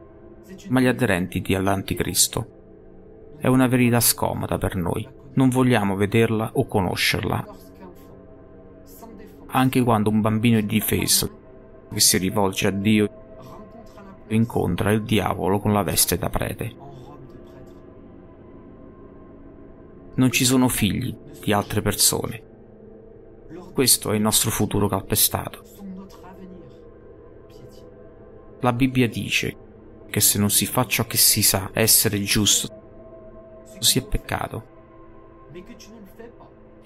ma 0.69 0.81
gli 0.81 0.87
aderenti 0.87 1.41
dell'Anticristo. 1.41 3.35
È 3.37 3.47
una 3.47 3.67
verità 3.67 3.99
scomoda 3.99 4.57
per 4.57 4.75
noi, 4.75 5.07
non 5.33 5.49
vogliamo 5.49 5.95
vederla 5.95 6.51
o 6.53 6.67
conoscerla. 6.67 7.66
Anche 9.57 9.81
quando 9.81 10.11
un 10.11 10.21
bambino 10.21 10.59
è 10.59 10.61
difeso, 10.61 11.87
che 11.91 11.99
si 11.99 12.19
rivolge 12.19 12.67
a 12.67 12.69
Dio, 12.69 13.09
incontra 14.27 14.91
il 14.91 15.01
diavolo 15.01 15.57
con 15.57 15.73
la 15.73 15.81
veste 15.81 16.15
da 16.15 16.29
prete. 16.29 16.75
Non 20.13 20.29
ci 20.29 20.45
sono 20.45 20.67
figli 20.67 21.11
di 21.43 21.51
altre 21.53 21.81
persone, 21.81 22.43
questo 23.73 24.11
è 24.11 24.15
il 24.15 24.21
nostro 24.21 24.51
futuro 24.51 24.87
calpestato. 24.87 25.63
La 28.59 28.73
Bibbia 28.73 29.09
dice 29.09 29.57
che 30.07 30.19
se 30.19 30.37
non 30.37 30.51
si 30.51 30.67
fa 30.67 30.85
ciò 30.85 31.07
che 31.07 31.17
si 31.17 31.41
sa 31.41 31.71
essere 31.73 32.21
giusto, 32.21 33.65
si 33.79 33.97
è 33.97 34.05
peccato. 34.05 35.95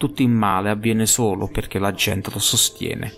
Tutto 0.01 0.21
il 0.23 0.29
male 0.29 0.71
avviene 0.71 1.05
solo 1.05 1.47
perché 1.47 1.77
la 1.77 1.91
gente 1.91 2.31
lo 2.31 2.39
sostiene. 2.39 3.11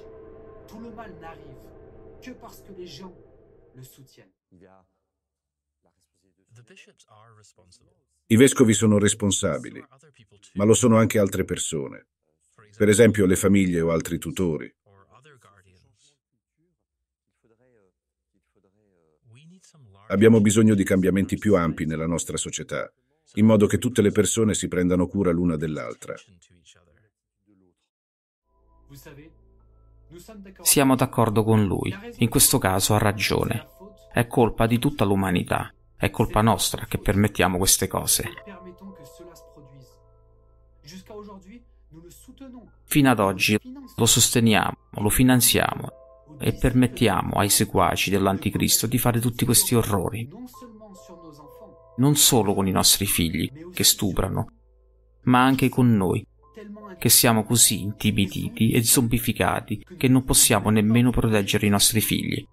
I 8.27 8.35
vescovi 8.35 8.73
sono 8.73 8.97
responsabili, 8.97 9.85
ma 10.55 10.63
lo 10.65 10.73
sono 10.73 10.97
anche 10.97 11.19
altre 11.19 11.45
persone 11.45 12.07
per 12.75 12.89
esempio 12.89 13.25
le 13.25 13.35
famiglie 13.35 13.81
o 13.81 13.91
altri 13.91 14.17
tutori. 14.17 14.73
Abbiamo 20.07 20.41
bisogno 20.41 20.75
di 20.75 20.83
cambiamenti 20.83 21.37
più 21.37 21.55
ampi 21.55 21.85
nella 21.85 22.05
nostra 22.05 22.37
società, 22.37 22.91
in 23.35 23.45
modo 23.45 23.65
che 23.65 23.77
tutte 23.77 24.01
le 24.01 24.11
persone 24.11 24.53
si 24.53 24.67
prendano 24.67 25.07
cura 25.07 25.31
l'una 25.31 25.55
dell'altra. 25.55 26.15
Siamo 30.61 30.95
d'accordo 30.95 31.43
con 31.43 31.65
lui, 31.65 31.95
in 32.17 32.29
questo 32.29 32.59
caso 32.59 32.93
ha 32.93 32.99
ragione. 32.99 33.67
È 34.11 34.27
colpa 34.27 34.67
di 34.67 34.77
tutta 34.77 35.05
l'umanità, 35.05 35.73
è 35.95 36.11
colpa 36.11 36.41
nostra 36.41 36.85
che 36.85 36.99
permettiamo 36.99 37.57
queste 37.57 37.87
cose. 37.87 38.29
Fino 42.83 43.09
ad 43.09 43.19
oggi 43.19 43.59
lo 43.95 44.05
sosteniamo, 44.05 44.77
lo 44.91 45.09
finanziamo 45.09 46.02
e 46.39 46.53
permettiamo 46.53 47.33
ai 47.33 47.49
seguaci 47.49 48.09
dell'Anticristo 48.09 48.87
di 48.87 48.97
fare 48.97 49.19
tutti 49.19 49.45
questi 49.45 49.75
orrori, 49.75 50.27
non 51.97 52.15
solo 52.15 52.53
con 52.53 52.67
i 52.67 52.71
nostri 52.71 53.05
figli 53.05 53.69
che 53.71 53.83
stuprano, 53.83 54.47
ma 55.23 55.43
anche 55.43 55.69
con 55.69 55.95
noi, 55.95 56.25
che 56.97 57.09
siamo 57.09 57.43
così 57.43 57.81
intimiditi 57.81 58.71
e 58.71 58.83
zombificati 58.83 59.85
che 59.97 60.07
non 60.07 60.23
possiamo 60.23 60.69
nemmeno 60.69 61.11
proteggere 61.11 61.65
i 61.65 61.69
nostri 61.69 62.01
figli. 62.01 62.45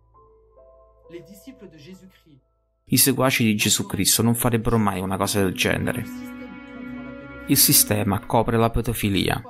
I 2.92 2.96
seguaci 2.96 3.44
di 3.44 3.54
Gesù 3.54 3.86
Cristo 3.86 4.22
non 4.22 4.34
farebbero 4.34 4.76
mai 4.76 5.00
una 5.00 5.16
cosa 5.16 5.40
del 5.40 5.54
genere. 5.54 6.04
Il 7.46 7.56
sistema 7.56 8.24
copre 8.26 8.56
la 8.56 8.70
pedofilia. 8.70 9.40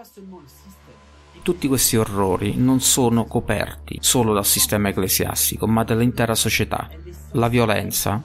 Tutti 1.51 1.67
questi 1.67 1.97
orrori 1.97 2.55
non 2.55 2.81
sono 2.81 3.25
coperti 3.25 3.99
solo 4.01 4.33
dal 4.33 4.47
sistema 4.47 4.91
ecclesiastico, 4.91 5.67
ma 5.67 5.83
dall'intera 5.83 6.37
società. 6.37 6.89
La 7.33 7.49
violenza 7.49 8.23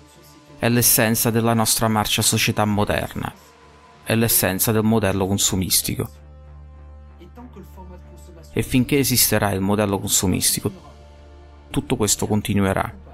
è 0.60 0.70
l'essenza 0.70 1.32
della 1.32 1.56
nostra 1.56 1.88
marcia 1.88 2.22
società 2.22 2.66
moderna, 2.66 3.34
è 4.04 4.14
l'essenza 4.14 4.72
del 4.72 4.84
modello 4.84 5.26
consumistico. 5.26 6.08
E 8.54 8.62
finché 8.62 9.00
esisterà 9.00 9.50
il 9.54 9.62
modello 9.62 9.98
consumistico, 9.98 10.72
tutto 11.72 11.96
questo 11.96 12.28
continuerà. 12.28 13.05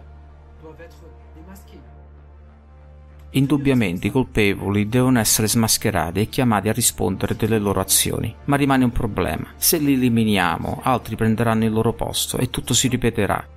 Indubbiamente 3.34 4.07
i 4.07 4.11
colpevoli 4.11 4.89
devono 4.89 5.17
essere 5.17 5.47
smascherati 5.47 6.19
e 6.19 6.27
chiamati 6.27 6.67
a 6.67 6.73
rispondere 6.73 7.38
delle 7.38 7.59
loro 7.59 7.79
azioni, 7.79 8.36
ma 8.45 8.57
rimane 8.57 8.84
un 8.84 8.91
problema. 8.91 9.47
Se 9.55 9.77
li 9.77 9.93
eliminiamo, 9.93 10.82
altri 10.84 11.15
prenderanno 11.15 11.63
il 11.63 11.71
loro 11.71 11.93
posto 11.93 12.38
e 12.38 12.49
tutto 12.49 12.73
si 12.73 12.89
ripeterà. 12.89 13.47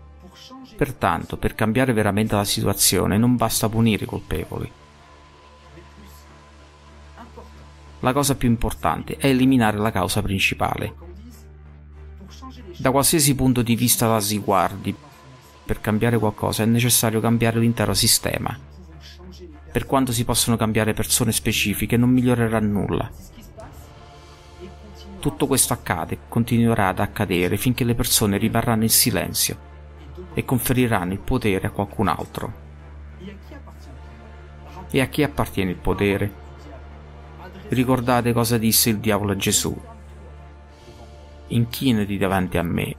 Pertanto, 0.77 1.37
per 1.39 1.57
cambiare 1.57 1.93
veramente 1.93 2.37
la 2.37 2.45
situazione 2.45 3.19
non 3.19 3.35
basta 3.35 3.69
punire 3.69 4.05
i 4.05 4.07
colpevoli. 4.07 4.71
La 7.99 8.13
cosa 8.13 8.37
più 8.37 8.49
importante 8.49 9.17
è 9.17 9.27
eliminare 9.27 9.79
la 9.79 9.91
causa 9.91 10.23
principale. 10.23 10.95
Da 12.77 12.93
qualsiasi 12.93 13.35
punto 13.35 13.63
di 13.63 13.75
vista 13.75 14.07
la 14.07 14.21
si 14.21 14.39
guardi, 14.39 14.95
per 15.65 15.81
cambiare 15.81 16.19
qualcosa 16.19 16.63
è 16.63 16.67
necessario 16.67 17.21
cambiare 17.21 17.59
l'intero 17.59 17.95
sistema 17.95 18.73
per 19.75 19.87
quanto 19.87 20.13
si 20.13 20.25
possono 20.25 20.57
cambiare 20.57 20.93
persone 20.93 21.33
specifiche, 21.33 21.97
non 21.97 22.09
migliorerà 22.11 22.61
nulla. 22.61 23.11
Tutto 25.19 25.49
questo 25.49 25.73
accade 25.73 26.15
e 26.15 26.19
continuerà 26.29 26.87
ad 26.87 27.01
accadere 27.01 27.57
finché 27.57 27.83
le 27.83 27.97
persone 27.97 28.39
rimarranno 28.39 28.85
in 28.85 28.89
silenzio 28.89 29.59
e 30.33 30.45
conferiranno 30.45 31.13
il 31.13 31.19
potere 31.19 31.67
a 31.67 31.71
qualcun 31.71 32.07
altro. 32.07 32.53
E 34.93 35.01
a 35.01 35.07
chi 35.07 35.25
appartiene 35.25 35.73
il 35.73 35.79
potere? 35.79 36.33
Ricordate 37.67 38.33
cosa 38.33 38.59
disse 38.59 38.91
il 38.91 38.99
diavolo 38.99 39.33
a 39.33 39.37
Gesù. 39.37 39.77
Inchinati 41.49 42.17
davanti 42.17 42.59
a 42.59 42.63
me 42.63 42.95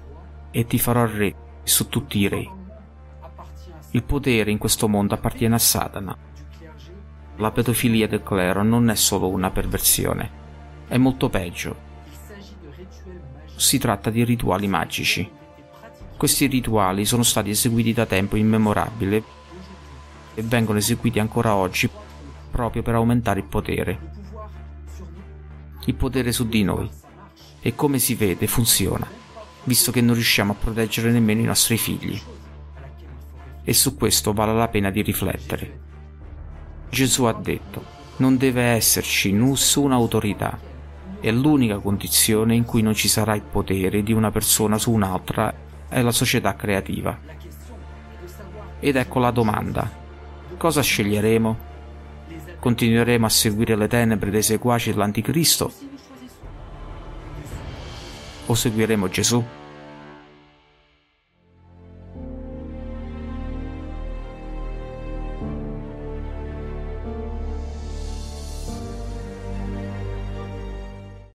e 0.52 0.66
ti 0.66 0.78
farò 0.78 1.06
re 1.06 1.34
su 1.64 1.88
tutti 1.88 2.20
i 2.20 2.28
re. 2.28 2.52
Il 3.92 4.04
potere 4.04 4.52
in 4.52 4.58
questo 4.58 4.90
mondo 4.90 5.14
appartiene 5.14 5.56
a 5.56 5.60
Satana 5.60 6.34
la 7.38 7.52
pedofilia 7.52 8.08
del 8.08 8.24
clero 8.24 8.64
non 8.64 8.90
è 8.90 8.96
solo 8.96 9.28
una 9.28 9.52
perversione, 9.52 10.30
è 10.88 10.98
molto 10.98 11.30
peggio. 11.30 11.84
Si 13.56 13.78
tratta 13.78 14.10
di 14.10 14.24
rituali 14.24 14.68
magici. 14.68 15.30
Questi 16.16 16.48
rituali 16.48 17.04
sono 17.06 17.24
stati 17.24 17.50
eseguiti 17.50 17.92
da 17.92 18.06
tempo 18.06 18.38
immemorabile 18.38 19.24
e 20.34 20.42
vengono 20.44 20.78
eseguiti 20.78 21.20
ancora 21.20 21.56
oggi 21.56 21.90
proprio 22.50 22.82
per 22.82 22.96
aumentare 22.96 23.42
il 23.42 23.46
potere. 23.46 24.00
Il 25.86 25.96
potere 25.96 26.32
su 26.32 26.48
di 26.48 26.64
noi. 26.64 26.90
E 27.60 27.76
come 27.76 28.00
si 28.00 28.16
vede 28.16 28.48
funziona, 28.48 29.08
visto 29.64 29.92
che 29.92 30.00
non 30.00 30.14
riusciamo 30.14 30.54
a 30.54 30.56
proteggere 30.56 31.12
nemmeno 31.12 31.42
i 31.42 31.46
nostri 31.46 31.78
figli. 31.78 32.20
E 33.64 33.74
su 33.74 33.96
questo 33.96 34.32
vale 34.32 34.54
la 34.54 34.68
pena 34.68 34.90
di 34.90 35.02
riflettere. 35.02 35.85
Gesù 36.96 37.26
ha 37.26 37.34
detto, 37.34 37.84
non 38.18 38.38
deve 38.38 38.62
esserci 38.62 39.34
nessuna 39.34 39.96
autorità. 39.96 40.58
E 41.20 41.30
l'unica 41.30 41.80
condizione 41.80 42.56
in 42.56 42.64
cui 42.64 42.82
non 42.82 42.94
ci 42.94 43.10
sarà 43.10 43.36
il 43.36 43.42
potere 43.42 44.02
di 44.02 44.14
una 44.14 44.32
persona 44.32 44.78
su 44.78 44.94
un'altra 44.94 45.54
è 45.90 46.02
la 46.02 46.14
società 46.14 46.56
creativa. 46.56 47.20
Ed 48.80 48.96
ecco 48.96 49.20
la 49.20 49.32
domanda. 49.32 49.92
Cosa 50.56 50.82
sceglieremo? 50.82 51.58
Continueremo 52.60 53.26
a 53.26 53.30
seguire 53.30 53.76
le 53.76 53.90
tenebre 53.90 54.32
dei 54.32 54.42
seguaci 54.42 54.92
dell'Anticristo? 54.92 55.74
O 58.46 58.54
seguiremo 58.54 59.10
Gesù? 59.10 59.44